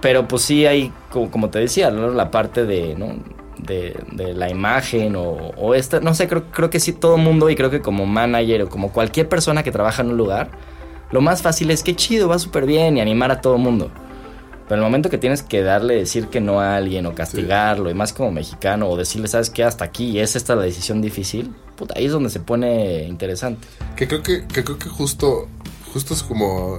pero 0.00 0.26
pues 0.26 0.42
sí 0.42 0.66
hay, 0.66 0.92
como, 1.10 1.30
como 1.30 1.50
te 1.50 1.60
decía, 1.60 1.90
¿no? 1.90 2.10
la 2.10 2.30
parte 2.30 2.64
de, 2.64 2.96
¿no? 2.96 3.14
de, 3.58 3.96
de 4.12 4.34
la 4.34 4.50
imagen 4.50 5.14
o, 5.16 5.52
o, 5.56 5.74
esta, 5.74 6.00
no 6.00 6.14
sé, 6.14 6.28
creo, 6.28 6.50
creo 6.50 6.70
que 6.70 6.80
sí 6.80 6.92
todo 6.92 7.16
mundo 7.16 7.48
y 7.50 7.54
creo 7.54 7.70
que 7.70 7.80
como 7.80 8.06
manager 8.06 8.62
o 8.62 8.68
como 8.68 8.92
cualquier 8.92 9.28
persona 9.28 9.62
que 9.62 9.70
trabaja 9.70 10.02
en 10.02 10.10
un 10.10 10.16
lugar, 10.16 10.50
lo 11.10 11.20
más 11.20 11.42
fácil 11.42 11.70
es 11.70 11.82
que 11.82 11.94
chido, 11.94 12.28
va 12.28 12.38
súper 12.38 12.66
bien 12.66 12.96
y 12.96 13.00
animar 13.00 13.30
a 13.30 13.40
todo 13.40 13.58
mundo. 13.58 13.90
Pero 14.68 14.80
el 14.80 14.84
momento 14.84 15.10
que 15.10 15.18
tienes 15.18 15.42
que 15.42 15.62
darle, 15.62 15.96
decir 15.96 16.28
que 16.28 16.40
no 16.40 16.60
a 16.60 16.76
alguien 16.76 17.04
o 17.06 17.14
castigarlo, 17.14 17.86
sí. 17.86 17.90
y 17.90 17.94
más 17.94 18.12
como 18.12 18.30
mexicano, 18.30 18.88
o 18.88 18.96
decirle, 18.96 19.28
¿sabes 19.28 19.50
qué? 19.50 19.64
Hasta 19.64 19.84
aquí 19.84 20.10
y 20.10 20.20
es 20.20 20.34
esta 20.34 20.54
la 20.54 20.62
decisión 20.62 21.02
difícil, 21.02 21.54
ahí 21.94 22.06
es 22.06 22.12
donde 22.12 22.30
se 22.30 22.40
pone 22.40 23.04
interesante. 23.04 23.66
Que 23.96 24.08
creo 24.08 24.22
que, 24.22 24.46
que 24.46 24.64
creo 24.64 24.78
que 24.78 24.88
justo, 24.88 25.48
justo 25.92 26.14
es 26.14 26.22
como 26.22 26.78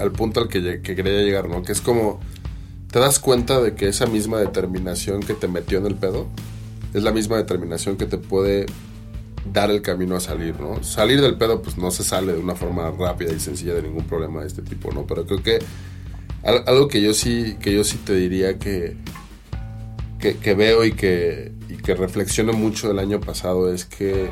al 0.00 0.12
punto 0.12 0.40
al 0.40 0.48
que, 0.48 0.80
que 0.80 0.96
quería 0.96 1.20
llegar, 1.20 1.48
¿no? 1.48 1.62
Que 1.62 1.72
es 1.72 1.80
como, 1.80 2.20
te 2.90 2.98
das 2.98 3.18
cuenta 3.18 3.60
de 3.60 3.74
que 3.74 3.88
esa 3.88 4.06
misma 4.06 4.38
determinación 4.38 5.20
que 5.20 5.34
te 5.34 5.48
metió 5.48 5.78
en 5.78 5.86
el 5.86 5.94
pedo, 5.94 6.26
es 6.94 7.02
la 7.02 7.12
misma 7.12 7.36
determinación 7.36 7.96
que 7.96 8.06
te 8.06 8.16
puede 8.16 8.66
dar 9.52 9.70
el 9.70 9.82
camino 9.82 10.16
a 10.16 10.20
salir, 10.20 10.58
¿no? 10.60 10.82
Salir 10.82 11.20
del 11.20 11.36
pedo, 11.36 11.62
pues 11.62 11.76
no 11.76 11.90
se 11.90 12.04
sale 12.04 12.32
de 12.32 12.38
una 12.38 12.54
forma 12.54 12.90
rápida 12.90 13.32
y 13.32 13.40
sencilla 13.40 13.74
de 13.74 13.82
ningún 13.82 14.04
problema 14.04 14.40
de 14.40 14.46
este 14.46 14.62
tipo, 14.62 14.92
¿no? 14.92 15.06
Pero 15.06 15.26
creo 15.26 15.42
que 15.42 15.58
algo 16.42 16.88
que 16.88 17.02
yo 17.02 17.12
sí, 17.12 17.56
que 17.60 17.72
yo 17.72 17.84
sí 17.84 17.98
te 17.98 18.14
diría 18.14 18.58
que, 18.58 18.96
que, 20.18 20.54
veo 20.54 20.84
y 20.84 20.92
que, 20.92 21.52
que 21.86 21.94
reflexiono 21.94 22.52
mucho 22.52 22.88
del 22.88 22.98
año 22.98 23.20
pasado 23.20 23.72
es 23.72 23.84
que, 23.84 24.28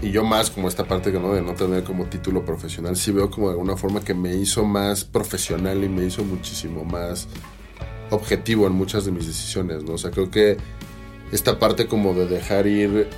y 0.00 0.12
yo 0.12 0.22
más 0.22 0.48
como 0.48 0.68
esta 0.68 0.84
parte 0.84 1.10
¿no? 1.10 1.34
de 1.34 1.42
no 1.42 1.54
tener 1.54 1.82
como 1.82 2.04
título 2.04 2.44
profesional, 2.44 2.94
sí 2.94 3.10
veo 3.10 3.32
como 3.32 3.48
de 3.48 3.54
alguna 3.54 3.76
forma 3.76 4.00
que 4.00 4.14
me 4.14 4.36
hizo 4.36 4.64
más 4.64 5.04
profesional 5.04 5.82
y 5.82 5.88
me 5.88 6.04
hizo 6.04 6.24
muchísimo 6.24 6.84
más 6.84 7.26
objetivo 8.10 8.68
en 8.68 8.74
muchas 8.74 9.04
de 9.04 9.10
mis 9.10 9.26
decisiones, 9.26 9.82
¿no? 9.82 9.94
O 9.94 9.98
sea, 9.98 10.12
creo 10.12 10.30
que 10.30 10.56
esta 11.32 11.58
parte 11.58 11.86
como 11.86 12.14
de 12.14 12.28
dejar 12.28 12.68
ir 12.68 13.08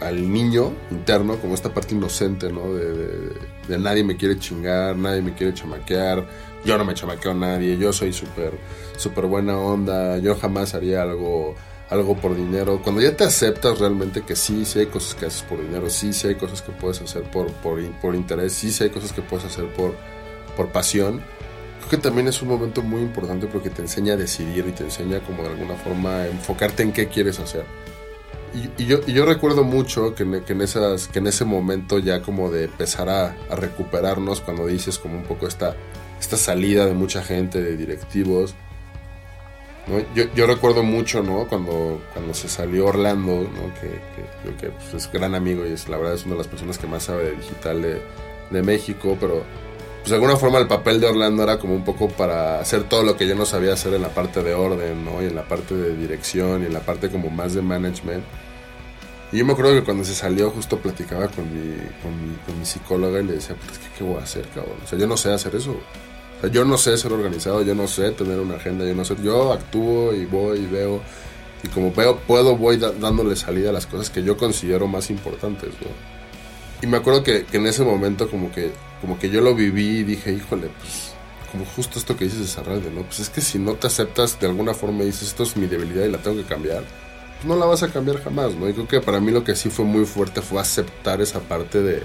al 0.00 0.30
niño 0.30 0.72
interno, 0.90 1.38
como 1.38 1.54
esta 1.54 1.72
parte 1.72 1.94
inocente, 1.94 2.52
¿no? 2.52 2.74
De, 2.74 3.78
nadie 3.78 4.04
me 4.04 4.18
quiere 4.18 4.38
chingar, 4.38 4.94
nadie 4.94 5.22
me 5.22 5.32
quiere 5.32 5.54
chamaquear, 5.54 6.26
yo 6.66 6.76
no 6.76 6.84
me 6.84 6.92
chamaqueo 6.92 7.32
a 7.32 7.34
nadie, 7.34 7.78
yo 7.78 7.94
soy 7.94 8.12
súper 8.12 8.58
súper 8.98 9.24
buena 9.24 9.56
onda, 9.56 10.18
yo 10.18 10.34
jamás 10.36 10.74
haría 10.74 11.00
algo 11.00 11.54
algo 11.90 12.16
por 12.16 12.36
dinero. 12.36 12.80
Cuando 12.82 13.02
ya 13.02 13.16
te 13.16 13.24
aceptas 13.24 13.78
realmente 13.78 14.22
que 14.22 14.36
sí, 14.36 14.64
sí 14.64 14.78
hay 14.78 14.86
cosas 14.86 15.14
que 15.14 15.26
haces 15.26 15.42
por 15.42 15.60
dinero, 15.60 15.90
sí, 15.90 16.12
sí 16.12 16.28
hay 16.28 16.36
cosas 16.36 16.62
que 16.62 16.72
puedes 16.72 17.00
hacer 17.02 17.24
por, 17.24 17.52
por, 17.54 17.84
por 18.00 18.14
interés, 18.14 18.52
sí, 18.52 18.70
sí 18.70 18.84
hay 18.84 18.90
cosas 18.90 19.12
que 19.12 19.22
puedes 19.22 19.44
hacer 19.44 19.66
por, 19.74 19.94
por 20.56 20.68
pasión. 20.68 21.20
Creo 21.78 21.90
que 21.90 21.96
también 21.96 22.28
es 22.28 22.40
un 22.42 22.48
momento 22.48 22.82
muy 22.82 23.02
importante 23.02 23.46
porque 23.48 23.70
te 23.70 23.82
enseña 23.82 24.14
a 24.14 24.16
decidir 24.16 24.66
y 24.68 24.72
te 24.72 24.84
enseña 24.84 25.20
como 25.20 25.42
de 25.42 25.48
alguna 25.50 25.74
forma 25.74 26.20
a 26.20 26.28
enfocarte 26.28 26.84
en 26.84 26.92
qué 26.92 27.08
quieres 27.08 27.40
hacer. 27.40 27.64
Y, 28.78 28.84
yo, 28.84 29.26
recuerdo 29.26 29.62
mucho 29.62 30.14
que 30.14 30.24
en, 30.24 30.42
que 30.42 30.54
en, 30.54 30.60
esas, 30.62 31.06
que 31.06 31.20
en 31.20 31.28
ese 31.28 31.44
momento 31.44 32.00
ya 32.00 32.20
como 32.20 32.50
de 32.50 32.64
empezar 32.64 33.08
a, 33.08 33.36
a 33.48 33.56
recuperarnos 33.56 34.40
cuando 34.40 34.66
dices 34.66 34.98
como 34.98 35.16
un 35.16 35.22
poco 35.22 35.46
esta, 35.46 35.76
esta 36.18 36.36
salida 36.36 36.86
de 36.86 36.94
mucha 36.94 37.22
gente, 37.22 37.60
de 37.62 37.76
directivos. 37.76 38.54
Yo, 40.14 40.24
yo, 40.34 40.46
recuerdo 40.46 40.84
mucho, 40.84 41.22
¿no? 41.22 41.48
Cuando, 41.48 42.00
cuando 42.12 42.32
se 42.32 42.48
salió 42.48 42.86
Orlando, 42.86 43.32
¿no? 43.32 43.74
Que, 43.74 44.00
que, 44.60 44.70
pues, 44.70 44.94
es 44.94 45.10
gran 45.10 45.34
amigo 45.34 45.66
y 45.66 45.72
es 45.72 45.88
la 45.88 45.96
verdad 45.96 46.14
es 46.14 46.24
una 46.24 46.34
de 46.34 46.38
las 46.38 46.48
personas 46.48 46.78
que 46.78 46.86
más 46.86 47.04
sabe 47.04 47.24
de 47.24 47.32
digital 47.32 47.82
de, 47.82 48.02
de 48.50 48.62
México, 48.62 49.16
pero 49.18 49.42
pues 50.00 50.10
de 50.10 50.14
alguna 50.14 50.36
forma 50.36 50.58
el 50.58 50.66
papel 50.66 51.00
de 51.00 51.08
Orlando 51.08 51.42
era 51.42 51.58
como 51.58 51.74
un 51.74 51.84
poco 51.84 52.08
para 52.08 52.60
hacer 52.60 52.84
todo 52.84 53.02
lo 53.02 53.16
que 53.16 53.26
yo 53.26 53.34
no 53.34 53.44
sabía 53.44 53.74
hacer 53.74 53.92
en 53.94 54.02
la 54.02 54.08
parte 54.08 54.42
de 54.42 54.54
orden, 54.54 55.04
¿no? 55.04 55.22
Y 55.22 55.26
en 55.26 55.34
la 55.34 55.46
parte 55.46 55.74
de 55.74 55.94
dirección 55.94 56.62
y 56.62 56.66
en 56.66 56.72
la 56.72 56.80
parte 56.80 57.10
como 57.10 57.28
más 57.28 57.54
de 57.54 57.62
management. 57.62 58.24
Y 59.32 59.38
yo 59.38 59.44
me 59.44 59.52
acuerdo 59.52 59.74
que 59.74 59.84
cuando 59.84 60.04
se 60.04 60.14
salió 60.14 60.50
justo 60.50 60.78
platicaba 60.78 61.28
con 61.28 61.44
mi, 61.52 61.76
con 62.02 62.30
mi, 62.30 62.36
con 62.46 62.58
mi 62.58 62.64
psicóloga 62.64 63.20
y 63.20 63.24
le 63.24 63.34
decía, 63.34 63.54
pues, 63.56 63.78
¿qué, 63.78 63.86
¿qué 63.98 64.04
voy 64.04 64.16
a 64.18 64.24
hacer, 64.24 64.46
cabrón? 64.48 64.76
O 64.82 64.86
sea, 64.86 64.98
yo 64.98 65.06
no 65.06 65.16
sé 65.16 65.32
hacer 65.32 65.54
eso. 65.54 65.76
Yo 66.52 66.64
no 66.64 66.78
sé 66.78 66.96
ser 66.96 67.12
organizado, 67.12 67.62
yo 67.62 67.74
no 67.74 67.86
sé 67.86 68.12
tener 68.12 68.40
una 68.40 68.56
agenda, 68.56 68.86
yo 68.86 68.94
no 68.94 69.04
sé, 69.04 69.16
yo 69.22 69.52
actúo 69.52 70.14
y 70.14 70.24
voy 70.24 70.60
y 70.60 70.66
veo. 70.66 71.02
Y 71.62 71.68
como 71.68 71.92
veo, 71.92 72.18
puedo, 72.20 72.56
voy 72.56 72.78
dándole 72.78 73.36
salida 73.36 73.70
a 73.70 73.72
las 73.72 73.86
cosas 73.86 74.08
que 74.08 74.22
yo 74.22 74.36
considero 74.36 74.86
más 74.86 75.10
importantes, 75.10 75.70
¿no? 75.80 75.88
Y 76.82 76.86
me 76.86 76.96
acuerdo 76.96 77.22
que, 77.22 77.44
que 77.44 77.58
en 77.58 77.66
ese 77.66 77.84
momento 77.84 78.30
como 78.30 78.50
que 78.50 78.72
como 79.00 79.18
que 79.18 79.30
yo 79.30 79.40
lo 79.40 79.54
viví 79.54 79.98
y 79.98 80.04
dije, 80.04 80.32
híjole, 80.32 80.68
pues, 80.80 81.12
como 81.50 81.64
justo 81.64 81.98
esto 81.98 82.16
que 82.16 82.24
dices 82.24 82.40
de 82.40 82.46
Sarralde, 82.46 82.90
¿no? 82.90 83.02
Pues 83.02 83.20
es 83.20 83.30
que 83.30 83.40
si 83.40 83.58
no 83.58 83.74
te 83.74 83.86
aceptas 83.86 84.38
de 84.38 84.46
alguna 84.46 84.74
forma 84.74 85.02
y 85.02 85.06
dices, 85.06 85.28
esto 85.28 85.42
es 85.42 85.56
mi 85.56 85.66
debilidad 85.66 86.04
y 86.04 86.10
la 86.10 86.18
tengo 86.18 86.36
que 86.36 86.44
cambiar, 86.44 86.84
pues 87.36 87.44
no 87.46 87.56
la 87.56 87.66
vas 87.66 87.82
a 87.82 87.88
cambiar 87.88 88.22
jamás, 88.22 88.54
¿no? 88.54 88.68
Y 88.68 88.72
creo 88.74 88.86
que 88.86 89.00
para 89.00 89.20
mí 89.20 89.32
lo 89.32 89.42
que 89.42 89.56
sí 89.56 89.70
fue 89.70 89.84
muy 89.84 90.04
fuerte 90.04 90.42
fue 90.42 90.60
aceptar 90.60 91.20
esa 91.20 91.40
parte 91.40 91.82
de, 91.82 92.02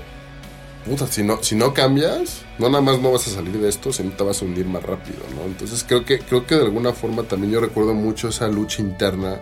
puta, 0.86 1.07
si 1.07 1.23
no, 1.23 1.41
si 1.41 1.55
no 1.55 1.73
cambias, 1.73 2.43
no 2.59 2.69
nada 2.69 2.81
más 2.81 2.99
no 3.01 3.11
vas 3.11 3.27
a 3.27 3.31
salir 3.31 3.57
de 3.57 3.69
esto, 3.69 3.91
sino 3.91 4.11
te 4.11 4.23
vas 4.23 4.41
a 4.41 4.45
hundir 4.45 4.65
más 4.65 4.83
rápido, 4.83 5.19
¿no? 5.36 5.45
Entonces 5.45 5.83
creo 5.88 6.05
que, 6.05 6.19
creo 6.19 6.45
que 6.45 6.55
de 6.55 6.63
alguna 6.63 6.93
forma 6.93 7.23
también 7.23 7.51
yo 7.53 7.59
recuerdo 7.59 7.93
mucho 7.93 8.29
esa 8.29 8.47
lucha 8.47 8.81
interna 8.81 9.41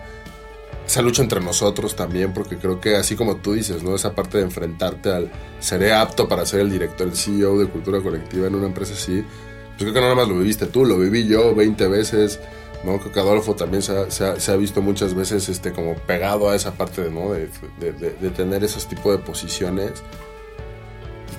esa 0.85 1.01
lucha 1.01 1.21
entre 1.21 1.39
nosotros 1.39 1.95
también, 1.95 2.33
porque 2.33 2.57
creo 2.57 2.79
que 2.81 2.95
así 2.95 3.15
como 3.15 3.37
tú 3.37 3.53
dices, 3.53 3.83
¿no? 3.83 3.95
Esa 3.95 4.13
parte 4.13 4.39
de 4.39 4.43
enfrentarte 4.43 5.11
al 5.11 5.31
seré 5.59 5.93
apto 5.93 6.27
para 6.27 6.45
ser 6.45 6.59
el 6.61 6.69
director, 6.69 7.07
el 7.07 7.15
CEO 7.15 7.57
de 7.57 7.67
cultura 7.67 8.01
colectiva 8.01 8.47
en 8.47 8.55
una 8.55 8.67
empresa 8.67 8.93
así, 8.93 9.23
pues 9.23 9.77
creo 9.77 9.93
que 9.93 9.99
no 10.01 10.07
nada 10.07 10.15
más 10.15 10.27
lo 10.27 10.37
viviste 10.37 10.65
tú, 10.65 10.85
lo 10.85 10.97
viví 10.97 11.25
yo 11.25 11.55
20 11.55 11.87
veces, 11.87 12.39
¿no? 12.83 12.99
Creo 12.99 13.11
que 13.13 13.19
Adolfo 13.19 13.55
también 13.55 13.81
se 13.81 13.97
ha, 13.97 14.11
se 14.11 14.25
ha, 14.25 14.39
se 14.39 14.51
ha 14.51 14.55
visto 14.57 14.81
muchas 14.81 15.13
veces 15.13 15.47
este, 15.47 15.71
como 15.71 15.95
pegado 15.95 16.49
a 16.49 16.55
esa 16.55 16.73
parte, 16.73 17.09
¿no? 17.09 17.31
De, 17.31 17.49
de, 17.79 17.93
de, 17.93 18.11
de 18.11 18.29
tener 18.31 18.63
esos 18.63 18.87
tipos 18.87 19.13
de 19.13 19.23
posiciones 19.23 20.03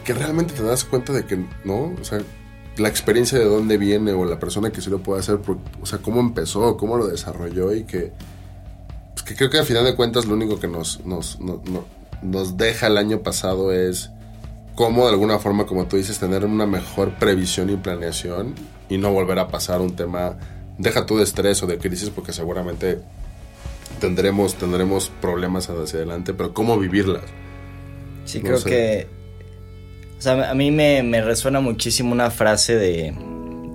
que 0.04 0.14
realmente 0.14 0.54
te 0.54 0.62
das 0.62 0.84
cuenta 0.84 1.12
de 1.12 1.24
que, 1.24 1.44
¿no? 1.64 1.94
O 2.00 2.04
sea, 2.04 2.20
la 2.76 2.88
experiencia 2.88 3.38
de 3.38 3.44
dónde 3.44 3.78
viene 3.78 4.12
o 4.12 4.24
la 4.24 4.38
persona 4.38 4.70
que 4.70 4.80
sí 4.80 4.90
lo 4.90 5.02
puede 5.02 5.20
hacer, 5.20 5.38
o 5.80 5.86
sea, 5.86 5.98
cómo 5.98 6.20
empezó, 6.20 6.76
cómo 6.76 6.96
lo 6.96 7.06
desarrolló 7.06 7.72
y 7.74 7.84
que 7.84 8.12
que 9.24 9.34
creo 9.34 9.50
que 9.50 9.58
al 9.58 9.64
final 9.64 9.84
de 9.84 9.94
cuentas 9.94 10.26
lo 10.26 10.34
único 10.34 10.60
que 10.60 10.68
nos, 10.68 11.04
nos, 11.04 11.40
nos, 11.40 11.60
nos 12.22 12.56
deja 12.56 12.88
el 12.88 12.98
año 12.98 13.20
pasado 13.20 13.72
es 13.72 14.10
cómo 14.74 15.06
de 15.06 15.12
alguna 15.12 15.38
forma, 15.38 15.66
como 15.66 15.86
tú 15.86 15.96
dices, 15.96 16.18
tener 16.18 16.44
una 16.44 16.66
mejor 16.66 17.14
previsión 17.18 17.70
y 17.70 17.76
planeación 17.76 18.54
y 18.88 18.98
no 18.98 19.12
volver 19.12 19.38
a 19.38 19.48
pasar 19.48 19.80
un 19.80 19.96
tema, 19.96 20.36
deja 20.78 21.06
tú 21.06 21.16
de 21.16 21.24
estrés 21.24 21.62
o 21.62 21.66
de 21.66 21.78
crisis, 21.78 22.10
porque 22.10 22.32
seguramente 22.32 23.00
tendremos, 24.00 24.56
tendremos 24.56 25.10
problemas 25.20 25.70
hacia 25.70 25.98
adelante, 25.98 26.34
pero 26.34 26.52
cómo 26.52 26.78
vivirlas. 26.78 27.24
Sí, 28.24 28.38
no 28.38 28.44
creo 28.44 28.58
sé. 28.58 28.68
que... 28.68 29.23
A 30.26 30.54
mí 30.54 30.70
me, 30.70 31.02
me 31.02 31.22
resuena 31.22 31.60
muchísimo 31.60 32.12
una 32.12 32.30
frase 32.30 32.76
de, 32.76 33.14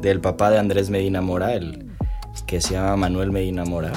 del 0.01 0.19
papá 0.21 0.49
de 0.49 0.57
Andrés 0.57 0.89
Medina 0.89 1.21
Mora, 1.21 1.53
el 1.53 1.89
que 2.47 2.61
se 2.61 2.73
llama 2.73 2.95
Manuel 2.95 3.31
Medina 3.31 3.65
Mora, 3.65 3.91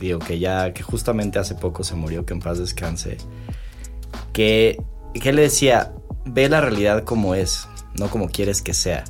digo 0.00 0.18
que 0.18 0.38
ya, 0.38 0.72
que 0.72 0.82
justamente 0.82 1.38
hace 1.38 1.54
poco 1.54 1.84
se 1.84 1.94
murió, 1.94 2.26
que 2.26 2.34
en 2.34 2.40
paz 2.40 2.58
descanse, 2.58 3.18
que, 4.32 4.82
que 5.14 5.32
le 5.32 5.42
decía, 5.42 5.92
ve 6.24 6.48
la 6.48 6.60
realidad 6.60 7.04
como 7.04 7.34
es, 7.34 7.68
no 7.98 8.08
como 8.08 8.28
quieres 8.28 8.62
que 8.62 8.74
sea. 8.74 9.04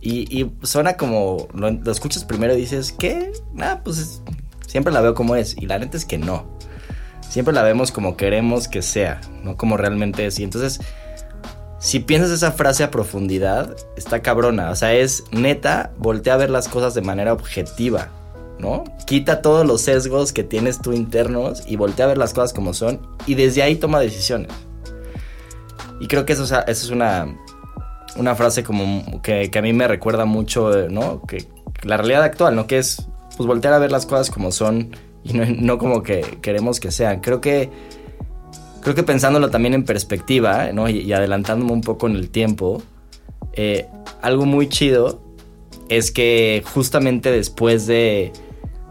Y, 0.00 0.26
y 0.36 0.50
suena 0.62 0.96
como, 0.96 1.48
lo, 1.54 1.68
escuchas 1.90 2.24
primero 2.24 2.54
y 2.54 2.60
dices, 2.60 2.92
¿qué? 2.92 3.32
Ah, 3.58 3.80
pues 3.84 3.98
es, 3.98 4.22
siempre 4.66 4.92
la 4.92 5.00
veo 5.00 5.14
como 5.14 5.36
es. 5.36 5.56
Y 5.56 5.66
la 5.66 5.78
neta 5.78 5.96
es 5.96 6.04
que 6.04 6.18
no. 6.18 6.46
Siempre 7.28 7.54
la 7.54 7.62
vemos 7.62 7.92
como 7.92 8.16
queremos 8.16 8.66
que 8.66 8.82
sea, 8.82 9.20
no 9.44 9.56
como 9.56 9.76
realmente 9.76 10.26
es. 10.26 10.38
Y 10.40 10.44
entonces, 10.44 10.80
si 11.82 12.00
piensas 12.00 12.30
esa 12.30 12.52
frase 12.52 12.84
a 12.84 12.90
profundidad, 12.90 13.76
está 13.96 14.22
cabrona. 14.22 14.70
O 14.70 14.76
sea, 14.76 14.94
es 14.94 15.24
neta, 15.32 15.92
voltea 15.98 16.34
a 16.34 16.38
ver 16.38 16.48
las 16.48 16.68
cosas 16.68 16.94
de 16.94 17.02
manera 17.02 17.32
objetiva 17.32 18.08
¿no? 18.62 18.84
Quita 19.06 19.42
todos 19.42 19.66
los 19.66 19.82
sesgos 19.82 20.32
que 20.32 20.44
tienes 20.44 20.80
tú 20.80 20.92
internos 20.92 21.64
y 21.66 21.76
voltea 21.76 22.06
a 22.06 22.08
ver 22.08 22.18
las 22.18 22.32
cosas 22.32 22.52
como 22.52 22.72
son 22.72 23.00
y 23.26 23.34
desde 23.34 23.62
ahí 23.62 23.74
toma 23.74 24.00
decisiones. 24.00 24.52
Y 26.00 26.06
creo 26.06 26.24
que 26.24 26.32
eso, 26.32 26.44
es 26.66 26.90
una, 26.90 27.36
una 28.16 28.34
frase 28.34 28.62
como 28.62 29.20
que, 29.20 29.50
que, 29.50 29.58
a 29.58 29.62
mí 29.62 29.72
me 29.72 29.88
recuerda 29.88 30.24
mucho, 30.24 30.88
¿no? 30.88 31.22
Que, 31.22 31.46
la 31.82 31.96
realidad 31.96 32.22
actual, 32.22 32.54
¿no? 32.54 32.68
Que 32.68 32.78
es 32.78 33.04
pues 33.36 33.46
voltear 33.46 33.74
a 33.74 33.78
ver 33.78 33.90
las 33.90 34.06
cosas 34.06 34.30
como 34.30 34.52
son 34.52 34.94
y 35.24 35.32
no, 35.32 35.44
no 35.46 35.78
como 35.78 36.04
que 36.04 36.20
queremos 36.40 36.78
que 36.78 36.92
sean. 36.92 37.20
Creo 37.20 37.40
que 37.40 37.70
creo 38.82 38.94
que 38.94 39.02
pensándolo 39.02 39.50
también 39.50 39.74
en 39.74 39.84
perspectiva, 39.84 40.72
¿no? 40.72 40.88
Y, 40.88 41.12
adelantándome 41.12 41.72
un 41.72 41.80
poco 41.80 42.06
en 42.08 42.16
el 42.16 42.28
tiempo, 42.30 42.82
eh, 43.54 43.86
algo 44.20 44.44
muy 44.46 44.68
chido 44.68 45.20
es 45.88 46.10
que 46.10 46.62
justamente 46.74 47.30
después 47.30 47.86
de, 47.86 48.32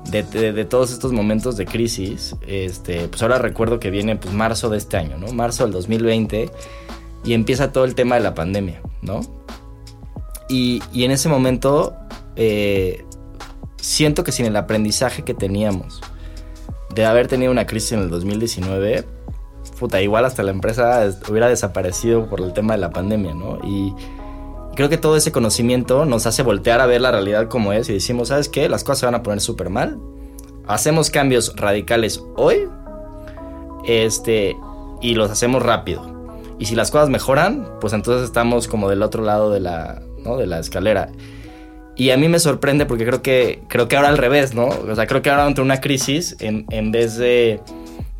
de, 0.10 0.24
de- 0.24 0.54
de 0.54 0.66
todos 0.66 0.92
estos 0.92 1.12
momentos 1.14 1.58
de 1.58 1.66
crisis, 1.66 2.36
este, 2.48 3.08
pues 3.08 3.22
ahora 3.22 3.38
recuerdo 3.38 3.80
que 3.80 3.90
viene 3.92 4.16
pues 4.16 4.34
marzo 4.34 4.70
de 4.70 4.78
este 4.78 4.98
año, 4.98 5.18
¿no? 5.18 5.32
Marzo 5.34 5.64
del 5.64 5.74
2020 5.74 6.50
y 7.24 7.34
empieza 7.34 7.72
todo 7.72 7.86
el 7.86 7.96
tema 7.96 8.16
de 8.16 8.22
la 8.22 8.34
pandemia, 8.34 8.82
¿no? 9.02 9.22
Y, 10.50 10.82
y 10.92 11.06
en 11.06 11.12
ese 11.12 11.30
momento 11.30 11.96
eh, 12.36 13.06
siento 13.78 14.24
que 14.24 14.32
sin 14.32 14.46
el 14.46 14.56
aprendizaje 14.56 15.24
que 15.24 15.34
teníamos 15.34 16.02
de 16.94 17.06
haber 17.06 17.28
tenido 17.28 17.52
una 17.52 17.66
crisis 17.66 17.94
en 17.94 18.00
el 18.02 18.10
2019, 18.10 19.06
puta, 19.82 20.02
igual 20.02 20.24
hasta 20.26 20.44
la 20.44 20.52
empresa 20.52 21.04
es- 21.06 21.18
hubiera 21.28 21.50
desaparecido 21.50 22.28
por 22.28 22.40
el 22.40 22.54
tema 22.54 22.76
de 22.76 22.80
la 22.80 22.92
pandemia, 22.92 23.34
¿no? 23.34 23.58
Y 23.64 23.94
creo 24.76 24.88
que 24.88 24.98
todo 24.98 25.18
ese 25.18 25.32
conocimiento 25.32 26.06
nos 26.06 26.26
hace 26.28 26.44
voltear 26.44 26.80
a 26.80 26.86
ver 26.86 27.02
la 27.02 27.12
realidad 27.12 27.48
como 27.50 27.74
es 27.74 27.90
y 27.90 27.94
decimos, 27.94 28.28
¿sabes 28.30 28.48
qué? 28.48 28.70
Las 28.70 28.84
cosas 28.84 29.00
se 29.00 29.06
van 29.08 29.16
a 29.16 29.24
poner 29.24 29.42
súper 29.42 29.70
mal. 29.70 29.98
Hacemos 30.68 31.10
cambios 31.10 31.56
radicales 31.58 32.24
hoy 32.38 32.68
este, 33.86 34.56
y 35.02 35.16
los 35.16 35.32
hacemos 35.32 35.64
rápido. 35.64 36.04
Y 36.60 36.66
si 36.66 36.76
las 36.76 36.92
cosas 36.92 37.10
mejoran, 37.10 37.68
pues 37.82 37.94
entonces 37.94 38.24
estamos 38.24 38.68
como 38.68 38.88
del 38.90 39.02
otro 39.02 39.24
lado 39.24 39.50
de 39.52 39.60
la, 39.60 40.02
¿no? 40.24 40.38
de 40.38 40.46
la 40.46 40.60
escalera. 40.60 41.10
Y 41.96 42.12
a 42.12 42.18
mí 42.18 42.30
me 42.30 42.40
sorprende 42.40 42.86
porque 42.86 43.06
creo 43.06 43.22
que, 43.22 43.64
creo 43.68 43.88
que 43.88 43.96
ahora 43.98 44.10
al 44.10 44.18
revés, 44.18 44.54
¿no? 44.54 44.68
O 44.68 44.96
sea, 44.96 45.08
creo 45.08 45.22
que 45.22 45.30
ahora 45.30 45.46
ante 45.46 45.62
una 45.62 45.82
crisis, 45.82 46.38
en, 46.40 46.66
en 46.70 46.92
vez 46.92 47.18
de, 47.18 47.60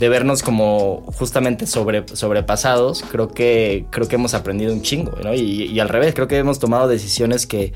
de 0.02 0.10
vernos 0.10 0.42
como 0.42 1.04
justamente 1.16 1.68
sobre, 1.68 2.04
sobrepasados, 2.12 3.04
creo 3.12 3.28
que, 3.28 3.86
creo 3.92 4.08
que 4.08 4.16
hemos 4.16 4.34
aprendido 4.34 4.74
un 4.74 4.82
chingo, 4.82 5.12
¿no? 5.24 5.32
Y, 5.36 5.80
al 5.80 5.90
revés, 5.90 6.16
creo 6.16 6.28
que 6.28 6.40
hemos 6.40 6.58
tomado 6.58 6.88
decisiones 6.88 7.46
que, 7.46 7.72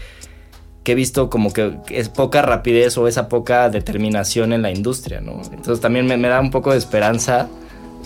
que 0.83 0.93
he 0.93 0.95
visto 0.95 1.29
como 1.29 1.53
que 1.53 1.77
es 1.89 2.09
poca 2.09 2.41
rapidez 2.41 2.97
o 2.97 3.07
esa 3.07 3.29
poca 3.29 3.69
determinación 3.69 4.53
en 4.53 4.63
la 4.63 4.71
industria, 4.71 5.21
¿no? 5.21 5.39
Entonces 5.51 5.81
también 5.81 6.07
me, 6.07 6.17
me 6.17 6.27
da 6.27 6.41
un 6.41 6.49
poco 6.49 6.71
de 6.71 6.79
esperanza 6.79 7.47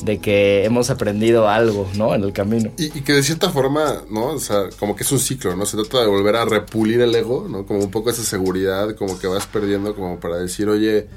de 0.04 0.18
que 0.18 0.66
hemos 0.66 0.90
aprendido 0.90 1.48
algo, 1.48 1.88
¿no? 1.96 2.14
En 2.14 2.22
el 2.22 2.34
camino. 2.34 2.72
Y, 2.78 2.88
y 2.88 3.02
que 3.04 3.14
de 3.14 3.24
cierta 3.24 3.50
forma, 3.50 4.04
¿no? 4.12 4.32
O 4.32 4.40
sea, 4.40 4.64
como 4.78 4.98
que 4.98 5.04
es 5.04 5.12
un 5.14 5.20
ciclo, 5.20 5.56
¿no? 5.56 5.66
Se 5.66 5.78
trata 5.78 6.02
de 6.02 6.08
volver 6.08 6.36
a 6.36 6.44
repulir 6.44 7.00
el 7.00 7.16
ego, 7.16 7.48
¿no? 7.50 7.66
Como 7.66 7.80
un 7.80 7.90
poco 7.90 8.10
esa 8.10 8.24
seguridad, 8.24 8.98
como 8.98 9.18
que 9.18 9.28
vas 9.28 9.48
perdiendo, 9.48 9.96
como 9.96 10.20
para 10.20 10.36
decir, 10.36 10.68
oye. 10.68 11.08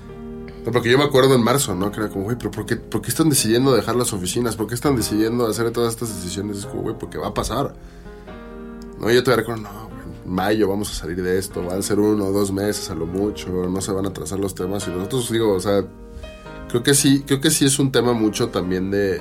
Porque 0.71 0.91
yo 0.91 0.99
me 0.99 1.05
acuerdo 1.05 1.35
en 1.35 1.43
marzo, 1.43 1.75
¿no? 1.75 1.91
Que 1.91 2.01
era 2.01 2.09
como, 2.09 2.25
güey, 2.25 2.37
pero 2.39 2.51
¿por 2.51 2.67
qué, 2.67 2.79
están 3.09 3.29
decidiendo 3.29 3.75
dejar 3.75 3.97
las 3.97 4.13
oficinas? 4.13 4.55
¿Por 4.55 4.69
qué 4.69 4.75
están 4.75 4.95
decidiendo 4.95 5.47
hacer 5.47 5.71
todas 5.73 5.93
estas 5.93 6.15
decisiones? 6.15 6.59
Es 6.59 6.67
como, 6.67 6.83
güey, 6.83 6.97
porque 6.97 7.19
va 7.19 7.29
a 7.29 7.35
pasar. 7.35 7.75
No, 9.01 9.11
yo 9.11 9.25
todavía 9.25 9.43
recuerdo, 9.43 9.63
no, 9.63 9.91
en 10.25 10.33
mayo 10.33 10.69
vamos 10.69 10.91
a 10.91 10.95
salir 10.95 11.21
de 11.21 11.37
esto, 11.37 11.65
van 11.65 11.81
a 11.81 11.83
ser 11.83 11.99
uno 11.99 12.27
o 12.27 12.33
dos 12.33 12.53
meses 12.53 12.91
a 12.91 12.95
lo 12.95 13.07
mucho, 13.07 13.49
no 13.51 13.81
se 13.81 13.91
van 13.91 14.07
a 14.07 14.13
trazar 14.13 14.39
los 14.39 14.55
temas. 14.55 14.87
Y 14.87 14.91
nosotros, 14.91 15.33
digo, 15.33 15.53
o 15.53 15.61
sea, 15.61 15.85
creo 16.69 16.85
que 16.85 16.95
sí, 16.95 17.25
creo 17.27 17.41
que 17.41 17.51
sí 17.51 17.65
es 17.65 17.81
un 17.81 17.91
tema 17.91 18.13
mucho 18.13 18.49
también 18.51 18.91
de 18.93 19.21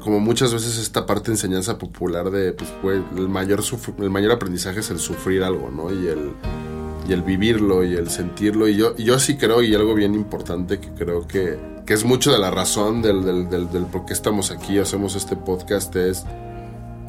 como 0.00 0.20
muchas 0.20 0.54
veces 0.54 0.78
esta 0.78 1.06
parte 1.06 1.26
de 1.26 1.32
enseñanza 1.32 1.76
popular 1.76 2.30
de 2.30 2.52
pues 2.52 2.72
güey, 2.82 3.02
el 3.16 3.28
mayor 3.28 3.62
el 3.98 4.10
mayor 4.10 4.32
aprendizaje 4.32 4.80
es 4.80 4.90
el 4.90 5.00
sufrir 5.00 5.42
algo, 5.42 5.70
¿no? 5.70 5.92
Y 5.92 6.06
el 6.06 6.32
y 7.08 7.12
el 7.12 7.22
vivirlo 7.22 7.84
y 7.84 7.94
el 7.94 8.10
sentirlo 8.10 8.68
y 8.68 8.76
yo 8.76 8.94
yo 8.96 9.18
sí 9.18 9.36
creo 9.36 9.62
y 9.62 9.74
algo 9.74 9.94
bien 9.94 10.14
importante 10.14 10.78
que 10.78 10.90
creo 10.90 11.26
que, 11.26 11.58
que 11.86 11.94
es 11.94 12.04
mucho 12.04 12.30
de 12.30 12.38
la 12.38 12.50
razón 12.50 13.00
del, 13.00 13.24
del, 13.24 13.48
del, 13.48 13.70
del 13.70 13.86
por 13.86 14.04
qué 14.04 14.12
estamos 14.12 14.50
aquí, 14.50 14.78
hacemos 14.78 15.16
este 15.16 15.34
podcast 15.34 15.96
es 15.96 16.24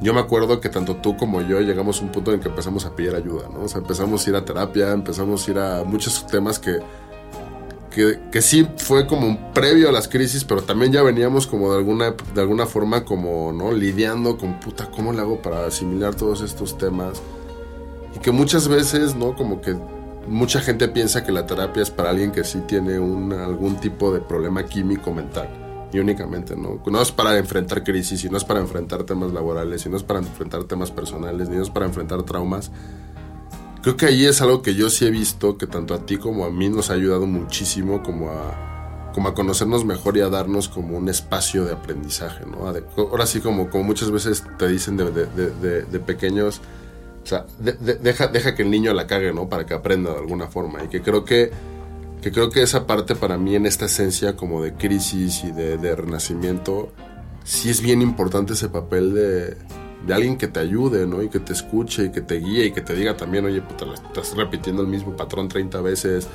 yo 0.02 0.14
me 0.14 0.22
acuerdo 0.22 0.62
que 0.62 0.70
tanto 0.70 0.95
tú 0.95 1.18
como 1.18 1.41
yo 1.41 1.60
llegamos 1.60 2.00
a 2.00 2.06
un 2.06 2.12
punto 2.12 2.32
en 2.32 2.39
que 2.39 2.47
empezamos 2.47 2.86
a 2.86 2.95
pedir 2.95 3.16
ayuda, 3.16 3.50
¿no? 3.54 3.64
O 3.64 3.68
sea, 3.68 3.82
empezamos 3.82 4.26
a 4.26 4.30
ir 4.30 4.36
a 4.38 4.45
terapia, 4.45 4.91
empezamos 4.93 5.45
a 5.45 5.52
ir 5.52 5.60
a 5.60 5.84
muchos 5.84 6.26
temas 6.26 6.58
que 6.58 6.80
que, 7.89 8.20
que 8.32 8.41
sí 8.41 8.68
fue 8.78 9.08
como 9.08 9.28
un 9.28 9.52
previo 9.52 9.89
a 9.89 9.91
las 9.91 10.08
crisis, 10.08 10.45
pero 10.45 10.62
también 10.62 10.91
ya 10.91 11.02
veníamos 11.02 11.47
como 11.47 11.72
de 11.72 11.80
alguna, 11.80 12.16
de 12.34 12.41
alguna 12.41 12.66
forma 12.66 13.04
como, 13.04 13.52
¿no? 13.52 13.72
Lidiando 13.72 14.38
con, 14.38 14.60
puta, 14.60 14.89
¿cómo 14.91 15.12
le 15.12 15.20
hago 15.20 15.41
para 15.41 15.66
asimilar 15.66 16.16
todos 16.16 16.41
estos 16.41 16.78
temas? 16.78 17.22
Y 18.16 18.20
que 18.20 18.32
muchas 18.32 18.68
veces, 18.68 19.16
¿no? 19.16 19.36
Como 19.36 19.62
que 19.62 19.76
mucha 20.28 20.60
gente 20.62 20.88
piensa 20.88 21.24
que 21.24 21.32
la 21.32 21.45
terapia 21.45 21.84
es 21.84 21.89
para 21.91 22.10
alguien 22.10 22.32
que 22.32 22.43
sí 22.43 22.60
tiene 22.68 22.99
un, 22.99 23.32
algún 23.34 23.78
tipo 23.78 24.12
de 24.12 24.20
problema 24.22 24.66
químico 24.66 25.14
mental. 25.14 25.47
Y 25.91 25.97
únicamente, 25.99 26.55
¿no? 26.55 26.80
No 26.86 27.01
es 27.01 27.12
para 27.12 27.38
enfrentar 27.38 27.84
crisis, 27.84 28.24
y 28.24 28.30
no 28.30 28.38
es 28.38 28.43
para 28.43 28.60
enfrentar 28.60 29.03
temas 29.05 29.32
laborales, 29.32 29.86
y 29.86 29.89
no 29.89 29.97
es 29.97 30.03
para 30.03 30.20
enfrentar 30.20 30.66
temas 30.66 30.91
personales, 30.91 31.49
ni 31.49 31.55
no 31.57 31.64
es 31.64 31.70
para 31.72 31.88
enfrentar 31.88 32.22
traumas. 32.24 32.70
Creo 33.82 33.95
que 33.97 34.05
ahí 34.05 34.26
es 34.26 34.41
algo 34.41 34.62
que 34.62 34.76
yo 34.76 34.89
sí 34.89 35.05
he 35.05 35.10
visto 35.10 35.57
que 35.57 35.66
tanto 35.66 35.93
a 35.93 36.05
ti 36.05 36.18
como 36.18 36.45
a 36.45 36.51
mí 36.51 36.70
nos 36.70 36.89
ha 36.89 36.93
ayudado 36.93 37.26
muchísimo 37.26 38.03
como 38.03 38.30
a, 38.30 39.12
como 39.14 39.30
a 39.30 39.34
conocernos 39.34 39.86
mejor 39.86 40.18
y 40.18 40.22
a 40.22 40.30
darnos 40.30 40.68
como 40.68 40.97
un 40.97 41.07
espacio 41.10 41.64
de 41.66 41.74
aprendizaje, 41.74 42.45
¿no? 42.45 42.68
Ahora 42.97 43.26
sí 43.26 43.39
como, 43.39 43.70
como 43.70 43.86
muchas 43.86 44.12
veces 44.12 44.43
te 44.57 44.68
dicen 44.68 44.97
de, 44.97 45.10
de- 45.12 45.26
de- 45.28 45.82
de- 45.84 45.99
pequeños, 46.01 46.60
sea, 47.30 47.46
de- 47.60 47.74
de- 47.74 47.96
deja, 47.96 48.28
deja 48.28 48.56
que 48.56 48.64
el 48.64 48.70
niño 48.72 48.94
la 48.94 49.08
cague, 49.08 49.32
¿no? 49.34 49.48
Para 49.50 49.66
que 49.66 49.74
aprenda 49.74 50.12
de 50.12 50.18
alguna 50.20 50.48
forma. 50.48 50.84
Y 50.84 50.88
que 50.88 51.02
creo 51.02 51.24
que, 51.26 51.52
que 52.22 52.32
creo 52.32 52.50
que 52.50 52.62
esa 52.64 52.86
parte 52.88 53.16
para 53.16 53.38
mí 53.38 53.56
en 53.56 53.66
esta 53.66 53.86
esencia 53.86 54.36
como 54.36 54.62
de 54.64 54.74
crisis 54.74 55.44
y 55.44 55.52
de, 55.52 55.96
renacimiento, 55.96 56.92
sí 57.44 57.70
es 57.70 57.82
bien 57.82 58.02
importante 58.02 58.54
ese 58.54 58.70
papel 58.70 59.14
de, 59.14 59.58
de 60.08 60.14
alguien 60.14 60.38
que 60.38 60.48
te 60.48 60.60
ayude, 60.60 61.06
¿no? 61.08 61.22
Y 61.24 61.30
que 61.30 61.40
te 61.40 61.54
escuche 61.54 62.06
y 62.06 62.10
que 62.12 62.22
te 62.22 62.36
guíe 62.36 62.66
y 62.66 62.72
que 62.72 62.82
te 62.82 62.94
diga 62.96 63.16
también, 63.16 63.46
oye, 63.46 63.62
estás 64.08 64.36
repitiendo 64.36 64.82
el 64.82 64.88
mismo 64.88 65.16
patrón 65.16 65.48
30 65.48 65.82
veces, 65.82 66.28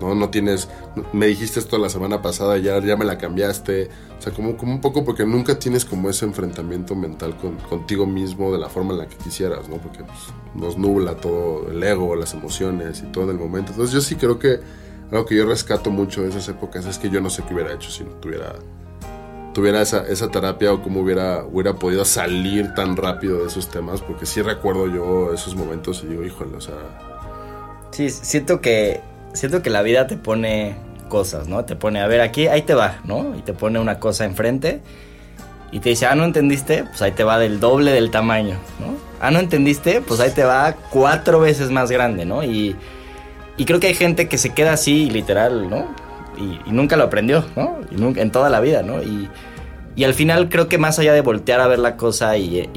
¿no? 0.00 0.14
No 0.14 0.30
tienes, 0.30 0.68
me 1.12 1.26
dijiste 1.26 1.60
esto 1.60 1.78
la 1.78 1.88
semana 1.88 2.22
pasada, 2.22 2.58
ya, 2.58 2.80
ya 2.80 2.96
me 2.96 3.04
la 3.04 3.18
cambiaste. 3.18 3.90
O 4.18 4.22
sea, 4.22 4.32
como, 4.32 4.56
como 4.56 4.72
un 4.72 4.80
poco 4.80 5.04
porque 5.04 5.26
nunca 5.26 5.58
tienes 5.58 5.84
como 5.84 6.08
ese 6.10 6.24
enfrentamiento 6.24 6.94
mental 6.94 7.36
con, 7.36 7.56
contigo 7.56 8.06
mismo 8.06 8.52
de 8.52 8.58
la 8.58 8.68
forma 8.68 8.92
en 8.92 8.98
la 8.98 9.08
que 9.08 9.16
quisieras, 9.16 9.68
¿no? 9.68 9.76
Porque 9.76 10.04
pues, 10.04 10.18
nos 10.54 10.78
nubla 10.78 11.16
todo 11.16 11.68
el 11.70 11.82
ego, 11.82 12.16
las 12.16 12.34
emociones 12.34 13.02
y 13.02 13.12
todo 13.12 13.24
en 13.24 13.30
el 13.30 13.38
momento. 13.38 13.72
Entonces 13.72 13.92
yo 13.94 14.00
sí 14.00 14.16
creo 14.16 14.38
que 14.38 14.60
algo 15.10 15.26
que 15.26 15.36
yo 15.36 15.46
rescato 15.46 15.90
mucho 15.90 16.22
de 16.22 16.30
esas 16.30 16.48
épocas 16.48 16.86
es 16.86 16.98
que 16.98 17.10
yo 17.10 17.20
no 17.20 17.30
sé 17.30 17.42
qué 17.46 17.54
hubiera 17.54 17.72
hecho 17.72 17.90
si 17.90 18.04
no 18.04 18.10
tuviera 18.12 18.54
tuviera 19.52 19.80
esa, 19.82 20.04
esa 20.08 20.28
terapia 20.32 20.72
o 20.72 20.82
cómo 20.82 21.00
hubiera, 21.00 21.44
hubiera 21.44 21.74
podido 21.74 22.04
salir 22.04 22.74
tan 22.74 22.96
rápido 22.96 23.38
de 23.38 23.46
esos 23.46 23.68
temas, 23.68 24.00
porque 24.00 24.26
sí 24.26 24.42
recuerdo 24.42 24.88
yo 24.88 25.32
esos 25.32 25.54
momentos 25.54 26.02
y 26.02 26.08
digo, 26.08 26.24
híjole, 26.24 26.56
o 26.56 26.60
sea, 26.60 26.74
Sí, 27.94 28.10
siento 28.10 28.60
que, 28.60 29.00
siento 29.34 29.60
que 29.62 29.70
la 29.70 29.82
vida 29.82 30.06
te 30.06 30.16
pone 30.16 30.74
cosas, 31.08 31.46
¿no? 31.48 31.64
Te 31.64 31.76
pone, 31.76 32.00
a 32.00 32.06
ver, 32.06 32.20
aquí, 32.22 32.46
ahí 32.48 32.62
te 32.62 32.74
va, 32.74 33.00
¿no? 33.04 33.36
Y 33.36 33.42
te 33.42 33.52
pone 33.52 33.78
una 33.78 33.98
cosa 34.00 34.24
enfrente 34.24 34.80
y 35.70 35.80
te 35.80 35.90
dice, 35.90 36.06
ah, 36.06 36.14
¿no 36.14 36.24
entendiste? 36.24 36.84
Pues 36.84 37.02
ahí 37.02 37.12
te 37.12 37.24
va 37.24 37.38
del 37.38 37.60
doble 37.60 37.92
del 37.92 38.10
tamaño, 38.10 38.56
¿no? 38.80 38.94
Ah, 39.20 39.30
¿no 39.30 39.38
entendiste? 39.38 40.00
Pues 40.00 40.20
ahí 40.20 40.30
te 40.30 40.44
va 40.44 40.74
cuatro 40.90 41.40
veces 41.40 41.70
más 41.70 41.90
grande, 41.90 42.24
¿no? 42.24 42.42
Y, 42.42 42.74
y 43.56 43.64
creo 43.64 43.80
que 43.80 43.88
hay 43.88 43.94
gente 43.94 44.28
que 44.28 44.38
se 44.38 44.54
queda 44.54 44.72
así, 44.72 45.10
literal, 45.10 45.68
¿no? 45.68 45.86
Y, 46.38 46.70
nunca 46.72 46.96
lo 46.96 47.04
aprendió, 47.04 47.44
¿no? 47.54 47.78
Y 47.90 47.96
nunca, 47.96 48.20
en 48.22 48.30
toda 48.32 48.50
la 48.50 48.60
vida, 48.60 48.82
¿no? 48.82 49.02
Y, 49.02 49.28
y 49.96 50.04
al 50.04 50.14
final 50.14 50.48
creo 50.48 50.68
que 50.68 50.78
más 50.78 50.98
allá 50.98 51.12
de 51.12 51.20
voltear 51.20 51.60
a 51.60 51.68
ver 51.68 51.78
la 51.78 51.96
cosa 51.96 52.36
y, 52.36 52.68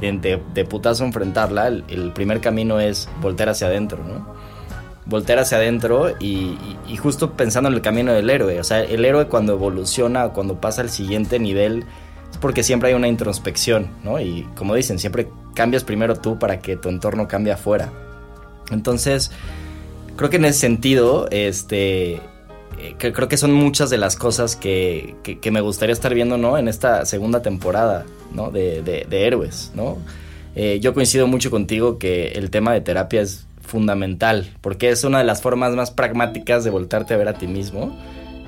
de- 0.00 0.40
de 0.54 0.64
putazo 0.64 1.04
enfrentarla, 1.04 1.68
el, 1.68 1.84
el 1.88 2.12
primer 2.12 2.40
camino 2.40 2.80
es 2.80 3.08
voltear 3.20 3.48
hacia 3.50 3.68
adentro, 3.68 3.98
¿no? 4.04 4.33
Voltear 5.06 5.38
hacia 5.38 5.58
adentro 5.58 6.10
y, 6.18 6.56
y- 6.88 6.96
justo 6.96 7.32
pensando 7.32 7.68
en 7.68 7.74
el 7.74 7.82
camino 7.82 8.12
del 8.12 8.30
héroe. 8.30 8.58
O 8.60 8.64
sea, 8.64 8.82
el 8.82 9.04
héroe 9.04 9.26
cuando 9.26 9.52
evoluciona 9.52 10.24
o 10.26 10.32
cuando 10.32 10.60
pasa 10.60 10.80
al 10.82 10.88
siguiente 10.90 11.38
nivel 11.38 11.84
es 12.30 12.38
porque 12.38 12.62
siempre 12.62 12.88
hay 12.88 12.94
una 12.94 13.08
introspección, 13.08 13.88
¿no? 14.02 14.18
Y 14.18 14.48
como 14.56 14.74
dicen, 14.74 14.98
siempre 14.98 15.28
cambias 15.54 15.84
primero 15.84 16.16
tú 16.16 16.38
para 16.38 16.58
que 16.60 16.76
tu 16.76 16.88
entorno 16.88 17.28
cambie 17.28 17.52
afuera. 17.52 17.92
Entonces, 18.70 19.30
creo 20.16 20.30
que 20.30 20.36
en 20.36 20.46
ese 20.46 20.60
sentido, 20.60 21.28
este, 21.30 22.14
eh, 22.78 22.94
creo 22.98 23.28
que 23.28 23.36
son 23.36 23.52
muchas 23.52 23.90
de 23.90 23.98
las 23.98 24.16
cosas 24.16 24.56
que, 24.56 25.16
que- 25.22 25.50
me 25.50 25.60
gustaría 25.60 25.92
estar 25.92 26.14
viendo, 26.14 26.38
¿no? 26.38 26.56
En 26.58 26.66
esta 26.66 27.04
segunda 27.04 27.42
temporada, 27.42 28.04
¿no? 28.32 28.50
De, 28.50 28.82
de- 28.82 29.06
de 29.08 29.26
héroes, 29.26 29.70
¿no? 29.74 29.98
Eh, 30.56 30.78
yo 30.80 30.94
coincido 30.94 31.26
mucho 31.26 31.50
contigo 31.50 31.98
que 31.98 32.28
el 32.28 32.48
tema 32.50 32.72
de 32.72 32.80
terapia 32.80 33.20
es 33.22 33.46
fundamental, 33.66 34.50
porque 34.60 34.90
es 34.90 35.04
una 35.04 35.18
de 35.18 35.24
las 35.24 35.42
formas 35.42 35.72
más 35.74 35.90
pragmáticas 35.90 36.64
de 36.64 36.70
voltearte 36.70 37.14
a 37.14 37.16
ver 37.16 37.28
a 37.28 37.34
ti 37.34 37.46
mismo. 37.46 37.96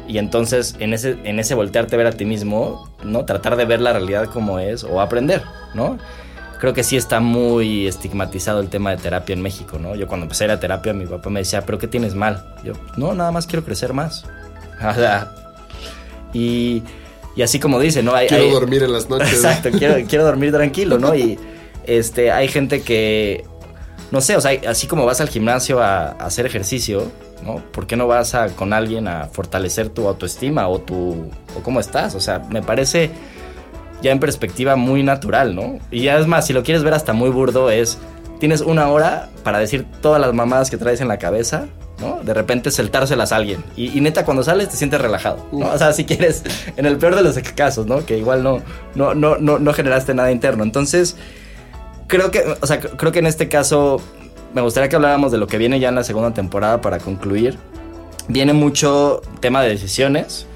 Y 0.08 0.18
entonces, 0.18 0.76
en 0.78 0.92
ese, 0.94 1.16
en 1.24 1.40
ese 1.40 1.54
voltearte 1.54 1.96
a 1.96 1.98
ver 1.98 2.06
a 2.06 2.12
ti 2.12 2.24
mismo, 2.24 2.88
¿no? 3.04 3.24
Tratar 3.24 3.56
de 3.56 3.64
ver 3.64 3.80
la 3.80 3.92
realidad 3.92 4.26
como 4.32 4.58
es 4.60 4.84
o 4.84 5.00
aprender, 5.00 5.42
¿no? 5.74 5.98
creo 6.58 6.72
que 6.72 6.82
sí 6.82 6.96
está 6.96 7.20
muy 7.20 7.86
estigmatizado 7.86 8.60
el 8.60 8.70
tema 8.70 8.90
de 8.90 8.96
terapia 8.96 9.34
en 9.34 9.42
México, 9.42 9.78
¿no? 9.78 9.94
Yo 9.94 10.06
cuando 10.08 10.24
empecé 10.24 10.44
a 10.44 10.46
ir 10.46 10.50
a 10.52 10.58
terapia, 10.58 10.94
mi 10.94 11.04
papá 11.04 11.28
me 11.28 11.40
decía, 11.40 11.60
¿pero 11.66 11.78
qué 11.78 11.86
tienes 11.86 12.14
mal? 12.14 12.42
Yo, 12.64 12.72
no, 12.96 13.12
nada 13.12 13.30
más 13.30 13.46
quiero 13.46 13.62
crecer 13.62 13.92
más. 13.92 14.24
O 14.90 14.94
sea, 14.94 15.32
y, 16.32 16.82
Y 17.36 17.42
así 17.42 17.60
como 17.60 17.78
dice, 17.78 18.02
¿no? 18.02 18.14
Hay, 18.14 18.28
Quiero 18.28 18.44
hay- 18.44 18.50
dormir 18.50 18.82
en 18.82 18.92
las 18.92 19.10
noches. 19.10 19.34
Exacto, 19.34 19.68
quiero, 19.70 19.96
quiero 20.08 20.24
dormir 20.24 20.50
tranquilo, 20.50 20.98
¿no? 20.98 21.14
Y 21.14 21.38
este, 21.86 22.32
hay 22.32 22.48
gente 22.48 22.80
que, 22.80 23.44
no 24.10 24.20
sé, 24.20 24.36
o 24.36 24.40
sea, 24.40 24.52
así 24.68 24.86
como 24.86 25.04
vas 25.04 25.20
al 25.20 25.28
gimnasio 25.28 25.80
a, 25.80 26.08
a 26.08 26.26
hacer 26.26 26.46
ejercicio, 26.46 27.10
¿no? 27.44 27.56
¿Por 27.72 27.86
qué 27.86 27.96
no 27.96 28.06
vas 28.06 28.34
a, 28.34 28.48
con 28.48 28.72
alguien 28.72 29.08
a 29.08 29.26
fortalecer 29.26 29.88
tu 29.88 30.06
autoestima 30.06 30.68
o 30.68 30.80
tu, 30.80 31.30
o 31.56 31.62
cómo 31.62 31.80
estás? 31.80 32.14
O 32.14 32.20
sea, 32.20 32.40
me 32.50 32.62
parece 32.62 33.10
ya 34.02 34.12
en 34.12 34.20
perspectiva 34.20 34.76
muy 34.76 35.02
natural, 35.02 35.54
¿no? 35.54 35.78
Y 35.90 36.02
ya 36.02 36.18
es 36.18 36.26
más, 36.26 36.46
si 36.46 36.52
lo 36.52 36.62
quieres 36.62 36.84
ver 36.84 36.94
hasta 36.94 37.12
muy 37.12 37.30
burdo, 37.30 37.70
es, 37.70 37.98
tienes 38.38 38.60
una 38.60 38.88
hora 38.88 39.28
para 39.42 39.58
decir 39.58 39.86
todas 40.00 40.20
las 40.20 40.32
mamadas 40.34 40.70
que 40.70 40.76
traes 40.76 41.00
en 41.00 41.08
la 41.08 41.18
cabeza, 41.18 41.66
¿no? 42.00 42.22
De 42.22 42.34
repente 42.34 42.70
soltárselas 42.70 43.32
a 43.32 43.36
alguien. 43.36 43.64
Y, 43.76 43.96
y 43.96 44.00
neta, 44.00 44.24
cuando 44.24 44.42
sales 44.42 44.68
te 44.68 44.76
sientes 44.76 45.00
relajado, 45.00 45.46
¿no? 45.50 45.70
O 45.72 45.78
sea, 45.78 45.92
si 45.92 46.04
quieres, 46.04 46.42
en 46.76 46.86
el 46.86 46.98
peor 46.98 47.16
de 47.16 47.22
los 47.22 47.38
casos, 47.54 47.86
¿no? 47.86 48.04
Que 48.04 48.18
igual 48.18 48.42
no, 48.42 48.62
no, 48.94 49.14
no, 49.14 49.36
no, 49.38 49.58
no 49.58 49.72
generaste 49.72 50.14
nada 50.14 50.30
interno. 50.30 50.62
Entonces, 50.62 51.16
creo 52.06 52.30
que, 52.30 52.44
o 52.60 52.66
sea, 52.66 52.80
creo 52.80 53.12
que 53.12 53.18
en 53.18 53.26
este 53.26 53.48
caso 53.48 54.00
me 54.54 54.62
gustaría 54.62 54.88
que 54.88 54.96
habláramos 54.96 55.32
de 55.32 55.38
lo 55.38 55.46
que 55.46 55.58
viene 55.58 55.80
ya 55.80 55.88
en 55.88 55.94
la 55.94 56.04
segunda 56.04 56.32
temporada 56.32 56.80
para 56.80 56.98
concluir. 56.98 57.58
Viene 58.28 58.52
mucho 58.52 59.20
tema 59.40 59.62
de 59.62 59.68
decisiones. 59.68 60.46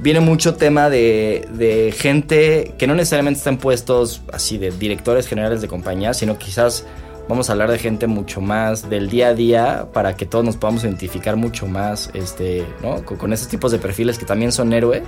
Viene 0.00 0.20
mucho 0.20 0.54
tema 0.54 0.88
de, 0.88 1.48
de 1.52 1.92
gente 1.96 2.74
que 2.78 2.86
no 2.86 2.94
necesariamente 2.94 3.38
está 3.38 3.50
en 3.50 3.58
puestos 3.58 4.22
así 4.32 4.56
de 4.56 4.70
directores 4.70 5.26
generales 5.26 5.60
de 5.60 5.68
compañías, 5.68 6.16
sino 6.16 6.38
quizás 6.38 6.86
vamos 7.28 7.50
a 7.50 7.52
hablar 7.52 7.70
de 7.70 7.78
gente 7.78 8.06
mucho 8.06 8.40
más 8.40 8.88
del 8.88 9.10
día 9.10 9.28
a 9.28 9.34
día 9.34 9.88
para 9.92 10.16
que 10.16 10.24
todos 10.24 10.44
nos 10.44 10.56
podamos 10.56 10.84
identificar 10.84 11.36
mucho 11.36 11.66
más 11.66 12.10
este, 12.14 12.64
¿no? 12.82 13.04
con, 13.04 13.18
con 13.18 13.32
esos 13.32 13.48
tipos 13.48 13.72
de 13.72 13.78
perfiles 13.78 14.18
que 14.18 14.24
también 14.24 14.52
son 14.52 14.72
héroes. 14.72 15.02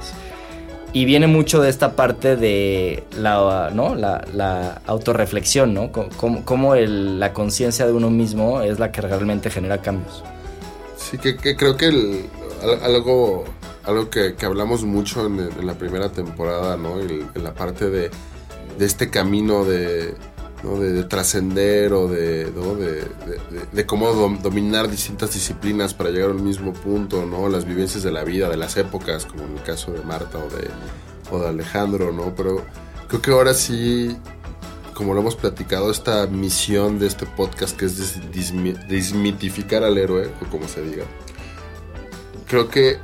Y 0.93 1.05
viene 1.05 1.29
mucho 1.29 1.61
de 1.63 1.71
esta 1.71 1.95
parte 1.95 2.35
de 2.37 3.05
la, 3.17 3.71
¿no? 3.73 3.95
la, 3.95 4.25
la 4.35 4.83
autorreflexión, 4.87 5.73
¿no? 5.73 5.93
Cómo, 5.93 6.45
cómo 6.45 6.75
el- 6.75 7.21
la 7.21 7.33
conciencia 7.33 7.87
de 7.87 7.93
uno 7.93 8.11
mismo 8.11 8.61
es 8.63 8.81
la 8.81 8.91
que 8.91 9.01
realmente 9.01 9.51
genera 9.51 9.79
cambios. 9.81 10.25
Sí, 10.97 11.17
que, 11.19 11.37
que 11.37 11.55
creo 11.57 11.77
que 11.77 11.87
el- 11.87 12.25
al- 12.63 12.83
algo, 12.95 13.45
algo 13.85 14.11
que, 14.11 14.35
que 14.35 14.47
hablamos 14.47 14.83
mucho 14.85 15.27
en, 15.27 15.49
la 15.65 15.75
primera 15.75 16.11
temporada, 16.11 16.77
¿no? 16.77 17.01
En 17.01 17.29
la 17.45 17.55
parte 17.55 17.89
de, 17.89 18.11
de 18.77 18.85
este 18.85 19.11
camino 19.11 19.65
de, 19.65 20.15
de, 20.63 20.93
de 20.93 21.05
trascender 21.05 21.93
o 21.93 22.09
de, 22.09 22.53
cómo 23.87 24.13
dom- 24.13 24.41
dominar 24.41 24.91
distintas 24.91 25.33
disciplinas 25.33 25.95
para 25.95 26.11
llegar 26.11 26.31
al 26.31 26.41
mismo 26.43 26.73
punto, 26.73 27.25
¿no? 27.27 27.49
Las 27.49 27.65
vivencias 27.65 28.03
de 28.03 28.13
la 28.13 28.25
vida, 28.25 28.49
de 28.49 28.57
las 28.57 28.77
épocas, 28.77 29.27
como 29.27 29.45
en 29.45 29.57
el 29.57 29.63
caso 29.63 29.93
de 29.93 30.03
Marta 30.03 30.39
o 30.39 30.49
de, 31.41 31.49
Alejandro, 31.49 32.13
¿no? 32.13 32.35
Pero 32.35 32.63
creo 33.09 33.23
que 33.23 33.31
ahora 33.31 33.55
sí 33.55 34.17
como 34.95 35.15
lo 35.15 35.21
hemos 35.21 35.35
platicado, 35.35 35.91
esta 35.91 36.27
misión 36.27 36.99
de 36.99 37.07
este 37.07 37.25
podcast 37.25 37.75
que 37.75 37.87
es 37.87 38.21
desmitificar 38.87 39.83
al 39.83 39.97
héroe, 39.97 40.31
o 40.43 40.51
como 40.51 40.69
se 40.69 40.83
diga. 40.83 41.05
Creo 42.47 42.69
que 42.69 42.99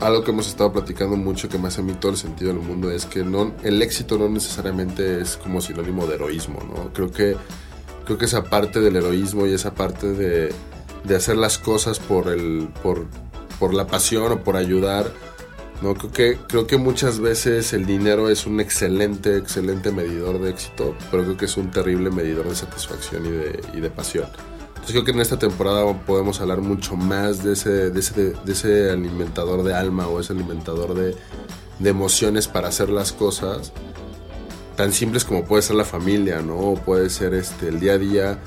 algo 0.00 0.22
que 0.22 0.30
hemos 0.30 0.46
estado 0.46 0.72
platicando 0.72 1.16
mucho 1.16 1.48
que 1.48 1.58
me 1.58 1.68
hace 1.68 1.80
a 1.80 1.84
mí 1.84 1.92
todo 1.94 2.12
el 2.12 2.18
sentido 2.18 2.52
del 2.52 2.62
mundo 2.62 2.90
es 2.90 3.06
que 3.06 3.24
no, 3.24 3.52
el 3.62 3.82
éxito 3.82 4.18
no 4.18 4.28
necesariamente 4.28 5.20
es 5.20 5.36
como 5.36 5.60
sinónimo 5.60 6.06
de 6.06 6.14
heroísmo, 6.14 6.60
¿no? 6.62 6.92
Creo 6.92 7.10
que, 7.10 7.36
creo 8.04 8.18
que 8.18 8.26
esa 8.26 8.44
parte 8.44 8.80
del 8.80 8.96
heroísmo 8.96 9.46
y 9.46 9.52
esa 9.52 9.74
parte 9.74 10.06
de, 10.12 10.52
de 11.04 11.16
hacer 11.16 11.36
las 11.36 11.58
cosas 11.58 11.98
por, 11.98 12.28
el, 12.28 12.68
por, 12.82 13.06
por 13.58 13.74
la 13.74 13.86
pasión 13.86 14.30
o 14.32 14.44
por 14.44 14.56
ayudar, 14.56 15.10
no, 15.82 15.94
creo 15.94 16.12
que, 16.12 16.38
creo 16.48 16.66
que 16.66 16.76
muchas 16.76 17.20
veces 17.20 17.72
el 17.72 17.86
dinero 17.86 18.30
es 18.30 18.46
un 18.46 18.60
excelente, 18.60 19.36
excelente 19.36 19.92
medidor 19.92 20.40
de 20.40 20.50
éxito, 20.50 20.96
pero 21.10 21.24
creo 21.24 21.36
que 21.36 21.44
es 21.44 21.56
un 21.56 21.70
terrible 21.70 22.10
medidor 22.10 22.48
de 22.48 22.54
satisfacción 22.54 23.26
y 23.26 23.30
de, 23.30 23.60
y 23.74 23.80
de 23.80 23.90
pasión. 23.90 24.28
Entonces 24.88 25.02
creo 25.02 25.12
que 25.12 25.18
en 25.18 25.20
esta 25.20 25.38
temporada 25.38 25.84
podemos 26.06 26.40
hablar 26.40 26.62
mucho 26.62 26.96
más 26.96 27.44
de 27.44 27.52
ese, 27.52 27.90
de 27.90 28.00
ese, 28.00 28.32
de 28.32 28.52
ese 28.52 28.90
alimentador 28.90 29.62
de 29.62 29.74
alma 29.74 30.06
o 30.08 30.18
ese 30.18 30.32
alimentador 30.32 30.94
de, 30.94 31.14
de 31.78 31.90
emociones 31.90 32.48
para 32.48 32.68
hacer 32.68 32.88
las 32.88 33.12
cosas 33.12 33.70
tan 34.76 34.94
simples 34.94 35.26
como 35.26 35.44
puede 35.44 35.60
ser 35.60 35.76
la 35.76 35.84
familia, 35.84 36.40
¿no? 36.40 36.56
O 36.56 36.74
puede 36.76 37.10
ser 37.10 37.34
este, 37.34 37.68
el 37.68 37.80
día 37.80 37.92
a 37.92 37.98
día, 37.98 38.38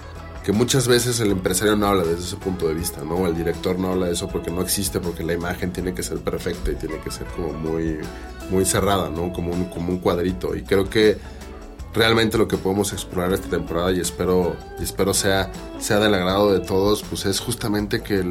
que 0.44 0.52
muchas 0.52 0.88
veces 0.88 1.20
el 1.20 1.30
empresario 1.30 1.76
no 1.76 1.86
habla 1.86 2.06
desde 2.06 2.24
ese 2.24 2.38
punto 2.38 2.68
de 2.68 2.74
vista, 2.74 3.04
¿no? 3.04 3.28
El 3.28 3.38
director 3.38 3.78
no 3.78 3.92
habla 3.92 4.08
de 4.08 4.14
eso 4.14 4.28
porque 4.28 4.50
no 4.50 4.64
existe, 4.64 5.00
porque 5.00 5.24
la 5.24 5.34
imagen 5.34 5.72
tiene 5.72 5.94
que 5.94 6.02
ser 6.02 6.22
perfecta 6.22 6.72
y 6.72 6.76
tiene 6.76 6.98
que 7.02 7.12
ser 7.12 7.28
como 7.28 7.54
muy, 7.54 8.00
muy 8.50 8.66
cerrada, 8.66 9.12
¿no? 9.12 9.32
Como 9.32 9.52
un, 9.52 9.66
como 9.66 9.90
un 9.90 10.00
cuadrito. 10.00 10.56
Y 10.56 10.64
creo 10.64 10.90
que 10.90 11.20
realmente 11.94 12.38
lo 12.38 12.48
que 12.48 12.58
podemos 12.58 12.94
explorar 12.94 13.34
esta 13.34 13.50
temporada 13.50 13.92
y 13.92 14.00
espero, 14.00 14.56
espero 14.80 15.14
sea, 15.14 15.52
sea 15.80 16.00
del 16.00 16.14
agrado 16.14 16.54
de 16.54 16.60
todos, 16.60 17.04
pues 17.04 17.26
es 17.26 17.40
justamente 17.40 18.02
que 18.02 18.24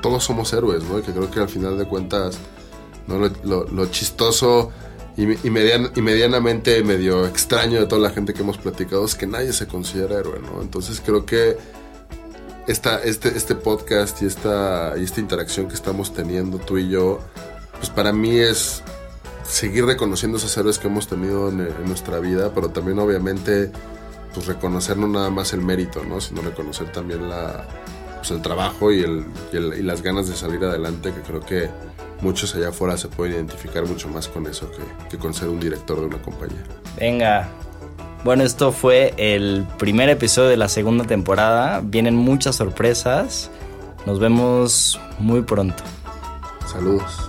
todos 0.00 0.24
somos 0.24 0.52
héroes, 0.52 0.84
¿no? 0.84 0.98
Y 0.98 1.02
que 1.02 1.12
creo 1.12 1.30
que 1.30 1.40
al 1.40 1.48
final 1.48 1.78
de 1.78 1.86
cuentas, 1.86 2.38
¿no? 3.06 3.18
Lo, 3.44 3.86
chistoso 3.86 4.70
y, 5.16 5.24
y 5.46 5.50
medianamente 5.50 6.82
medio 6.82 7.26
extraño 7.26 7.80
de 7.80 7.86
toda 7.86 8.00
la 8.00 8.10
gente 8.10 8.32
que 8.32 8.42
hemos 8.42 8.58
platicado 8.58 9.04
es 9.04 9.14
que 9.14 9.26
nadie 9.26 9.52
se 9.52 9.66
considera 9.66 10.18
héroe, 10.18 10.40
¿no? 10.40 10.62
Entonces 10.62 11.02
creo 11.04 11.26
que 11.26 11.58
esta, 12.66 13.02
este, 13.02 13.28
este 13.36 13.54
podcast 13.54 14.22
y 14.22 14.26
esta, 14.26 14.94
y 14.96 15.04
esta 15.04 15.20
interacción 15.20 15.68
que 15.68 15.74
estamos 15.74 16.14
teniendo 16.14 16.58
tú 16.58 16.78
y 16.78 16.88
yo, 16.88 17.20
pues 17.78 17.90
para 17.90 18.12
mí 18.12 18.38
es 18.38 18.82
seguir 19.52 19.84
reconociendo 19.84 20.38
esos 20.38 20.56
héroes 20.56 20.78
que 20.78 20.86
hemos 20.88 21.06
tenido 21.08 21.48
en, 21.50 21.60
en 21.60 21.84
nuestra 21.86 22.18
vida, 22.20 22.52
pero 22.54 22.70
también 22.70 22.98
obviamente 22.98 23.70
pues 24.34 24.46
reconocer 24.46 24.96
no 24.96 25.08
nada 25.08 25.28
más 25.28 25.52
el 25.52 25.60
mérito, 25.60 26.02
¿no? 26.04 26.20
sino 26.20 26.40
reconocer 26.40 26.90
también 26.90 27.28
la, 27.28 27.66
pues, 28.16 28.30
el 28.30 28.40
trabajo 28.40 28.90
y, 28.90 29.00
el, 29.02 29.26
y, 29.52 29.56
el- 29.58 29.74
y 29.78 29.82
las 29.82 30.00
ganas 30.02 30.26
de 30.26 30.34
salir 30.34 30.64
adelante, 30.64 31.12
que 31.12 31.20
creo 31.20 31.40
que 31.40 31.68
muchos 32.22 32.54
allá 32.54 32.68
afuera 32.70 32.96
se 32.96 33.08
pueden 33.08 33.34
identificar 33.34 33.84
mucho 33.84 34.08
más 34.08 34.28
con 34.28 34.46
eso 34.46 34.70
que, 34.70 35.08
que 35.10 35.18
con 35.18 35.34
ser 35.34 35.48
un 35.48 35.60
director 35.60 36.00
de 36.00 36.06
una 36.06 36.22
compañía. 36.22 36.62
Venga. 36.98 37.48
Bueno, 38.24 38.44
esto 38.44 38.72
fue 38.72 39.12
el 39.18 39.66
primer 39.78 40.08
episodio 40.08 40.48
de 40.48 40.56
la 40.56 40.68
segunda 40.68 41.04
temporada. 41.04 41.82
Vienen 41.84 42.14
muchas 42.16 42.56
sorpresas. 42.56 43.50
Nos 44.06 44.18
vemos 44.20 44.98
muy 45.18 45.42
pronto. 45.42 45.82
Saludos. 46.72 47.28